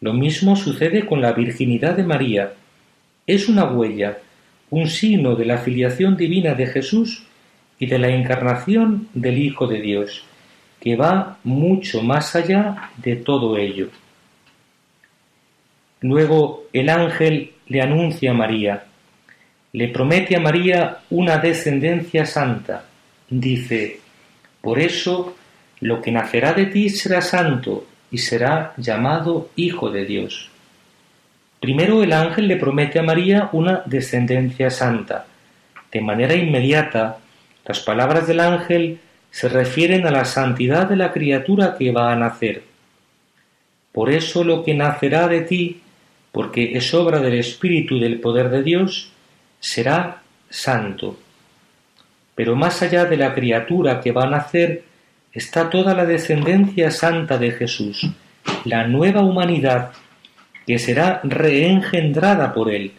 Lo 0.00 0.12
mismo 0.12 0.56
sucede 0.56 1.06
con 1.06 1.20
la 1.20 1.32
virginidad 1.32 1.96
de 1.96 2.04
María. 2.04 2.52
Es 3.26 3.48
una 3.48 3.64
huella, 3.64 4.18
un 4.70 4.88
signo 4.88 5.36
de 5.36 5.44
la 5.44 5.58
filiación 5.58 6.16
divina 6.16 6.54
de 6.54 6.66
Jesús 6.66 7.24
y 7.78 7.86
de 7.86 7.98
la 7.98 8.08
encarnación 8.08 9.08
del 9.14 9.38
Hijo 9.38 9.66
de 9.66 9.80
Dios, 9.80 10.24
que 10.80 10.96
va 10.96 11.38
mucho 11.44 12.02
más 12.02 12.34
allá 12.36 12.90
de 12.96 13.16
todo 13.16 13.56
ello. 13.56 13.88
Luego 16.00 16.64
el 16.72 16.88
ángel 16.88 17.52
le 17.66 17.80
anuncia 17.80 18.30
a 18.30 18.34
María, 18.34 18.84
le 19.72 19.88
promete 19.88 20.36
a 20.36 20.40
María 20.40 20.98
una 21.10 21.38
descendencia 21.38 22.24
santa. 22.24 22.84
Dice, 23.28 24.00
por 24.60 24.78
eso 24.78 25.36
lo 25.80 26.00
que 26.00 26.12
nacerá 26.12 26.52
de 26.52 26.66
ti 26.66 26.88
será 26.88 27.20
santo 27.20 27.86
y 28.10 28.18
será 28.18 28.72
llamado 28.76 29.50
Hijo 29.56 29.90
de 29.90 30.04
Dios. 30.04 30.50
Primero 31.60 32.02
el 32.02 32.12
ángel 32.12 32.48
le 32.48 32.56
promete 32.56 32.98
a 32.98 33.02
María 33.02 33.48
una 33.52 33.82
descendencia 33.86 34.70
santa. 34.70 35.26
De 35.90 36.00
manera 36.00 36.34
inmediata, 36.34 37.18
las 37.66 37.80
palabras 37.80 38.26
del 38.26 38.40
ángel 38.40 39.00
se 39.36 39.50
refieren 39.50 40.06
a 40.06 40.10
la 40.10 40.24
santidad 40.24 40.88
de 40.88 40.96
la 40.96 41.12
criatura 41.12 41.76
que 41.76 41.92
va 41.92 42.10
a 42.10 42.16
nacer. 42.16 42.62
Por 43.92 44.10
eso 44.10 44.42
lo 44.42 44.64
que 44.64 44.72
nacerá 44.72 45.28
de 45.28 45.42
ti, 45.42 45.82
porque 46.32 46.72
es 46.74 46.94
obra 46.94 47.20
del 47.20 47.34
Espíritu 47.34 47.96
y 47.96 48.00
del 48.00 48.18
poder 48.18 48.48
de 48.48 48.62
Dios, 48.62 49.12
será 49.60 50.22
santo. 50.48 51.18
Pero 52.34 52.56
más 52.56 52.80
allá 52.80 53.04
de 53.04 53.18
la 53.18 53.34
criatura 53.34 54.00
que 54.00 54.10
va 54.10 54.22
a 54.22 54.30
nacer, 54.30 54.84
está 55.34 55.68
toda 55.68 55.92
la 55.92 56.06
descendencia 56.06 56.90
santa 56.90 57.36
de 57.36 57.50
Jesús, 57.50 58.08
la 58.64 58.86
nueva 58.86 59.20
humanidad 59.20 59.92
que 60.66 60.78
será 60.78 61.20
reengendrada 61.24 62.54
por 62.54 62.72
Él, 62.72 62.92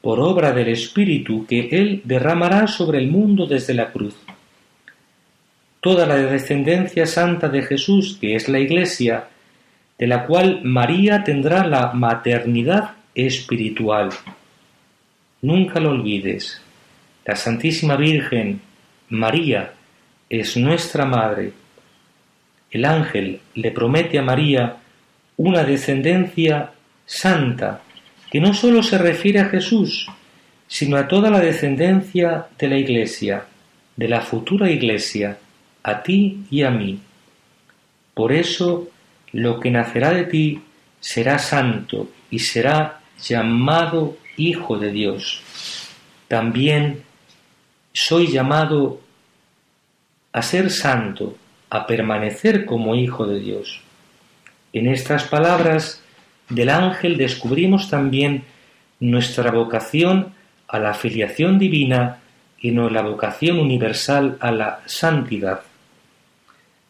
por 0.00 0.18
obra 0.18 0.52
del 0.52 0.68
Espíritu 0.68 1.44
que 1.46 1.68
Él 1.72 2.00
derramará 2.04 2.68
sobre 2.68 3.00
el 3.00 3.08
mundo 3.08 3.44
desde 3.44 3.74
la 3.74 3.92
cruz. 3.92 4.23
Toda 5.84 6.06
la 6.06 6.16
descendencia 6.16 7.04
santa 7.04 7.50
de 7.50 7.60
Jesús, 7.60 8.16
que 8.18 8.36
es 8.36 8.48
la 8.48 8.58
Iglesia, 8.58 9.28
de 9.98 10.06
la 10.06 10.24
cual 10.24 10.62
María 10.64 11.22
tendrá 11.22 11.62
la 11.66 11.92
maternidad 11.92 12.92
espiritual. 13.14 14.08
Nunca 15.42 15.80
lo 15.80 15.90
olvides. 15.90 16.58
La 17.26 17.36
Santísima 17.36 17.96
Virgen, 17.96 18.62
María, 19.10 19.74
es 20.30 20.56
nuestra 20.56 21.04
Madre. 21.04 21.52
El 22.70 22.86
ángel 22.86 23.40
le 23.54 23.70
promete 23.70 24.18
a 24.18 24.22
María 24.22 24.76
una 25.36 25.64
descendencia 25.64 26.70
santa, 27.04 27.82
que 28.30 28.40
no 28.40 28.54
sólo 28.54 28.82
se 28.82 28.96
refiere 28.96 29.40
a 29.40 29.50
Jesús, 29.50 30.08
sino 30.66 30.96
a 30.96 31.06
toda 31.06 31.28
la 31.28 31.40
descendencia 31.40 32.46
de 32.58 32.68
la 32.68 32.78
Iglesia, 32.78 33.44
de 33.96 34.08
la 34.08 34.22
futura 34.22 34.70
Iglesia, 34.70 35.36
a 35.84 36.02
ti 36.02 36.44
y 36.50 36.62
a 36.62 36.70
mí. 36.70 36.98
Por 38.14 38.32
eso, 38.32 38.88
lo 39.32 39.60
que 39.60 39.70
nacerá 39.70 40.12
de 40.12 40.24
ti 40.24 40.62
será 40.98 41.38
santo 41.38 42.08
y 42.30 42.40
será 42.40 43.00
llamado 43.22 44.16
Hijo 44.36 44.78
de 44.78 44.90
Dios. 44.90 45.42
También 46.26 47.02
soy 47.92 48.26
llamado 48.32 49.00
a 50.32 50.42
ser 50.42 50.70
santo, 50.70 51.36
a 51.70 51.86
permanecer 51.86 52.64
como 52.64 52.96
Hijo 52.96 53.26
de 53.26 53.38
Dios. 53.38 53.80
En 54.72 54.88
estas 54.88 55.24
palabras 55.24 56.02
del 56.48 56.70
ángel 56.70 57.16
descubrimos 57.16 57.88
también 57.88 58.44
nuestra 58.98 59.50
vocación 59.50 60.32
a 60.66 60.78
la 60.78 60.94
filiación 60.94 61.58
divina 61.58 62.20
y 62.58 62.70
no 62.70 62.88
la 62.88 63.02
vocación 63.02 63.58
universal 63.58 64.38
a 64.40 64.50
la 64.50 64.80
santidad. 64.86 65.60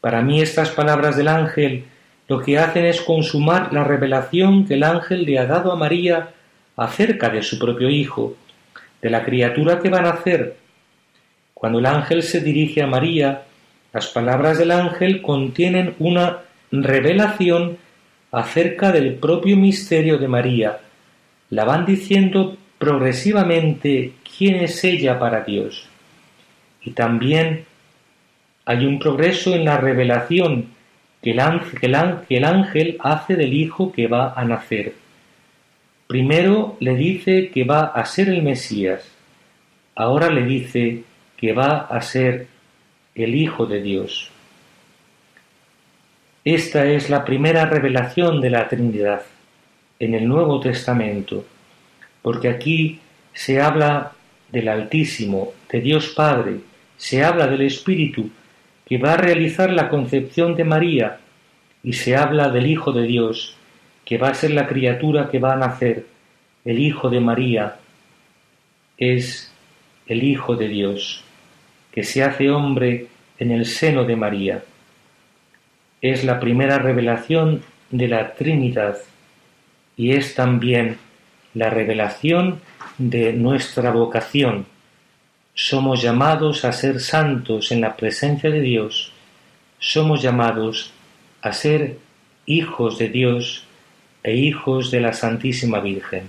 Para 0.04 0.20
mí 0.20 0.42
estas 0.42 0.68
palabras 0.68 1.16
del 1.16 1.28
ángel 1.28 1.84
lo 2.28 2.42
que 2.42 2.58
hacen 2.58 2.84
es 2.84 3.00
consumar 3.00 3.72
la 3.72 3.84
revelación 3.84 4.66
que 4.66 4.74
el 4.74 4.82
ángel 4.82 5.24
le 5.24 5.38
ha 5.38 5.46
dado 5.46 5.72
a 5.72 5.76
María 5.76 6.28
acerca 6.76 7.30
de 7.30 7.40
su 7.40 7.58
propio 7.58 7.88
Hijo, 7.88 8.36
de 9.00 9.08
la 9.08 9.24
criatura 9.24 9.80
que 9.80 9.88
va 9.88 10.00
a 10.00 10.12
nacer. 10.12 10.56
Cuando 11.54 11.78
el 11.78 11.86
ángel 11.86 12.22
se 12.22 12.42
dirige 12.42 12.82
a 12.82 12.86
María, 12.86 13.44
las 13.94 14.08
palabras 14.08 14.58
del 14.58 14.72
ángel 14.72 15.22
contienen 15.22 15.94
una 15.98 16.40
revelación 16.70 17.78
acerca 18.30 18.92
del 18.92 19.14
propio 19.14 19.56
misterio 19.56 20.18
de 20.18 20.28
María. 20.28 20.80
La 21.48 21.64
van 21.64 21.86
diciendo 21.86 22.58
progresivamente 22.76 24.12
quién 24.36 24.56
es 24.56 24.84
ella 24.84 25.18
para 25.18 25.40
Dios. 25.44 25.88
Y 26.82 26.90
también 26.90 27.64
Hay 28.66 28.86
un 28.86 28.98
progreso 28.98 29.54
en 29.54 29.64
la 29.64 29.76
revelación 29.76 30.68
que 31.22 31.30
el, 31.32 31.40
ángel, 31.94 32.96
hace 33.00 33.36
del 33.36 33.52
Hijo 33.52 33.92
que 33.92 34.06
va 34.06 34.32
a 34.34 34.44
nacer. 34.44 34.94
Primero 36.06 36.76
le 36.80 36.96
dice 36.96 37.50
que 37.50 37.64
va 37.64 37.80
a 37.80 38.04
ser 38.04 38.28
el 38.28 38.42
Mesías, 38.42 39.10
ahora 39.94 40.30
le 40.30 40.44
dice 40.44 41.02
que 41.36 41.52
va 41.52 41.78
a 41.78 42.00
ser 42.02 42.46
el 43.14 43.34
Hijo 43.34 43.66
de 43.66 43.80
Dios. 43.80 44.30
Esta 46.44 46.84
es 46.84 47.08
la 47.08 47.24
primera 47.24 47.64
revelación 47.64 48.42
de 48.42 48.50
la 48.50 48.68
Trinidad 48.68 49.22
en 49.98 50.14
el 50.14 50.28
Nuevo 50.28 50.60
Testamento, 50.60 51.44
porque 52.20 52.48
aquí 52.48 53.00
se 53.32 53.62
habla 53.62 54.12
del 54.52 54.68
Altísimo, 54.68 55.52
de 55.70 55.80
Dios 55.80 56.08
Padre, 56.10 56.60
se 56.98 57.24
habla 57.24 57.46
del 57.46 57.62
Espíritu 57.62 58.30
que 58.86 58.98
va 58.98 59.14
a 59.14 59.16
realizar 59.16 59.70
la 59.70 59.88
concepción 59.88 60.54
de 60.56 60.64
María 60.64 61.18
y 61.82 61.94
se 61.94 62.16
habla 62.16 62.48
del 62.48 62.66
Hijo 62.66 62.92
de 62.92 63.06
Dios, 63.06 63.56
que 64.04 64.18
va 64.18 64.28
a 64.28 64.34
ser 64.34 64.50
la 64.50 64.66
criatura 64.66 65.30
que 65.30 65.38
va 65.38 65.54
a 65.54 65.56
nacer, 65.56 66.06
el 66.64 66.78
Hijo 66.78 67.10
de 67.10 67.20
María, 67.20 67.76
es 68.96 69.52
el 70.06 70.22
Hijo 70.22 70.56
de 70.56 70.68
Dios, 70.68 71.24
que 71.92 72.04
se 72.04 72.22
hace 72.22 72.50
hombre 72.50 73.08
en 73.38 73.50
el 73.50 73.66
seno 73.66 74.04
de 74.04 74.16
María. 74.16 74.64
Es 76.00 76.24
la 76.24 76.38
primera 76.38 76.78
revelación 76.78 77.62
de 77.90 78.08
la 78.08 78.34
Trinidad 78.34 78.98
y 79.96 80.12
es 80.12 80.34
también 80.34 80.98
la 81.54 81.70
revelación 81.70 82.60
de 82.98 83.32
nuestra 83.32 83.90
vocación. 83.90 84.66
Somos 85.56 86.02
llamados 86.02 86.64
a 86.64 86.72
ser 86.72 87.00
santos 87.00 87.70
en 87.70 87.80
la 87.80 87.96
presencia 87.96 88.50
de 88.50 88.60
Dios. 88.60 89.12
Somos 89.78 90.20
llamados 90.20 90.90
a 91.42 91.52
ser 91.52 91.98
hijos 92.44 92.98
de 92.98 93.08
Dios 93.08 93.64
e 94.24 94.34
hijos 94.34 94.90
de 94.90 95.00
la 95.00 95.12
Santísima 95.12 95.78
Virgen. 95.78 96.28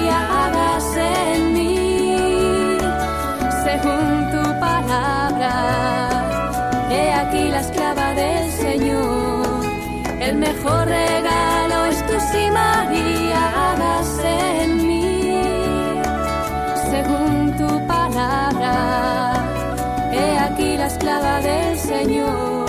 He 6.89 7.13
aquí 7.13 7.49
la 7.49 7.59
esclava 7.61 8.13
del 8.13 8.51
Señor. 8.51 9.65
El 10.19 10.35
mejor 10.37 10.87
regalo 10.87 11.85
es 11.85 12.05
tu 12.07 12.19
sí, 12.31 12.49
María, 12.51 13.41
hágase 13.65 14.63
en 14.63 14.87
mí. 14.87 16.01
Según 16.91 17.55
tu 17.57 17.87
palabra. 17.87 18.73
He 20.11 20.39
aquí 20.39 20.77
la 20.77 20.87
esclava 20.87 21.41
del 21.41 21.77
Señor. 21.79 22.60